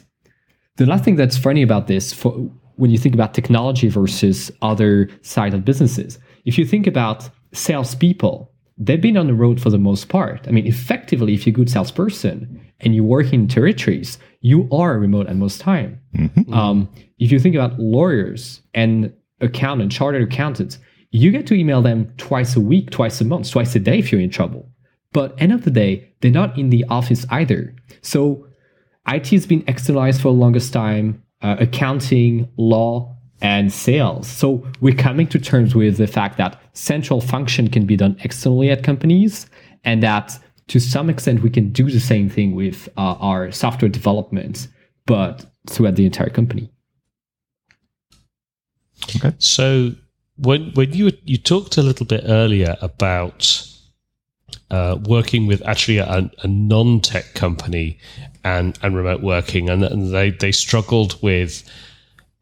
the 0.78 0.86
last 0.86 1.04
thing 1.04 1.14
that's 1.14 1.38
funny 1.38 1.62
about 1.62 1.86
this 1.86 2.12
for 2.12 2.50
when 2.76 2.90
you 2.90 2.98
think 2.98 3.14
about 3.14 3.34
technology 3.34 3.88
versus 3.88 4.50
other 4.62 5.08
side 5.22 5.54
of 5.54 5.64
businesses. 5.64 6.18
If 6.44 6.58
you 6.58 6.64
think 6.64 6.86
about 6.86 7.28
salespeople, 7.52 8.50
they've 8.76 9.00
been 9.00 9.16
on 9.16 9.26
the 9.26 9.34
road 9.34 9.60
for 9.60 9.70
the 9.70 9.78
most 9.78 10.08
part. 10.08 10.46
I 10.48 10.50
mean, 10.50 10.66
effectively, 10.66 11.34
if 11.34 11.46
you're 11.46 11.52
a 11.52 11.54
good 11.54 11.70
salesperson 11.70 12.60
and 12.80 12.94
you 12.94 13.04
work 13.04 13.32
in 13.32 13.46
territories, 13.48 14.18
you 14.40 14.68
are 14.72 14.98
remote 14.98 15.28
at 15.28 15.36
most 15.36 15.60
time. 15.60 16.00
Mm-hmm. 16.16 16.52
Um, 16.52 16.88
if 17.18 17.30
you 17.30 17.38
think 17.38 17.54
about 17.54 17.78
lawyers 17.78 18.60
and 18.74 19.12
accountants, 19.40 19.94
chartered 19.94 20.22
accountants, 20.22 20.78
you 21.10 21.30
get 21.30 21.46
to 21.46 21.54
email 21.54 21.80
them 21.80 22.12
twice 22.16 22.56
a 22.56 22.60
week, 22.60 22.90
twice 22.90 23.20
a 23.20 23.24
month, 23.24 23.50
twice 23.50 23.74
a 23.76 23.78
day 23.78 23.98
if 23.98 24.10
you're 24.10 24.20
in 24.20 24.30
trouble. 24.30 24.68
But 25.12 25.40
end 25.40 25.52
of 25.52 25.62
the 25.62 25.70
day, 25.70 26.12
they're 26.20 26.30
not 26.32 26.58
in 26.58 26.70
the 26.70 26.84
office 26.90 27.24
either. 27.30 27.74
So 28.02 28.48
IT 29.06 29.28
has 29.28 29.46
been 29.46 29.62
externalized 29.68 30.20
for 30.20 30.28
the 30.28 30.40
longest 30.40 30.72
time 30.72 31.22
uh, 31.44 31.56
accounting, 31.60 32.48
law, 32.56 33.14
and 33.42 33.70
sales. 33.70 34.26
So 34.26 34.66
we're 34.80 34.96
coming 34.96 35.26
to 35.28 35.38
terms 35.38 35.74
with 35.74 35.98
the 35.98 36.06
fact 36.06 36.38
that 36.38 36.58
central 36.72 37.20
function 37.20 37.68
can 37.68 37.84
be 37.84 37.96
done 37.96 38.16
externally 38.24 38.70
at 38.70 38.82
companies, 38.82 39.46
and 39.84 40.02
that 40.02 40.38
to 40.68 40.80
some 40.80 41.10
extent 41.10 41.42
we 41.42 41.50
can 41.50 41.70
do 41.70 41.90
the 41.90 42.00
same 42.00 42.30
thing 42.30 42.54
with 42.54 42.88
uh, 42.96 43.16
our 43.20 43.52
software 43.52 43.90
development, 43.90 44.68
but 45.04 45.44
throughout 45.68 45.96
the 45.96 46.06
entire 46.06 46.30
company. 46.30 46.70
Okay. 49.16 49.34
So 49.38 49.92
when 50.36 50.70
when 50.72 50.94
you 50.94 51.12
you 51.24 51.36
talked 51.36 51.76
a 51.76 51.82
little 51.82 52.06
bit 52.06 52.22
earlier 52.24 52.76
about 52.80 53.68
uh, 54.70 54.96
working 55.04 55.46
with 55.46 55.60
actually 55.68 55.98
a, 55.98 56.30
a 56.42 56.48
non 56.48 57.00
tech 57.00 57.34
company 57.34 57.98
and 58.44 58.78
and 58.82 58.96
remote 58.96 59.22
working, 59.22 59.68
and, 59.68 59.82
and 59.82 60.12
they 60.12 60.30
they 60.30 60.52
struggled 60.52 61.20
with 61.22 61.68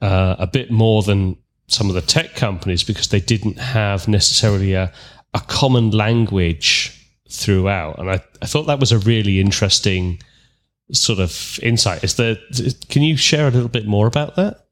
uh, 0.00 0.36
a 0.38 0.46
bit 0.46 0.70
more 0.70 1.02
than 1.02 1.36
some 1.68 1.88
of 1.88 1.94
the 1.94 2.02
tech 2.02 2.34
companies 2.34 2.82
because 2.82 3.08
they 3.08 3.20
didn't 3.20 3.58
have 3.58 4.08
necessarily 4.08 4.74
a 4.74 4.92
a 5.34 5.40
common 5.40 5.90
language 5.90 6.98
throughout, 7.30 7.98
and 7.98 8.10
I 8.10 8.22
I 8.42 8.46
thought 8.46 8.66
that 8.66 8.80
was 8.80 8.92
a 8.92 8.98
really 8.98 9.40
interesting 9.40 10.20
sort 10.92 11.18
of 11.18 11.58
insight. 11.62 12.04
Is 12.04 12.16
there? 12.16 12.36
Can 12.88 13.02
you 13.02 13.16
share 13.16 13.48
a 13.48 13.50
little 13.50 13.68
bit 13.68 13.86
more 13.86 14.06
about 14.06 14.36
that? 14.36 14.66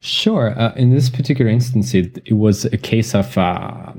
Sure. 0.00 0.58
Uh, 0.58 0.72
in 0.76 0.94
this 0.94 1.10
particular 1.10 1.50
instance, 1.50 1.92
it, 1.94 2.18
it 2.24 2.34
was 2.34 2.64
a 2.64 2.78
case 2.78 3.14
of 3.14 3.36
uh, 3.36 3.92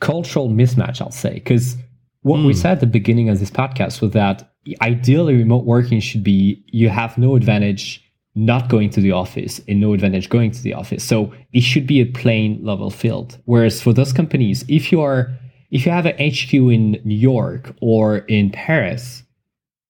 cultural 0.00 0.48
mismatch, 0.48 1.00
I'll 1.00 1.10
say, 1.10 1.34
because 1.34 1.76
what 2.22 2.38
mm. 2.38 2.46
we 2.46 2.52
hmm. 2.52 2.58
said 2.58 2.72
at 2.72 2.80
the 2.80 2.86
beginning 2.86 3.28
of 3.28 3.40
this 3.40 3.50
podcast 3.50 4.00
was 4.00 4.12
that 4.12 4.52
ideally 4.82 5.36
remote 5.36 5.64
working 5.64 6.00
should 6.00 6.24
be 6.24 6.62
you 6.66 6.88
have 6.88 7.16
no 7.18 7.36
advantage 7.36 8.04
not 8.34 8.68
going 8.68 8.88
to 8.90 9.00
the 9.00 9.12
office 9.12 9.60
and 9.66 9.80
no 9.80 9.92
advantage 9.92 10.28
going 10.28 10.50
to 10.52 10.62
the 10.62 10.72
office. 10.72 11.02
So 11.02 11.32
it 11.52 11.62
should 11.62 11.86
be 11.86 12.00
a 12.00 12.06
plain 12.06 12.60
level 12.64 12.90
field. 12.90 13.38
Whereas 13.46 13.82
for 13.82 13.92
those 13.92 14.12
companies, 14.12 14.64
if 14.68 14.92
you 14.92 15.00
are 15.00 15.30
if 15.70 15.84
you 15.84 15.92
have 15.92 16.06
an 16.06 16.14
HQ 16.14 16.54
in 16.54 17.00
New 17.04 17.16
York 17.16 17.74
or 17.82 18.18
in 18.18 18.50
Paris, 18.50 19.22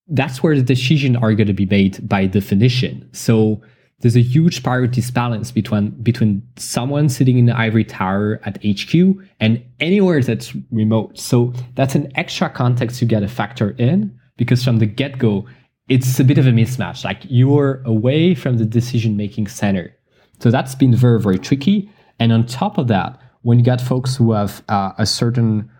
that's 0.08 0.42
where 0.42 0.56
the 0.56 0.62
decisions 0.62 1.16
are 1.16 1.34
going 1.34 1.46
to 1.46 1.52
be 1.52 1.66
made 1.66 2.08
by 2.08 2.26
definition. 2.26 3.08
So 3.12 3.60
there's 4.00 4.16
a 4.16 4.22
huge 4.22 4.62
priorities 4.62 5.10
balance 5.10 5.50
between 5.50 5.90
between 6.02 6.42
someone 6.56 7.08
sitting 7.08 7.38
in 7.38 7.46
the 7.46 7.56
ivory 7.56 7.84
tower 7.84 8.40
at 8.44 8.58
HQ 8.64 8.94
and 9.40 9.62
anywhere 9.80 10.22
that's 10.22 10.54
remote. 10.70 11.18
So 11.18 11.52
that's 11.74 11.94
an 11.94 12.10
extra 12.14 12.48
context 12.48 13.02
you 13.02 13.08
get 13.08 13.20
to 13.20 13.28
factor 13.28 13.70
in 13.72 14.18
because 14.38 14.64
from 14.64 14.78
the 14.78 14.86
get 14.86 15.18
go, 15.18 15.46
it's 15.90 16.18
a 16.18 16.24
bit 16.24 16.38
of 16.38 16.46
a 16.46 16.50
mismatch. 16.50 17.04
Like 17.04 17.20
you're 17.28 17.82
away 17.84 18.34
from 18.34 18.56
the 18.56 18.64
decision 18.64 19.18
making 19.18 19.48
center. 19.48 19.94
So 20.40 20.50
that's 20.50 20.74
been 20.74 20.94
very 20.94 21.20
very 21.20 21.38
tricky. 21.38 21.90
And 22.18 22.32
on 22.32 22.46
top 22.46 22.78
of 22.78 22.88
that, 22.88 23.20
when 23.42 23.58
you 23.58 23.64
got 23.64 23.80
folks 23.80 24.16
who 24.16 24.32
have 24.32 24.62
uh, 24.68 24.92
a 24.96 25.04
certain 25.04 25.70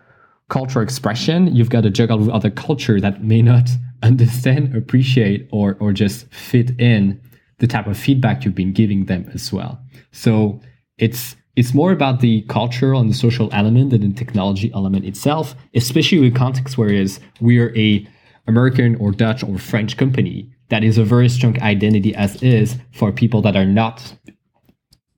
cultural 0.49 0.83
expression, 0.83 1.55
you've 1.55 1.69
got 1.69 1.81
to 1.81 1.89
juggle 1.89 2.19
with 2.19 2.29
other 2.29 2.49
culture 2.49 3.01
that 3.01 3.23
may 3.23 3.41
not 3.41 3.69
understand, 4.03 4.75
appreciate, 4.75 5.49
or 5.51 5.75
or 5.79 5.91
just 5.93 6.31
fit 6.33 6.79
in 6.79 7.19
the 7.57 7.67
type 7.67 7.87
of 7.87 7.97
feedback 7.97 8.45
you've 8.45 8.55
been 8.55 8.73
giving 8.73 9.05
them 9.05 9.29
as 9.33 9.51
well. 9.51 9.79
So 10.11 10.61
it's 10.97 11.35
it's 11.55 11.73
more 11.73 11.91
about 11.91 12.21
the 12.21 12.41
cultural 12.43 13.01
and 13.01 13.09
the 13.09 13.13
social 13.13 13.49
element 13.51 13.89
than 13.89 14.01
the 14.01 14.13
technology 14.13 14.71
element 14.73 15.05
itself, 15.05 15.55
especially 15.75 16.25
in 16.25 16.33
context 16.33 16.77
whereas 16.77 17.19
we 17.41 17.59
are 17.59 17.75
a 17.75 18.07
American 18.49 18.95
or 18.95 19.11
Dutch 19.11 19.43
or 19.43 19.57
French 19.57 19.95
company 19.95 20.51
that 20.69 20.83
is 20.83 20.97
a 20.97 21.03
very 21.03 21.29
strong 21.29 21.59
identity 21.61 22.13
as 22.15 22.41
is 22.43 22.75
for 22.91 23.11
people 23.11 23.41
that 23.43 23.55
are 23.55 23.65
not 23.65 24.13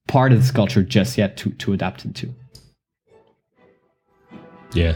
part 0.07 0.31
of 0.31 0.39
this 0.39 0.51
culture 0.51 0.83
just 0.83 1.17
yet 1.17 1.37
to, 1.37 1.49
to 1.51 1.73
adapt 1.73 2.05
into. 2.05 2.33
Yeah. 4.73 4.95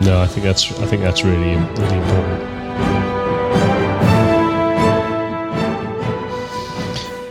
No, 0.00 0.20
I 0.20 0.26
think 0.26 0.44
that's 0.44 0.70
I 0.78 0.86
think 0.86 1.02
that's 1.02 1.24
really 1.24 1.56
really 1.56 1.98
important. 1.98 2.58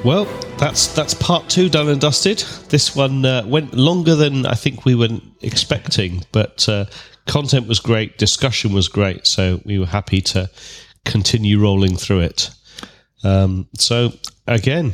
Well, 0.04 0.26
that's 0.58 0.88
that's 0.88 1.14
part 1.14 1.50
two 1.50 1.70
done 1.70 1.90
and 1.90 2.00
dusted. 2.00 2.40
This 2.70 2.96
one 2.96 3.26
uh, 3.26 3.44
went 3.46 3.74
longer 3.74 4.16
than 4.16 4.46
I 4.46 4.54
think 4.54 4.86
we 4.86 4.96
were 4.96 5.10
expecting, 5.42 6.24
but 6.32 6.68
uh, 6.68 6.86
content 7.28 7.68
was 7.68 7.80
great, 7.80 8.18
discussion 8.18 8.74
was 8.74 8.88
great, 8.88 9.28
so 9.28 9.62
we 9.66 9.80
were 9.80 9.86
happy 9.86 10.22
to 10.22 10.50
continue 11.06 11.60
rolling 11.60 11.96
through 11.96 12.22
it. 12.22 12.50
Um, 13.24 13.68
so 13.78 14.12
again, 14.48 14.94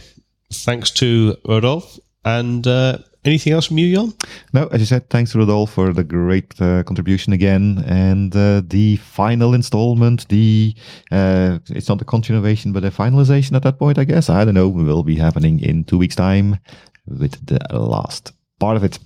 thanks 0.51 0.91
to 0.91 1.35
Rodolphe 1.45 1.99
and 2.25 2.65
uh, 2.67 2.97
Anything 3.25 3.53
else 3.53 3.67
from 3.67 3.77
you, 3.77 3.95
Jan? 3.95 4.13
No, 4.51 4.67
as 4.67 4.81
you 4.81 4.85
said, 4.85 5.09
thanks, 5.09 5.33
Rodolphe, 5.33 5.71
for 5.71 5.93
the 5.93 6.03
great 6.03 6.59
uh, 6.59 6.83
contribution 6.83 7.31
again. 7.31 7.81
And 7.87 8.35
uh, 8.35 8.61
the 8.65 8.97
final 8.97 9.53
installment, 9.53 10.27
the 10.27 10.75
uh, 11.09 11.59
it's 11.69 11.87
not 11.87 12.01
a 12.01 12.05
continuation, 12.05 12.73
but 12.73 12.83
a 12.83 12.91
finalization 12.91 13.55
at 13.55 13.63
that 13.63 13.79
point, 13.79 13.97
I 13.97 14.03
guess. 14.03 14.29
I 14.29 14.43
don't 14.43 14.55
know. 14.55 14.67
Will 14.67 15.03
be 15.03 15.15
happening 15.15 15.61
in 15.61 15.85
two 15.85 15.97
weeks' 15.97 16.15
time 16.15 16.59
with 17.07 17.45
the 17.45 17.59
last 17.71 18.33
part 18.59 18.75
of 18.75 18.83
it. 18.83 18.99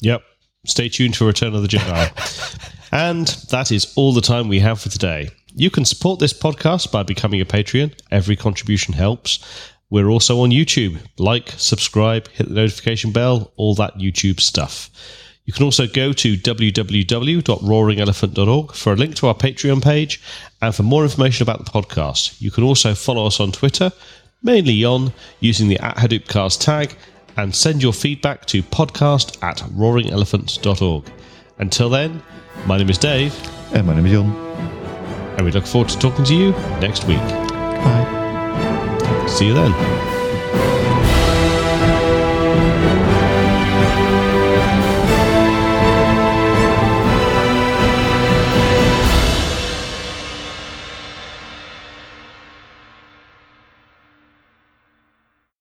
Yep. 0.00 0.22
Stay 0.66 0.88
tuned 0.88 1.16
for 1.16 1.24
Return 1.24 1.54
of 1.54 1.62
the 1.62 1.68
Jedi. 1.68 2.70
and 2.92 3.26
that 3.50 3.72
is 3.72 3.92
all 3.96 4.12
the 4.12 4.20
time 4.20 4.48
we 4.48 4.60
have 4.60 4.80
for 4.80 4.88
today. 4.88 5.30
You 5.54 5.70
can 5.70 5.84
support 5.84 6.20
this 6.20 6.32
podcast 6.32 6.92
by 6.92 7.02
becoming 7.02 7.40
a 7.40 7.46
Patreon. 7.46 7.98
Every 8.10 8.36
contribution 8.36 8.94
helps. 8.94 9.44
We're 9.88 10.10
also 10.10 10.40
on 10.40 10.50
YouTube. 10.50 10.98
Like, 11.18 11.50
subscribe, 11.56 12.28
hit 12.28 12.48
the 12.48 12.54
notification 12.54 13.12
bell, 13.12 13.52
all 13.56 13.74
that 13.76 13.96
YouTube 13.96 14.40
stuff. 14.40 14.90
You 15.46 15.52
can 15.52 15.64
also 15.64 15.86
go 15.86 16.12
to 16.12 16.36
www.roaringelephant.org 16.36 18.74
for 18.74 18.92
a 18.92 18.96
link 18.96 19.14
to 19.16 19.26
our 19.28 19.34
Patreon 19.34 19.82
page 19.82 20.20
and 20.60 20.74
for 20.74 20.82
more 20.82 21.04
information 21.04 21.44
about 21.44 21.64
the 21.64 21.70
podcast. 21.70 22.40
You 22.40 22.50
can 22.50 22.64
also 22.64 22.94
follow 22.94 23.26
us 23.26 23.38
on 23.38 23.52
Twitter, 23.52 23.92
mainly 24.42 24.84
on 24.84 25.12
using 25.38 25.68
the 25.68 25.78
at 25.78 25.98
Hadoopcast 25.98 26.60
tag, 26.60 26.96
and 27.36 27.54
send 27.54 27.82
your 27.82 27.92
feedback 27.92 28.46
to 28.46 28.62
podcast 28.62 29.42
at 29.42 29.58
roaringelephant.org. 29.58 31.04
Until 31.58 31.90
then, 31.90 32.22
my 32.66 32.78
name 32.78 32.90
is 32.90 32.98
Dave. 32.98 33.34
And 33.72 33.86
my 33.86 33.94
name 33.94 34.06
is 34.06 34.12
John. 34.12 34.30
And 35.36 35.44
we 35.44 35.52
look 35.52 35.66
forward 35.66 35.90
to 35.90 35.98
talking 35.98 36.24
to 36.24 36.34
you 36.34 36.50
next 36.80 37.04
week. 37.04 37.18
Bye. 37.18 39.26
See 39.28 39.46
you 39.46 39.54
then. 39.54 40.15